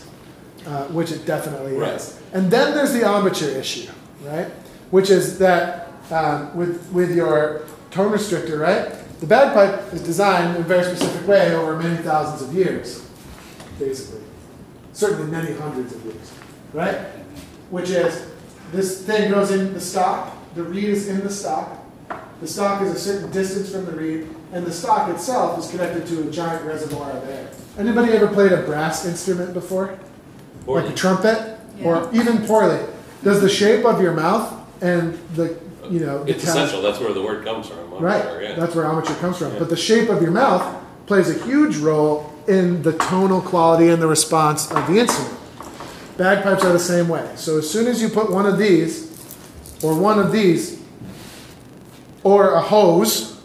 uh, 0.67 0.85
which 0.87 1.11
it 1.11 1.25
definitely 1.25 1.73
Right. 1.75 1.93
is. 1.95 2.19
And 2.33 2.49
then 2.51 2.73
there's 2.75 2.93
the 2.93 3.01
embouchure 3.01 3.49
issue, 3.49 3.89
right? 4.23 4.47
Which 4.91 5.09
is 5.09 5.37
that 5.39 5.87
um, 6.11 6.55
with, 6.55 6.87
with 6.91 7.15
your 7.15 7.61
tone 7.91 8.11
restrictor, 8.11 8.59
right? 8.59 8.93
The 9.19 9.27
bagpipe 9.27 9.93
is 9.93 10.01
designed 10.01 10.55
in 10.55 10.61
a 10.63 10.65
very 10.65 10.83
specific 10.83 11.27
way 11.27 11.55
over 11.55 11.77
many 11.77 11.97
thousands 11.97 12.41
of 12.47 12.55
years, 12.55 13.07
basically. 13.79 14.21
Certainly 14.93 15.31
many 15.31 15.53
hundreds 15.53 15.93
of 15.95 16.03
years, 16.05 16.31
right? 16.73 16.97
Which 17.69 17.89
is 17.89 18.27
this 18.71 19.05
thing 19.05 19.31
goes 19.31 19.51
in 19.51 19.73
the 19.73 19.79
stock, 19.79 20.35
the 20.55 20.63
reed 20.63 20.85
is 20.89 21.07
in 21.07 21.21
the 21.21 21.29
stock, 21.29 21.77
the 22.41 22.47
stock 22.47 22.81
is 22.81 22.91
a 22.91 22.99
certain 22.99 23.31
distance 23.31 23.71
from 23.71 23.85
the 23.85 23.93
reed, 23.93 24.27
and 24.51 24.65
the 24.65 24.71
stock 24.71 25.09
itself 25.09 25.59
is 25.59 25.69
connected 25.71 26.05
to 26.07 26.27
a 26.27 26.31
giant 26.31 26.65
reservoir 26.65 27.11
of 27.11 27.29
air. 27.29 27.49
Anybody 27.77 28.11
ever 28.13 28.27
played 28.27 28.51
a 28.51 28.63
brass 28.63 29.05
instrument 29.05 29.53
before? 29.53 29.97
Like 30.65 30.89
a 30.89 30.93
trumpet? 30.93 31.57
Or 31.83 32.09
even 32.13 32.45
poorly? 32.45 32.79
Does 33.23 33.41
the 33.41 33.49
shape 33.49 33.85
of 33.85 34.01
your 34.01 34.13
mouth 34.13 34.53
and 34.81 35.13
the, 35.35 35.57
you 35.89 35.99
know, 35.99 36.23
the 36.23 36.31
It's 36.31 36.43
essential, 36.43 36.81
that's 36.81 36.99
where 36.99 37.13
the 37.13 37.21
word 37.21 37.43
comes 37.43 37.67
from. 37.67 37.79
I'm 37.93 38.03
Right, 38.03 38.23
sure, 38.23 38.41
yeah. 38.41 38.55
that's 38.55 38.75
where 38.75 38.85
amateur 38.85 39.15
comes 39.15 39.37
from. 39.37 39.57
But 39.57 39.69
the 39.69 39.77
shape 39.77 40.09
of 40.09 40.21
your 40.21 40.31
mouth 40.31 40.83
plays 41.07 41.29
a 41.29 41.43
huge 41.45 41.77
role 41.77 42.33
in 42.47 42.81
the 42.83 42.93
tonal 42.93 43.41
quality 43.41 43.89
and 43.89 44.01
the 44.01 44.07
response 44.07 44.71
of 44.71 44.87
the 44.87 44.99
instrument. 44.99 45.37
Bagpipes 46.17 46.63
are 46.63 46.73
the 46.73 46.79
same 46.79 47.07
way. 47.07 47.31
So 47.35 47.57
as 47.59 47.69
soon 47.69 47.87
as 47.87 48.01
you 48.01 48.09
put 48.09 48.31
one 48.31 48.45
of 48.45 48.57
these, 48.57 49.09
or 49.83 49.97
one 49.99 50.19
of 50.19 50.31
these, 50.31 50.81
or 52.23 52.53
a 52.53 52.61
hose, 52.61 53.39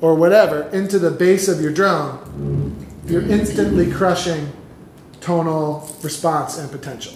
or 0.00 0.14
whatever, 0.14 0.68
into 0.70 0.98
the 0.98 1.10
base 1.10 1.48
of 1.48 1.60
your 1.60 1.72
drone, 1.72 2.86
you're 3.06 3.22
instantly 3.22 3.90
crushing 3.90 4.52
tonal 5.26 5.90
response 6.02 6.56
and 6.56 6.70
potential. 6.70 7.12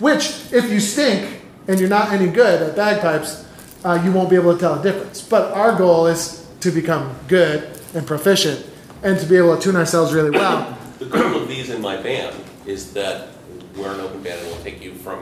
Which, 0.00 0.52
if 0.52 0.70
you 0.70 0.80
stink 0.80 1.42
and 1.68 1.78
you're 1.78 1.88
not 1.88 2.10
any 2.12 2.26
good 2.26 2.60
at 2.62 2.74
bagpipes, 2.76 3.46
uh, 3.84 4.02
you 4.04 4.10
won't 4.10 4.28
be 4.28 4.34
able 4.36 4.54
to 4.54 4.58
tell 4.58 4.74
the 4.76 4.82
difference. 4.90 5.22
But 5.22 5.52
our 5.52 5.76
goal 5.78 6.06
is 6.08 6.46
to 6.60 6.70
become 6.72 7.14
good 7.28 7.78
and 7.94 8.04
proficient 8.06 8.66
and 9.04 9.18
to 9.20 9.26
be 9.26 9.36
able 9.36 9.56
to 9.56 9.62
tune 9.62 9.76
ourselves 9.76 10.12
really 10.12 10.30
well. 10.30 10.76
The 11.00 11.06
goal 11.06 11.42
of 11.42 11.48
these 11.48 11.70
in 11.70 11.82
my 11.82 12.00
band 12.00 12.34
is 12.66 12.92
that 12.94 13.28
we're 13.76 13.92
an 13.92 14.00
open 14.00 14.22
band 14.22 14.40
and 14.40 14.48
we'll 14.48 14.62
take 14.62 14.80
you 14.82 14.94
from, 14.94 15.20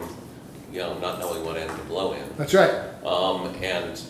you 0.70 0.78
know, 0.80 0.96
not 0.98 1.18
knowing 1.18 1.44
what 1.44 1.56
end 1.56 1.70
to 1.70 1.84
blow 1.86 2.12
in. 2.12 2.22
That's 2.36 2.52
right. 2.54 2.70
Um, 3.04 3.46
and 3.62 4.00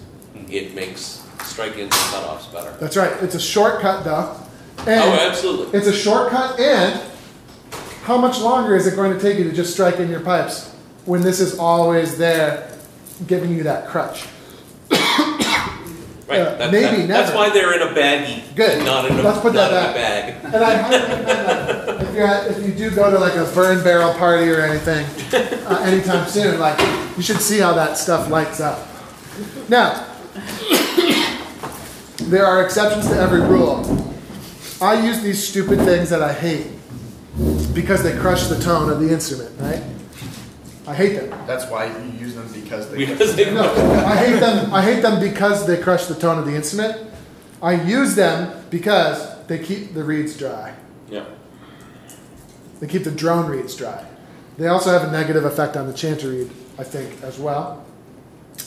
it 0.51 0.75
makes 0.75 1.25
strike-ins 1.45 1.83
and 1.83 1.93
cutoffs 2.13 2.53
better. 2.53 2.77
That's 2.79 2.97
right. 2.97 3.13
It's 3.23 3.37
a 3.37 3.41
shortcut, 3.41 4.05
though. 4.05 4.37
Oh, 4.79 4.85
And 4.87 5.21
absolutely. 5.31 5.79
it's 5.79 5.87
a 5.87 5.93
shortcut, 5.95 6.59
and 6.61 7.01
how 8.03 8.19
much 8.19 8.41
longer 8.41 8.75
is 8.77 8.87
it 8.87 8.97
going 8.97 9.13
to 9.13 9.21
take 9.21 9.39
you 9.39 9.45
to 9.45 9.53
just 9.53 9.73
strike 9.73 9.99
in 10.01 10.09
your 10.11 10.21
pipes 10.21 10.71
when 11.05 11.23
this 11.23 11.41
is 11.41 11.59
always 11.59 12.19
there 12.19 12.69
giving 13.27 13.51
you 13.57 13.63
that 13.65 13.87
crutch? 13.89 14.27
Right, 14.91 16.41
uh, 16.41 16.57
that- 16.57 16.73
maybe 16.73 17.03
that- 17.03 17.09
That's 17.09 17.35
why 17.35 17.51
they're 17.51 17.75
in 17.75 17.83
a 17.83 17.93
baggie. 17.95 18.43
Good. 18.57 18.85
Not 18.85 19.05
in 19.11 19.19
a, 19.19 19.23
Let's 19.23 19.41
put 19.41 19.53
that 19.53 19.71
in 19.71 19.91
a 19.91 19.93
bag. 19.95 20.35
And 20.55 20.65
I 20.65 20.75
highly 20.77 20.99
recommend 20.99 21.29
that 21.29 22.03
if, 22.03 22.15
you're 22.15 22.27
at, 22.27 22.51
if 22.51 22.67
you 22.67 22.73
do 22.73 22.91
go 22.91 23.11
to 23.11 23.19
like 23.19 23.35
a 23.35 23.45
burn 23.55 23.83
barrel 23.85 24.15
party 24.15 24.49
or 24.51 24.61
anything 24.63 25.05
uh, 25.67 25.83
anytime 25.85 26.27
soon, 26.29 26.59
like 26.59 26.79
you 27.17 27.23
should 27.23 27.41
see 27.41 27.59
how 27.59 27.73
that 27.75 27.99
stuff 27.99 28.31
lights 28.31 28.61
up. 28.61 28.89
Now, 29.69 30.07
there 32.23 32.47
are 32.47 32.65
exceptions 32.65 33.09
to 33.09 33.17
every 33.17 33.41
rule. 33.43 34.15
I 34.81 35.07
use 35.07 35.21
these 35.23 35.47
stupid 35.47 35.81
things 35.81 36.09
that 36.11 36.23
I 36.23 36.33
hate 36.33 36.67
because 37.75 38.03
they 38.03 38.17
crush 38.19 38.47
the 38.49 38.59
tone 38.61 38.91
of 38.91 39.01
the 39.01 39.11
instrument, 39.13 39.51
right? 39.61 39.83
I 40.87 40.95
hate 40.95 41.15
them. 41.15 41.31
That's 41.47 41.71
why 41.71 41.87
you 41.87 42.19
use 42.19 42.35
them 42.35 42.51
because 42.53 42.91
they. 42.91 43.07
Because 43.07 43.37
they, 43.37 43.53
No, 43.53 43.63
I 44.05 44.17
hate 44.17 44.41
them. 44.41 44.75
I 44.75 44.83
hate 44.83 45.01
them 45.01 45.21
because 45.21 45.67
they 45.67 45.81
crush 45.81 46.07
the 46.07 46.15
tone 46.15 46.39
of 46.39 46.47
the 46.47 46.55
instrument. 46.55 47.09
I 47.63 47.75
use 47.85 48.15
them 48.17 48.65
because 48.71 49.45
they 49.47 49.59
keep 49.59 49.95
the 49.95 50.03
reeds 50.05 50.37
dry. 50.37 50.75
yeah. 51.09 51.25
They 52.81 52.89
keep 52.89 53.05
the 53.05 53.13
drone 53.13 53.47
reeds 53.49 53.77
dry. 53.77 54.05
They 54.59 54.67
also 54.67 54.91
have 54.91 55.05
a 55.09 55.13
negative 55.13 55.45
effect 55.45 55.77
on 55.77 55.87
the 55.87 55.93
chanter 55.93 56.31
reed, 56.31 56.51
I 56.79 56.83
think, 56.83 57.23
as 57.23 57.39
well. 57.39 57.85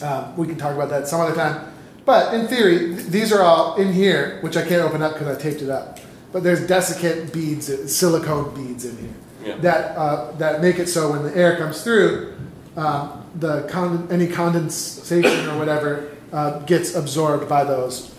Um, 0.02 0.38
we 0.38 0.48
can 0.48 0.58
talk 0.58 0.74
about 0.74 0.90
that 0.90 1.08
some 1.10 1.20
other 1.20 1.36
time. 1.36 1.70
But 2.06 2.34
in 2.34 2.48
theory, 2.48 2.96
th- 2.96 3.08
these 3.08 3.34
are 3.34 3.42
all 3.42 3.76
in 3.76 3.92
here, 3.92 4.40
which 4.42 4.56
I 4.56 4.62
can't 4.66 4.82
open 4.84 5.02
up 5.02 5.14
because 5.14 5.28
I 5.38 5.42
taped 5.42 5.62
it 5.62 5.70
up. 5.70 6.00
But 6.32 6.44
there's 6.44 6.62
desiccant 6.68 7.32
beads, 7.32 7.70
uh, 7.70 7.88
silicone 7.88 8.54
beads 8.54 8.86
in 8.86 8.98
here 8.98 9.14
Yeah. 9.46 9.58
that 9.62 9.98
uh, 9.98 10.32
that 10.38 10.62
make 10.62 10.80
it 10.80 10.88
so 10.90 11.12
when 11.12 11.24
the 11.24 11.36
air 11.36 11.58
comes 11.58 11.82
through, 11.84 12.34
um, 12.76 13.24
the 13.40 13.64
con- 13.70 14.08
any 14.12 14.28
condensation 14.28 15.50
or 15.50 15.58
whatever 15.58 16.10
uh, 16.34 16.60
gets 16.60 16.96
absorbed 16.96 17.48
by 17.48 17.64
those 17.64 18.14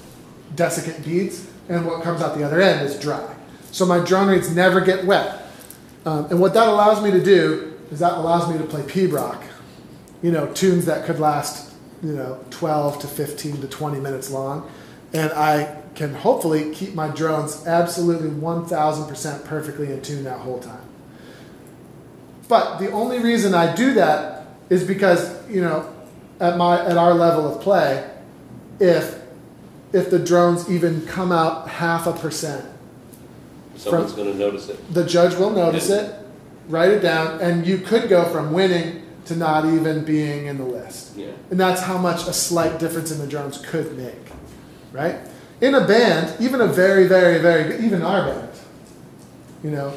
desiccant 0.54 1.04
beads, 1.04 1.46
and 1.68 1.84
what 1.86 2.02
comes 2.02 2.22
out 2.22 2.36
the 2.38 2.44
other 2.44 2.60
end 2.60 2.86
is 2.86 2.98
dry. 2.98 3.34
So 3.72 3.84
my 3.84 3.98
drone 3.98 4.28
reeds 4.28 4.54
never 4.54 4.80
get 4.80 5.04
wet. 5.04 5.42
Um, 6.06 6.26
and 6.30 6.40
what 6.40 6.54
that 6.54 6.68
allows 6.68 7.02
me 7.02 7.10
to 7.10 7.22
do 7.22 7.74
is 7.90 7.98
that 7.98 8.14
allows 8.14 8.50
me 8.50 8.56
to 8.58 8.64
play 8.64 8.82
pibroch, 8.82 9.42
you 10.22 10.30
know, 10.30 10.46
tunes 10.54 10.86
that 10.86 11.04
could 11.04 11.18
last, 11.20 11.74
you 12.02 12.12
know, 12.12 12.38
12 12.50 13.00
to 13.00 13.06
15 13.08 13.60
to 13.60 13.66
20 13.68 14.00
minutes 14.00 14.30
long. 14.30 14.70
And 15.12 15.32
I 15.32 15.76
can 15.96 16.14
hopefully 16.14 16.72
keep 16.72 16.94
my 16.94 17.08
drones 17.08 17.66
absolutely 17.66 18.28
1000% 18.28 19.44
perfectly 19.44 19.92
in 19.92 20.02
tune 20.02 20.24
that 20.24 20.38
whole 20.38 20.60
time. 20.60 20.84
But 22.48 22.78
the 22.78 22.92
only 22.92 23.18
reason 23.18 23.54
I 23.54 23.74
do 23.74 23.94
that 23.94 24.46
is 24.68 24.84
because, 24.84 25.48
you 25.48 25.62
know, 25.62 25.92
at 26.38 26.58
my 26.58 26.84
at 26.84 26.96
our 26.98 27.14
level 27.14 27.52
of 27.52 27.62
play, 27.62 28.08
if 28.78 29.20
if 29.92 30.10
the 30.10 30.18
drones 30.18 30.70
even 30.70 31.06
come 31.06 31.32
out 31.32 31.68
half 31.68 32.06
a 32.06 32.12
percent 32.12 32.64
Someone's 33.76 34.12
gonna 34.12 34.34
notice 34.34 34.68
it. 34.68 34.94
the 34.94 35.04
judge 35.04 35.34
will 35.34 35.50
notice 35.50 35.90
it, 35.90 36.14
write 36.68 36.90
it 36.90 37.00
down, 37.00 37.40
and 37.40 37.66
you 37.66 37.78
could 37.78 38.08
go 38.08 38.24
from 38.24 38.52
winning 38.52 39.02
to 39.26 39.36
not 39.36 39.64
even 39.64 40.04
being 40.04 40.46
in 40.46 40.58
the 40.58 40.64
list. 40.64 41.16
Yeah. 41.16 41.28
And 41.50 41.58
that's 41.58 41.82
how 41.82 41.98
much 41.98 42.26
a 42.28 42.32
slight 42.32 42.78
difference 42.78 43.10
in 43.10 43.18
the 43.18 43.26
drones 43.26 43.58
could 43.58 43.96
make, 43.96 44.30
right? 44.92 45.18
In 45.60 45.74
a 45.74 45.86
band, 45.86 46.40
even 46.40 46.60
a 46.60 46.66
very, 46.66 47.06
very, 47.06 47.38
very 47.38 47.84
even 47.84 48.02
our 48.02 48.26
band, 48.26 48.50
you 49.64 49.70
know, 49.70 49.94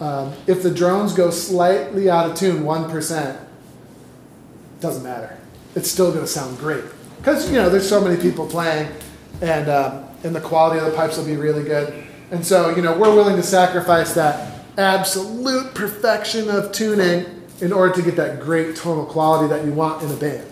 um, 0.00 0.32
if 0.46 0.62
the 0.62 0.70
drones 0.70 1.12
go 1.12 1.30
slightly 1.30 2.10
out 2.10 2.28
of 2.28 2.36
tune, 2.36 2.64
one 2.64 2.90
percent, 2.90 3.38
doesn't 4.80 5.02
matter. 5.02 5.38
It's 5.74 5.90
still 5.90 6.10
going 6.10 6.24
to 6.24 6.30
sound 6.30 6.58
great 6.58 6.84
because 7.18 7.50
you 7.50 7.56
know 7.56 7.70
there's 7.70 7.88
so 7.88 8.00
many 8.00 8.20
people 8.20 8.46
playing, 8.46 8.92
and 9.40 9.68
um, 9.68 10.04
and 10.24 10.34
the 10.34 10.40
quality 10.40 10.80
of 10.80 10.86
the 10.86 10.96
pipes 10.96 11.16
will 11.16 11.24
be 11.24 11.36
really 11.36 11.64
good. 11.64 12.04
And 12.30 12.44
so 12.44 12.74
you 12.74 12.82
know 12.82 12.96
we're 12.96 13.14
willing 13.14 13.36
to 13.36 13.42
sacrifice 13.42 14.14
that 14.14 14.60
absolute 14.76 15.74
perfection 15.74 16.50
of 16.50 16.72
tuning 16.72 17.26
in 17.60 17.72
order 17.72 17.94
to 17.94 18.02
get 18.02 18.16
that 18.16 18.40
great 18.40 18.76
tonal 18.76 19.06
quality 19.06 19.48
that 19.48 19.64
you 19.64 19.72
want 19.72 20.02
in 20.02 20.10
a 20.10 20.16
band, 20.16 20.46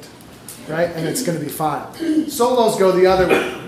right? 0.69 0.89
And 0.91 1.07
it's 1.07 1.23
going 1.23 1.39
to 1.39 1.45
be 1.45 1.51
fine. 1.51 2.31
Solos 2.31 2.79
go 2.79 2.93
the 2.93 3.07
other 3.07 3.29
way. 3.29 3.64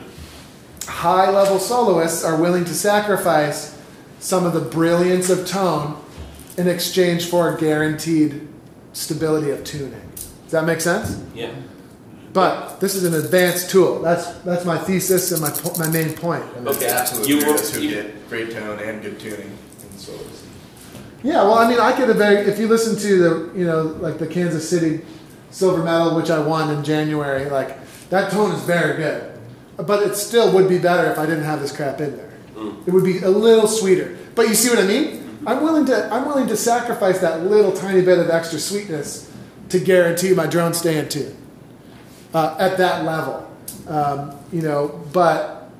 High 0.86 1.30
level 1.30 1.58
soloists 1.58 2.24
are 2.24 2.36
willing 2.40 2.64
to 2.64 2.74
sacrifice 2.74 3.76
some 4.20 4.46
of 4.46 4.52
the 4.52 4.60
brilliance 4.60 5.30
of 5.30 5.46
tone 5.46 5.96
in 6.56 6.68
exchange 6.68 7.26
for 7.28 7.56
guaranteed 7.56 8.46
stability 8.92 9.50
of 9.50 9.64
tuning. 9.64 10.00
Does 10.44 10.52
that 10.52 10.64
make 10.64 10.80
sense? 10.80 11.20
Yeah. 11.34 11.50
But 12.32 12.80
this 12.80 12.94
is 12.94 13.04
an 13.04 13.14
advanced 13.14 13.70
tool. 13.70 14.00
That's 14.00 14.26
that's 14.40 14.64
my 14.64 14.78
thesis 14.78 15.32
and 15.32 15.40
my 15.40 15.50
po- 15.50 15.76
my 15.78 15.88
main 15.88 16.12
point. 16.14 16.44
Okay, 16.66 16.86
absolute 16.86 17.28
you 17.28 17.36
were- 17.38 17.42
weirdos 17.54 17.74
who 17.74 17.80
you- 17.80 17.90
get 17.90 18.28
great 18.28 18.50
tone 18.52 18.78
and 18.78 19.02
good 19.02 19.18
tuning 19.18 19.40
in 19.82 19.98
solos. 19.98 20.20
Yeah, 21.22 21.42
well, 21.44 21.54
I 21.54 21.68
mean, 21.68 21.80
I 21.80 21.92
could 21.92 22.08
have 22.08 22.18
very 22.18 22.46
if 22.46 22.58
you 22.58 22.68
listen 22.68 22.96
to 22.98 23.18
the 23.18 23.58
you 23.58 23.66
know 23.66 23.96
like 24.00 24.18
the 24.18 24.26
Kansas 24.26 24.68
City 24.68 25.00
silver 25.50 25.82
medal, 25.82 26.14
which 26.14 26.30
I 26.30 26.38
won 26.38 26.70
in 26.70 26.84
January. 26.84 27.48
Like 27.48 27.78
that 28.10 28.30
tone 28.30 28.52
is 28.52 28.60
very 28.62 28.96
good, 28.98 29.22
but 29.76 30.02
it 30.02 30.14
still 30.16 30.52
would 30.54 30.68
be 30.68 30.78
better 30.78 31.10
if 31.10 31.18
I 31.18 31.26
didn't 31.26 31.44
have 31.44 31.60
this 31.60 31.74
crap 31.74 32.00
in 32.00 32.16
there. 32.16 32.32
It 32.86 32.92
would 32.92 33.04
be 33.04 33.18
a 33.18 33.28
little 33.28 33.68
sweeter. 33.68 34.16
But 34.34 34.48
you 34.48 34.54
see 34.54 34.70
what 34.70 34.78
I 34.78 34.86
mean? 34.86 35.40
I'm 35.46 35.62
willing 35.62 35.84
to 35.86 36.12
I'm 36.12 36.26
willing 36.26 36.46
to 36.48 36.56
sacrifice 36.56 37.20
that 37.20 37.44
little 37.44 37.72
tiny 37.72 38.02
bit 38.02 38.18
of 38.18 38.30
extra 38.30 38.58
sweetness 38.58 39.30
to 39.68 39.78
guarantee 39.78 40.32
my 40.34 40.46
drone 40.46 40.72
stay 40.74 40.98
in 40.98 41.08
tune 41.08 41.36
uh, 42.34 42.56
at 42.58 42.78
that 42.78 43.04
level. 43.04 43.48
Um, 43.88 44.36
you 44.52 44.62
know, 44.62 45.00
but 45.12 45.70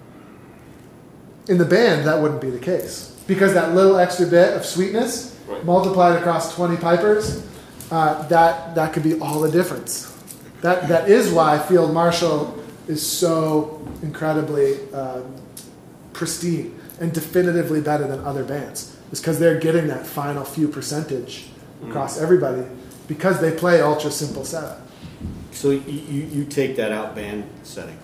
in 1.49 1.59
the 1.59 1.65
band 1.65 2.07
that 2.07 2.21
wouldn't 2.21 2.41
be 2.41 2.51
the 2.51 2.59
case 2.59 3.19
because 3.27 3.55
that 3.55 3.75
little 3.75 3.99
extra 3.99 4.27
bit 4.27 4.55
of 4.55 4.65
sweetness 4.65 5.33
Right. 5.47 5.65
multiplied 5.65 6.17
across 6.17 6.57
20 6.57 6.77
pipers, 6.79 7.47
uh, 7.93 8.27
that 8.27 8.75
that 8.75 8.93
could 8.93 9.05
be 9.05 9.17
all 9.21 9.39
the 9.39 9.51
difference. 9.51 10.13
That 10.61 10.89
that 10.89 11.09
is 11.09 11.31
why 11.31 11.57
Field 11.61 11.95
Marshal 11.95 12.61
is 12.89 13.07
so 13.07 13.87
incredibly 14.03 14.93
um, 14.93 15.35
pristine 16.13 16.79
and 17.01 17.13
definitively 17.13 17.81
better 17.81 18.07
than 18.07 18.21
other 18.21 18.45
bands. 18.45 18.97
Is 19.13 19.21
because 19.21 19.39
they're 19.39 19.61
getting 19.61 19.87
that 19.89 20.07
final 20.07 20.45
few 20.45 20.69
percentage 20.69 21.47
across 21.87 22.21
everybody 22.21 22.65
because 23.07 23.41
they 23.41 23.53
play 23.53 23.81
ultra 23.81 24.11
simple 24.11 24.45
setup. 24.45 24.81
So 25.53 25.71
you, 25.71 25.81
you, 25.87 26.23
you 26.25 26.45
take 26.45 26.77
that 26.77 26.93
out 26.93 27.15
band 27.15 27.49
setting? 27.63 27.99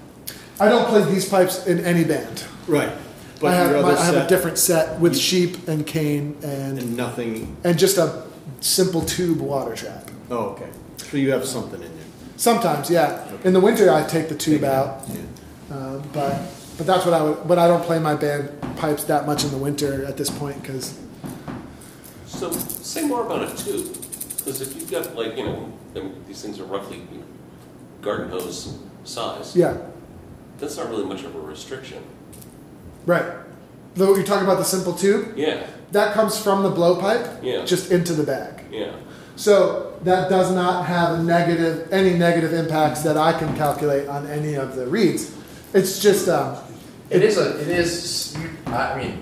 I 0.61 0.69
don't 0.69 0.87
play 0.89 1.05
these 1.05 1.29
pipes 1.29 1.67
in 1.67 1.85
any 1.85 2.05
band. 2.05 2.45
Right. 2.67 2.93
But 3.41 3.55
I 3.55 3.57
have, 3.57 3.83
my, 3.83 3.95
I 3.95 4.05
have 4.05 4.15
a 4.15 4.29
different 4.29 4.57
set 4.57 5.01
with 5.01 5.19
sheep 5.19 5.67
and 5.67 5.85
cane 5.85 6.37
and 6.45 6.79
and 6.79 6.97
nothing, 6.97 7.57
and 7.65 7.77
just 7.77 7.99
a 7.99 8.23
simple 8.61 9.03
tube 9.03 9.41
water 9.41 9.75
trap. 9.75 10.09
oh, 10.31 10.51
okay. 10.51 10.69
So 10.99 11.17
you 11.17 11.33
have 11.33 11.45
something 11.45 11.83
in? 11.83 11.92
Sometimes, 12.47 12.91
yeah. 12.91 13.25
In 13.45 13.53
the 13.53 13.61
winter, 13.61 13.89
I 13.93 14.03
take 14.03 14.29
the 14.29 14.35
tube 14.35 14.65
out, 14.65 15.05
Yeah. 15.07 15.77
um, 15.77 16.03
but 16.13 16.35
but 16.77 16.87
that's 16.89 17.05
what 17.05 17.15
I 17.15 17.23
would. 17.23 17.47
But 17.47 17.57
I 17.61 17.69
don't 17.69 17.85
play 17.85 18.01
my 18.01 18.17
band 18.17 18.51
pipes 18.77 19.05
that 19.05 19.27
much 19.27 19.45
in 19.45 19.53
the 19.53 19.57
winter 19.59 20.05
at 20.07 20.17
this 20.17 20.29
point 20.29 20.61
because 20.61 20.99
So 22.27 22.51
say 22.51 23.07
more 23.07 23.25
about 23.27 23.43
a 23.49 23.55
tube, 23.65 23.87
because 24.39 24.61
if 24.61 24.75
you've 24.75 24.91
got 24.91 25.15
like, 25.15 25.37
you 25.37 25.45
know, 25.45 25.69
these 26.27 26.43
things 26.43 26.59
are 26.59 26.65
roughly 26.65 26.97
you 27.13 27.19
know, 27.19 27.25
garden 28.01 28.29
hose 28.31 28.77
size, 29.05 29.55
yeah, 29.55 29.77
that's 30.59 30.77
not 30.77 30.89
really 30.91 31.05
much 31.05 31.23
of 31.23 31.37
a 31.37 31.41
restriction. 31.41 32.03
right. 33.07 33.25
Though 33.95 34.17
you're 34.17 34.25
talking 34.25 34.47
about 34.49 34.59
the 34.59 34.65
simple 34.65 34.95
tube, 34.95 35.35
Yeah, 35.37 35.63
that 35.93 36.13
comes 36.15 36.37
from 36.41 36.65
the 36.65 36.73
blowpipe, 36.73 37.41
Yeah. 37.41 37.65
just 37.65 37.93
into 37.93 38.15
the 38.15 38.25
bag. 38.25 38.65
yeah. 38.73 38.91
So 39.43 39.93
that 40.05 40.31
does 40.31 40.53
not 40.53 40.87
have 40.87 41.19
a 41.19 41.23
negative, 41.25 41.93
any 41.93 42.15
negative 42.15 42.53
impacts 42.53 43.03
that 43.03 43.17
I 43.17 43.37
can 43.37 43.57
calculate 43.57 44.07
on 44.07 44.25
any 44.29 44.55
of 44.55 44.77
the 44.77 44.87
reeds. 44.87 45.33
It's 45.75 45.99
just, 45.99 46.29
um, 46.29 46.59
It 47.11 47.25
is 47.25 47.39
a, 47.39 47.61
it 47.61 47.67
is, 47.67 48.37
I 48.67 48.97
mean, 48.97 49.21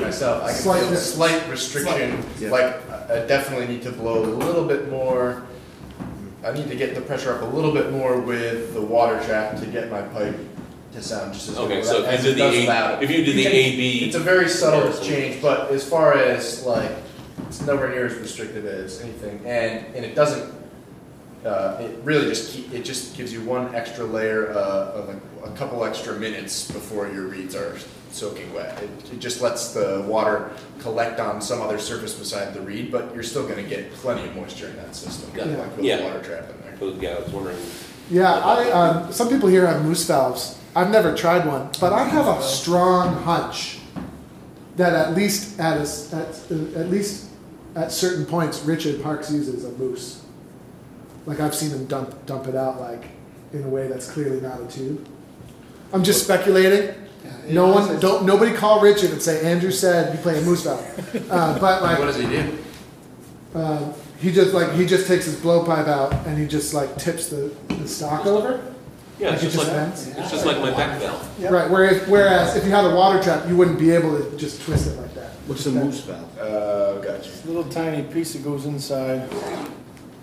myself, 0.00 0.44
I 0.44 0.52
can 0.52 0.56
Slight- 0.62 0.82
feel 0.84 0.92
a 0.92 0.96
slight 0.96 1.50
restriction, 1.50 2.22
Yeah. 2.38 2.50
like, 2.52 2.64
I 3.10 3.16
I 3.16 3.26
definitely 3.26 3.66
need 3.66 3.82
to 3.82 3.90
blow 3.90 4.22
a 4.22 4.30
little 4.46 4.62
bit 4.64 4.88
more. 4.88 5.42
I 6.44 6.52
need 6.52 6.68
to 6.70 6.76
get 6.76 6.94
the 6.94 7.00
pressure 7.00 7.34
up 7.34 7.42
a 7.42 7.56
little 7.56 7.72
bit 7.72 7.90
more 7.90 8.18
with 8.20 8.72
the 8.72 8.80
water 8.80 9.18
trap 9.26 9.58
to 9.58 9.66
get 9.66 9.90
my 9.90 10.00
pipe 10.02 10.38
to 10.94 11.02
sound 11.02 11.34
just 11.34 11.48
as 11.48 11.56
good 11.56 11.64
Okay, 11.64 11.80
as 11.80 11.88
so 11.88 12.04
if 12.04 12.24
you 12.24 12.34
did 12.34 12.52
the 12.68 12.68
A- 12.70 13.00
if 13.02 13.10
you 13.10 13.24
did 13.24 13.34
the 13.36 13.42
can- 13.42 13.52
AB 13.52 14.04
It's 14.06 14.14
a 14.14 14.20
very 14.20 14.48
subtle 14.48 14.82
comparison. 14.82 15.12
change, 15.12 15.42
but 15.42 15.72
as 15.72 15.82
far 15.82 16.16
as 16.16 16.62
like, 16.64 16.92
it's 17.46 17.60
nowhere 17.62 17.88
near 17.90 18.06
as 18.06 18.14
restrictive 18.14 18.64
as 18.66 19.00
anything, 19.00 19.38
and, 19.46 19.84
and 19.94 20.04
it 20.04 20.14
doesn't, 20.14 20.52
uh, 21.44 21.78
it 21.80 21.98
really 22.04 22.28
just 22.28 22.52
keep, 22.52 22.72
it 22.72 22.84
just 22.84 23.16
gives 23.16 23.32
you 23.32 23.42
one 23.42 23.74
extra 23.74 24.04
layer, 24.04 24.50
uh, 24.52 24.92
of 24.92 25.08
a, 25.08 25.46
a 25.46 25.50
couple 25.56 25.84
extra 25.84 26.14
minutes 26.18 26.70
before 26.70 27.08
your 27.08 27.26
reeds 27.28 27.54
are 27.54 27.76
soaking 28.10 28.52
wet. 28.52 28.82
It, 28.82 28.90
it 29.12 29.18
just 29.20 29.40
lets 29.40 29.72
the 29.72 30.04
water 30.06 30.50
collect 30.80 31.20
on 31.20 31.40
some 31.40 31.62
other 31.62 31.78
surface 31.78 32.12
beside 32.14 32.52
the 32.54 32.60
reed, 32.60 32.90
but 32.90 33.14
you're 33.14 33.22
still 33.22 33.46
gonna 33.48 33.62
get 33.62 33.92
plenty 33.94 34.28
of 34.28 34.34
moisture 34.36 34.68
in 34.68 34.76
that 34.76 34.94
system, 34.94 35.30
Got 35.34 35.46
it. 35.46 35.58
like 35.58 35.76
with 35.76 35.84
Yeah. 35.84 35.96
the 35.98 36.02
water 36.04 36.22
trap 36.22 36.44
in 36.50 36.56
there. 36.62 36.92
Yeah, 37.00 37.16
I 37.16 37.20
was 37.20 37.32
wondering, 37.32 37.56
yeah, 38.10 38.32
I, 38.32 38.70
um, 38.70 39.12
some 39.12 39.28
people 39.28 39.48
here 39.48 39.66
have 39.66 39.84
moose 39.84 40.04
valves. 40.06 40.58
I've 40.74 40.90
never 40.90 41.14
tried 41.14 41.46
one, 41.46 41.68
but 41.80 41.92
I 41.92 42.04
have 42.04 42.26
a 42.26 42.42
strong 42.42 43.14
hunch 43.22 43.78
that 44.76 44.94
at 44.94 45.14
least 45.14 45.60
at, 45.60 45.76
a 45.76 45.80
s 45.80 46.12
at, 46.12 46.28
uh, 46.50 46.78
at 46.80 46.90
least 46.90 47.29
at 47.76 47.92
certain 47.92 48.26
points, 48.26 48.62
Richard 48.64 49.02
Parkes 49.02 49.30
uses 49.32 49.64
a 49.64 49.70
moose. 49.72 50.22
Like 51.26 51.40
I've 51.40 51.54
seen 51.54 51.70
him 51.70 51.86
dump, 51.86 52.26
dump 52.26 52.46
it 52.48 52.54
out 52.56 52.80
like 52.80 53.04
in 53.52 53.62
a 53.64 53.68
way 53.68 53.88
that's 53.88 54.10
clearly 54.10 54.40
not 54.40 54.60
a 54.60 54.66
tube. 54.66 55.06
I'm 55.92 56.02
just 56.04 56.24
speculating. 56.24 56.94
Yeah, 57.24 57.52
No 57.54 57.68
one, 57.72 57.90
is- 57.94 58.00
don't 58.00 58.24
nobody 58.24 58.52
call 58.54 58.80
Richard 58.80 59.10
and 59.10 59.20
say 59.20 59.44
Andrew 59.50 59.70
said 59.70 60.14
you 60.14 60.20
play 60.20 60.38
a 60.38 60.42
moose 60.42 60.62
valve. 60.62 60.80
Uh, 61.30 61.58
but 61.58 61.82
like, 61.82 61.98
What 61.98 62.06
does 62.06 62.16
he 62.16 62.26
do? 62.26 62.58
uh, 63.54 63.92
he 64.18 64.30
just 64.32 64.52
like 64.54 64.72
he 64.72 64.84
just 64.86 65.06
takes 65.06 65.24
his 65.24 65.36
blowpipe 65.36 65.88
out 65.88 66.12
and 66.26 66.38
he 66.38 66.46
just 66.46 66.72
like 66.74 66.96
tips 66.98 67.28
the, 67.28 67.52
the 67.68 67.88
stock 67.88 68.26
over. 68.26 68.62
yeah, 69.18 69.32
it's 69.34 69.42
Like 69.42 69.42
it 69.42 69.44
just 69.44 69.56
just 69.56 69.68
like, 69.68 69.76
bends? 69.76 70.06
it's 70.08 70.30
just 70.30 70.46
like 70.46 70.58
my 70.60 70.70
back 70.70 71.00
valve. 71.00 71.28
Yep. 71.40 71.50
Right. 71.50 71.70
Whereas, 71.70 72.08
whereas 72.08 72.56
if 72.56 72.64
you 72.64 72.70
had 72.70 72.84
a 72.84 72.94
water 72.94 73.22
trap, 73.22 73.48
you 73.48 73.56
wouldn't 73.56 73.78
be 73.78 73.90
able 73.90 74.16
to 74.18 74.36
just 74.36 74.62
twist 74.62 74.86
it 74.88 74.96
like 75.00 75.09
that. 75.09 75.09
What's 75.46 75.66
a 75.66 75.72
moose 75.72 76.00
valve? 76.00 76.38
Uh, 76.38 76.98
gotcha. 77.00 77.30
Little 77.46 77.64
tiny 77.64 78.02
piece 78.04 78.34
that 78.34 78.44
goes 78.44 78.66
inside. 78.66 79.28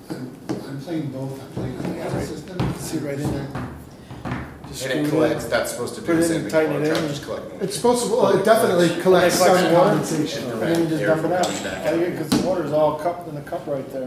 I'm 0.09 0.31
I'm 0.49 0.79
playing 0.81 1.11
both, 1.11 1.41
I'm 1.41 1.51
playing 1.51 1.77
on 1.79 1.93
the 1.97 2.01
other 2.05 2.21
system. 2.25 2.73
See 2.75 2.97
right 2.99 3.19
in 3.19 3.31
there. 3.31 3.67
Just 4.69 4.85
And 4.85 4.99
it 4.99 5.07
screw 5.07 5.19
collects, 5.19 5.43
that. 5.45 5.49
that's 5.49 5.71
supposed 5.71 5.95
to 5.95 6.01
do 6.01 6.07
Put 6.07 6.13
the 6.15 6.19
it 6.19 6.23
in 6.23 6.27
same 6.27 6.35
and 6.43 6.51
thing. 6.51 6.51
tighten 6.51 6.73
water 6.73 6.85
it 6.85 6.89
trap, 6.89 7.03
in. 7.03 7.09
just 7.09 7.23
collect 7.23 7.63
It's 7.63 7.75
supposed 7.75 8.05
to. 8.05 8.11
Well, 8.11 8.37
it 8.39 8.45
definitely 8.45 9.01
collects 9.01 9.37
Collects 9.37 9.61
some 9.63 9.73
water. 9.73 9.89
condensation. 9.89 10.51
And 10.51 10.61
then 10.61 10.79
you 10.83 10.87
just 10.87 11.01
Air 11.01 11.07
dump 11.07 11.19
it 11.19 11.21
from 11.23 11.33
out. 11.33 11.43
coming 11.45 11.63
back 11.63 11.83
Gotta 11.83 11.95
out. 11.95 11.99
get, 11.99 12.17
cause 12.17 12.29
the 12.29 12.47
water's 12.47 12.71
all 12.71 12.95
cupped 12.99 13.27
in 13.27 13.35
the 13.35 13.41
cup 13.41 13.65
right 13.67 13.91
there. 13.93 14.03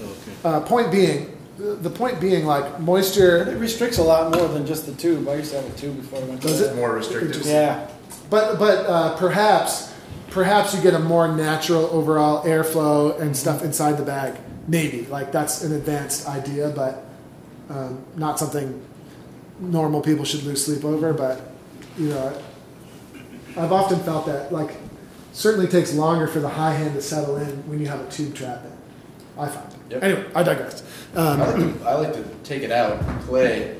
Okay. 0.00 0.32
Uh, 0.44 0.60
point 0.60 0.90
being, 0.90 1.36
the 1.58 1.74
the 1.74 1.90
point 1.90 2.20
being, 2.20 2.46
like 2.46 2.64
But 2.64 2.80
moisture. 2.80 3.48
it 3.48 3.58
restricts 3.58 3.98
a 3.98 4.02
lot 4.02 4.34
more 4.34 4.48
than 4.48 4.66
just 4.66 4.86
the 4.86 4.92
tube. 4.94 5.28
I 5.28 5.36
used 5.36 5.50
to 5.52 5.60
have 5.60 5.72
a 5.72 5.76
tube 5.76 5.96
before 5.96 6.20
I 6.20 6.24
went 6.24 6.42
to 6.42 6.48
Does 6.48 6.60
that. 6.60 6.74
More 6.76 6.94
restrictive. 6.94 7.44
Yeah. 7.46 7.86
But 8.30 8.58
but 8.58 8.86
uh, 8.86 9.16
perhaps 9.16 9.92
perhaps 10.34 10.74
you 10.74 10.82
get 10.82 10.94
a 10.94 10.98
more 10.98 11.28
natural 11.28 11.86
overall 11.86 12.44
airflow 12.44 13.18
and 13.20 13.36
stuff 13.36 13.62
inside 13.62 13.92
the 13.92 14.02
bag. 14.02 14.36
Maybe 14.66 15.06
like 15.06 15.30
that's 15.30 15.62
an 15.62 15.72
advanced 15.72 16.26
idea, 16.28 16.70
but 16.70 17.04
um, 17.70 18.04
not 18.16 18.38
something 18.38 18.84
normal 19.60 20.00
people 20.02 20.24
should 20.24 20.42
lose 20.42 20.64
sleep 20.64 20.84
over. 20.84 21.12
But 21.14 21.52
you 21.96 22.08
know, 22.08 22.42
I've 23.56 23.72
often 23.72 24.00
felt 24.00 24.26
that 24.26 24.52
like 24.52 24.72
certainly 25.32 25.68
takes 25.68 25.94
longer 25.94 26.26
for 26.26 26.40
the 26.40 26.48
high 26.48 26.74
hand 26.74 26.94
to 26.94 27.02
settle 27.02 27.36
in 27.36 27.68
when 27.68 27.78
you 27.78 27.86
have 27.86 28.00
a 28.00 28.10
tube 28.10 28.34
trap 28.34 28.64
in. 28.64 28.72
I 29.40 29.48
find. 29.48 29.74
Yep. 29.90 30.02
Anyway, 30.02 30.26
I 30.34 30.42
digress. 30.42 30.82
Um, 31.14 31.40
I 31.40 31.46
like, 31.46 31.56
to, 31.56 31.88
I 31.88 31.94
like 31.94 32.12
to 32.14 32.24
take 32.42 32.62
it 32.62 32.72
out, 32.72 33.00
play, 33.22 33.78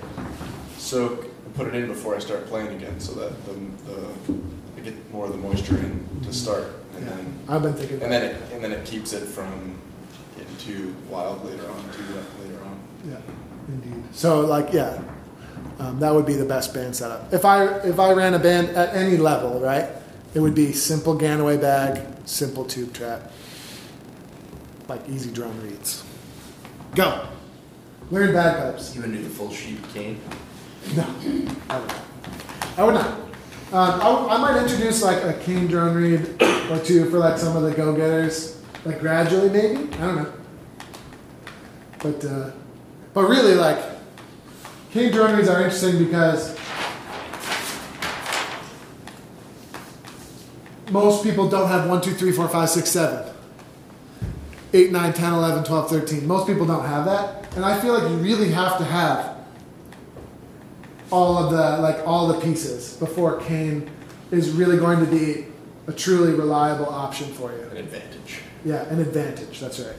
soak, 0.76 1.26
put 1.54 1.66
it 1.66 1.74
in 1.74 1.86
before 1.86 2.14
I 2.14 2.18
start 2.18 2.46
playing 2.46 2.76
again, 2.76 3.00
so 3.00 3.12
that 3.14 3.44
the, 3.46 3.52
the 3.90 4.34
I 4.34 4.53
get 4.84 5.12
more 5.12 5.26
of 5.26 5.32
the 5.32 5.38
moisture 5.38 5.76
in 5.78 6.06
to 6.24 6.32
start, 6.32 6.66
and 6.96 7.06
yeah, 7.06 7.14
then 7.14 7.38
I've 7.48 7.62
been 7.62 7.74
thinking. 7.74 8.02
and 8.02 8.12
then 8.12 8.22
it 8.22 8.52
and 8.52 8.62
then 8.62 8.72
it 8.72 8.84
keeps 8.84 9.12
it 9.12 9.26
from 9.26 9.78
getting 10.36 10.56
too 10.58 10.94
wild 11.08 11.44
later 11.44 11.68
on, 11.68 11.82
too 11.92 12.14
wet 12.14 12.24
later 12.42 12.62
on. 12.64 12.80
Yeah, 13.08 13.16
indeed. 13.68 14.04
So 14.12 14.40
like, 14.40 14.72
yeah, 14.72 15.02
um, 15.78 15.98
that 16.00 16.14
would 16.14 16.26
be 16.26 16.34
the 16.34 16.44
best 16.44 16.74
band 16.74 16.94
setup. 16.94 17.32
If 17.32 17.44
I 17.44 17.64
if 17.80 17.98
I 17.98 18.12
ran 18.12 18.34
a 18.34 18.38
band 18.38 18.68
at 18.70 18.94
any 18.94 19.16
level, 19.16 19.60
right, 19.60 19.88
it 20.34 20.40
would 20.40 20.54
be 20.54 20.72
simple 20.72 21.16
Gannaway 21.18 21.60
bag, 21.60 22.00
simple 22.26 22.64
tube 22.64 22.92
trap, 22.92 23.32
like 24.88 25.08
easy 25.08 25.30
drum 25.30 25.60
reeds. 25.62 26.04
Go. 26.94 27.26
Learn 28.10 28.34
bagpipes. 28.34 28.94
You 28.94 29.00
would 29.00 29.12
do 29.12 29.22
the 29.22 29.30
full 29.30 29.50
sheep 29.50 29.80
cane. 29.92 30.20
No, 30.94 31.06
I 31.70 31.80
would 31.80 31.88
not. 31.88 32.00
I 32.76 32.84
would 32.84 32.94
not. 32.94 33.23
Um, 33.74 34.00
I, 34.00 34.36
I 34.36 34.38
might 34.38 34.62
introduce 34.62 35.02
like 35.02 35.24
a 35.24 35.32
cane 35.32 35.66
drone 35.66 35.96
reed 35.96 36.20
or 36.70 36.78
two 36.78 37.10
for 37.10 37.18
like 37.18 37.36
some 37.36 37.56
of 37.56 37.64
the 37.64 37.72
go-getters, 37.72 38.62
like 38.84 39.00
gradually 39.00 39.50
maybe. 39.50 39.92
I 39.94 39.96
don't 39.96 40.16
know. 40.22 40.32
But 41.98 42.24
uh, 42.24 42.50
but 43.14 43.28
really 43.28 43.54
like 43.56 43.80
cane 44.92 45.10
drone 45.10 45.34
reeds 45.34 45.48
are 45.48 45.56
interesting 45.56 45.98
because 45.98 46.56
most 50.92 51.24
people 51.24 51.48
don't 51.48 51.68
have 51.68 51.88
1, 51.88 52.00
2, 52.00 52.12
3, 52.12 52.30
4, 52.30 52.48
5, 52.48 52.70
6, 52.70 52.88
7. 52.88 53.34
8, 54.72 54.92
9, 54.92 55.12
10, 55.12 55.32
11, 55.32 55.64
12, 55.64 55.90
13. 55.90 56.26
Most 56.28 56.46
people 56.46 56.64
don't 56.64 56.86
have 56.86 57.06
that. 57.06 57.52
And 57.56 57.64
I 57.64 57.80
feel 57.80 57.94
like 57.94 58.08
you 58.08 58.18
really 58.18 58.52
have 58.52 58.78
to 58.78 58.84
have 58.84 59.33
all 61.10 61.38
of 61.38 61.50
the 61.52 61.82
like 61.82 62.06
all 62.06 62.28
the 62.28 62.40
pieces 62.40 62.96
before 62.96 63.40
cane 63.40 63.90
is 64.30 64.50
really 64.50 64.76
going 64.76 65.00
to 65.00 65.10
be 65.10 65.46
a 65.86 65.92
truly 65.92 66.32
reliable 66.32 66.88
option 66.88 67.28
for 67.32 67.52
you. 67.52 67.62
An 67.70 67.76
advantage. 67.76 68.40
Yeah, 68.64 68.84
an 68.88 69.00
advantage. 69.00 69.60
That's 69.60 69.80
right. 69.80 69.96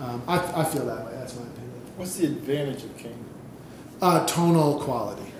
Um, 0.00 0.22
I, 0.28 0.60
I 0.60 0.64
feel 0.64 0.86
that 0.86 1.06
way. 1.06 1.12
That's 1.12 1.34
my 1.34 1.42
opinion. 1.42 1.72
What's 1.96 2.16
the 2.16 2.26
advantage 2.26 2.84
of 2.84 2.96
cane? 2.96 3.24
Uh, 4.00 4.26
tonal 4.26 4.80
quality 4.80 5.32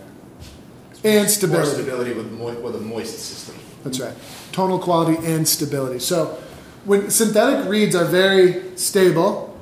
and 1.04 1.28
stability. 1.30 1.62
More 1.62 1.74
stability. 1.74 1.82
stability 1.82 2.12
with 2.14 2.32
mo- 2.32 2.60
with 2.60 2.76
a 2.76 2.80
moist 2.80 3.18
system. 3.18 3.54
That's 3.84 4.00
right. 4.00 4.14
Tonal 4.52 4.78
quality 4.78 5.24
and 5.26 5.46
stability. 5.46 6.00
So 6.00 6.42
when 6.84 7.10
synthetic 7.10 7.68
reeds 7.68 7.94
are 7.94 8.04
very 8.04 8.76
stable 8.76 9.56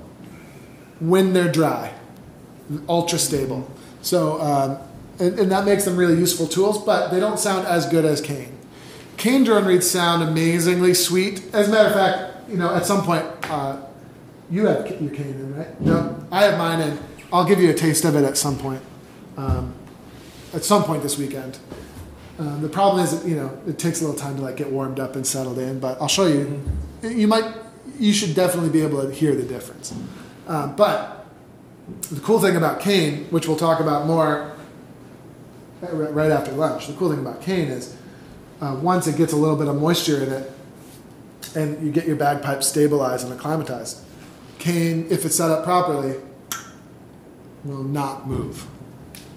when 1.01 1.33
they're 1.33 1.51
dry, 1.51 1.93
ultra 2.89 3.19
stable. 3.19 3.69
So 4.01 4.41
um, 4.41 4.79
and, 5.19 5.39
and 5.39 5.53
that 5.53 5.65
makes 5.65 5.85
them 5.85 5.97
really 5.97 6.19
useful 6.19 6.47
tools, 6.47 6.83
but 6.85 7.09
they 7.09 7.21
don't 7.21 7.39
sound 7.39 7.67
as 7.67 7.89
good 7.89 8.05
as 8.05 8.21
cane. 8.21 8.57
Cane 9.17 9.45
drone 9.45 9.65
reeds 9.65 9.89
sound 9.89 10.23
amazingly 10.23 10.95
sweet. 10.95 11.55
As 11.55 11.69
a 11.69 11.71
matter 11.71 11.89
of 11.89 11.95
fact, 11.95 12.51
you 12.51 12.57
know, 12.57 12.75
at 12.75 12.85
some 12.85 13.03
point, 13.03 13.25
uh, 13.51 13.81
you 14.51 14.67
have 14.67 14.89
your 15.01 15.11
cane 15.11 15.27
in, 15.27 15.57
right? 15.57 15.81
No, 15.81 16.27
I 16.31 16.45
have 16.45 16.59
mine 16.59 16.81
in. 16.81 16.99
I'll 17.33 17.45
give 17.45 17.61
you 17.61 17.71
a 17.71 17.75
taste 17.75 18.05
of 18.05 18.17
it 18.17 18.25
at 18.25 18.37
some 18.37 18.59
point. 18.59 18.83
Um, 19.37 19.75
at 20.53 20.65
some 20.65 20.85
point 20.85 21.03
this 21.03 21.19
weekend. 21.19 21.59
Um, 22.39 22.63
the 22.63 22.69
problem 22.69 23.05
is, 23.05 23.25
you 23.27 23.37
know, 23.37 23.57
it 23.67 23.79
takes 23.79 24.01
a 24.01 24.05
little 24.05 24.19
time 24.19 24.37
to 24.37 24.43
like 24.43 24.57
get 24.57 24.71
warmed 24.71 25.01
up 25.01 25.17
and 25.17 25.27
settled 25.27 25.59
in. 25.59 25.81
But 25.81 26.01
I'll 26.01 26.09
show 26.09 26.27
you. 26.27 26.63
You 27.03 27.29
might, 27.29 27.55
you 27.99 28.13
should 28.13 28.35
definitely 28.35 28.71
be 28.71 28.83
able 28.83 29.03
to 29.03 29.13
hear 29.13 29.35
the 29.35 29.43
difference. 29.43 29.95
Um, 30.47 30.75
but 30.77 31.27
the 32.11 32.21
cool 32.21 32.41
thing 32.41 32.57
about 32.57 32.81
cane, 32.81 33.27
which 33.31 33.47
we'll 33.47 33.57
talk 33.57 33.81
about 33.81 34.07
more 34.07 34.53
uh, 34.53 34.54
right 35.93 36.31
after 36.31 36.53
lunch, 36.53 36.87
the 36.87 36.93
cool 36.95 37.11
thing 37.11 37.21
about 37.21 37.41
cane 37.43 37.69
is 37.69 37.97
uh, 38.61 38.79
once 38.81 39.07
it 39.07 39.17
gets 39.17 39.33
a 39.33 39.37
little 39.37 39.57
bit 39.57 39.69
of 39.69 39.77
moisture 39.81 40.23
in 40.23 40.33
it, 40.33 40.53
and 41.55 41.85
you 41.85 41.93
get 41.93 42.07
your 42.07 42.17
bagpipe 42.17 42.63
stabilized 42.63 43.25
and 43.29 43.33
acclimatized, 43.35 43.99
cane, 44.59 45.07
if 45.11 45.25
it's 45.25 45.37
set 45.37 45.51
up 45.51 45.65
properly, 45.65 46.17
will 47.65 47.83
not 47.85 48.27
move. 48.27 48.67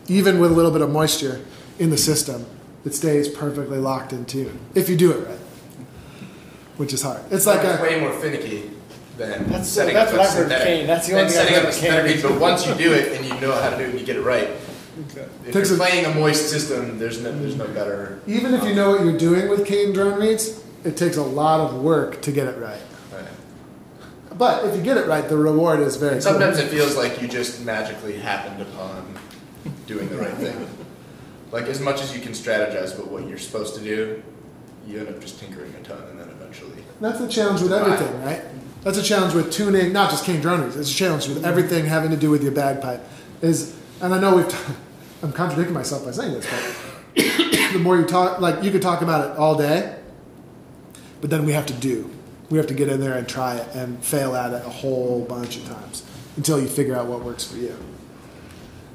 Even 0.07 0.39
with 0.39 0.51
a 0.51 0.53
little 0.53 0.71
bit 0.71 0.81
of 0.81 0.89
moisture 0.89 1.43
in 1.79 1.89
the 1.89 1.97
system, 1.97 2.45
it 2.85 2.93
stays 2.95 3.27
perfectly 3.27 3.77
locked 3.77 4.13
in 4.13 4.25
tune 4.25 4.57
if 4.73 4.87
you 4.89 4.95
do 4.95 5.11
it 5.11 5.27
right, 5.27 5.39
which 6.77 6.93
is 6.93 7.01
hard. 7.01 7.19
It's 7.29 7.45
like 7.45 7.59
it's 7.63 7.79
a 7.79 7.83
way 7.83 7.99
more 7.99 8.13
finicky 8.13 8.71
than 9.17 9.43
That's- 9.45 9.67
setting 9.69 9.93
that's 9.95 10.11
up 10.11 10.17
what 10.19 10.25
a 10.25 10.29
I've 10.29 10.33
heard 10.35 10.41
synthetic. 10.49 10.67
cane. 10.67 10.87
That's 10.87 11.07
the 11.07 11.19
only 11.19 11.29
thing 11.31 11.39
I've 11.39 11.43
setting 11.47 11.55
up 11.57 11.63
heard 11.63 11.69
a 11.69 11.73
synthetic 11.73 12.21
cane. 12.21 12.31
But 12.31 12.39
once 12.39 12.67
you 12.67 12.73
do 12.75 12.93
it 12.93 13.13
and 13.13 13.25
you 13.25 13.33
know 13.41 13.51
how 13.53 13.69
to 13.71 13.77
do 13.77 13.83
it 13.83 13.89
and 13.89 13.99
you 13.99 14.05
get 14.05 14.15
it 14.15 14.21
right, 14.21 14.49
if 15.47 15.53
Takes 15.53 15.69
you're 15.69 15.77
a- 15.77 15.81
playing 15.81 16.05
a 16.05 16.13
moist 16.13 16.49
system, 16.49 16.99
there's 16.99 17.21
no 17.21 17.31
there's 17.31 17.55
no 17.55 17.67
better. 17.67 18.19
even 18.27 18.53
if 18.53 18.63
you 18.63 18.75
know 18.75 18.91
what 18.91 19.03
you're 19.03 19.17
doing 19.17 19.49
with 19.49 19.65
cane 19.65 19.93
drone 19.93 20.19
reeds, 20.19 20.61
it 20.83 20.97
takes 20.97 21.17
a 21.17 21.23
lot 21.23 21.59
of 21.59 21.81
work 21.81 22.21
to 22.23 22.31
get 22.31 22.47
it 22.47 22.57
right. 22.59 22.81
Right. 23.13 23.25
But 24.37 24.65
if 24.65 24.75
you 24.75 24.81
get 24.81 24.97
it 24.97 25.07
right, 25.07 25.27
the 25.27 25.37
reward 25.37 25.79
is 25.79 25.95
very. 25.97 26.21
Sometimes 26.21 26.57
it 26.59 26.69
feels 26.69 26.95
like 26.95 27.21
you 27.21 27.27
just 27.27 27.63
magically 27.63 28.17
happened 28.17 28.61
upon 28.61 29.15
doing 29.87 30.09
the 30.09 30.17
right 30.17 30.33
thing. 30.33 30.67
Like 31.51 31.65
as 31.65 31.79
much 31.79 32.01
as 32.01 32.13
you 32.15 32.21
can 32.21 32.33
strategize 32.33 32.93
about 32.95 33.09
what 33.09 33.27
you're 33.27 33.37
supposed 33.37 33.75
to 33.75 33.81
do, 33.81 34.21
you 34.85 34.99
end 34.99 35.07
up 35.07 35.19
just 35.21 35.39
tinkering 35.39 35.73
a 35.75 35.83
ton, 35.83 36.01
and 36.11 36.19
then 36.19 36.29
eventually. 36.29 36.83
That's 36.99 37.19
the 37.19 37.27
challenge 37.27 37.61
with 37.61 37.71
everything, 37.73 38.21
right? 38.23 38.41
That's 38.83 38.97
a 38.97 39.03
challenge 39.03 39.33
with 39.33 39.51
tuning, 39.51 39.91
not 39.93 40.11
just 40.11 40.25
cane 40.25 40.41
drone 40.41 40.61
reeds. 40.61 40.75
It's 40.77 40.91
a 40.91 40.95
challenge 40.95 41.27
with 41.27 41.45
everything 41.45 41.85
having 41.85 42.11
to 42.11 42.17
do 42.17 42.29
with 42.29 42.43
your 42.43 42.51
bagpipe. 42.51 43.01
Is 43.41 43.75
and 44.01 44.13
I 44.13 44.19
know 44.19 44.35
we've. 44.35 44.49
T- 44.49 44.57
I'm 45.23 45.31
contradicting 45.31 45.73
myself 45.73 46.05
by 46.05 46.11
saying 46.11 46.33
this, 46.33 46.45
but 46.45 47.73
the 47.73 47.79
more 47.79 47.97
you 47.97 48.05
talk, 48.05 48.39
like 48.39 48.63
you 48.63 48.71
could 48.71 48.81
talk 48.81 49.01
about 49.01 49.31
it 49.31 49.37
all 49.37 49.55
day, 49.55 49.97
but 51.21 51.29
then 51.29 51.45
we 51.45 51.53
have 51.53 51.65
to 51.67 51.73
do. 51.73 52.09
We 52.49 52.57
have 52.57 52.67
to 52.67 52.73
get 52.73 52.87
in 52.87 52.99
there 52.99 53.17
and 53.17 53.27
try 53.27 53.55
it 53.55 53.75
and 53.75 54.03
fail 54.03 54.35
at 54.35 54.53
it 54.53 54.65
a 54.65 54.69
whole 54.69 55.25
bunch 55.25 55.57
of 55.57 55.67
times 55.67 56.03
until 56.37 56.61
you 56.61 56.67
figure 56.67 56.95
out 56.95 57.07
what 57.07 57.23
works 57.23 57.43
for 57.43 57.57
you. 57.57 57.75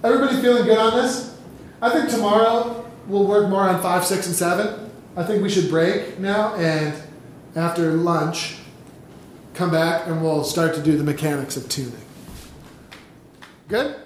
Everybody 0.04 0.40
feeling 0.40 0.64
good 0.64 0.78
on 0.78 0.96
this? 0.96 1.36
I 1.80 1.90
think 1.90 2.08
tomorrow 2.08 2.88
we'll 3.08 3.26
work 3.26 3.48
more 3.48 3.62
on 3.62 3.82
five, 3.82 4.04
six, 4.04 4.26
and 4.26 4.34
seven. 4.34 4.90
I 5.16 5.24
think 5.24 5.42
we 5.42 5.50
should 5.50 5.68
break 5.68 6.18
now 6.18 6.54
and 6.54 6.94
after 7.54 7.92
lunch 7.92 8.56
come 9.54 9.70
back 9.70 10.06
and 10.06 10.22
we'll 10.22 10.44
start 10.44 10.74
to 10.74 10.82
do 10.82 10.96
the 10.96 11.04
mechanics 11.04 11.56
of 11.56 11.68
tuning. 11.68 12.00
Good? 13.68 13.96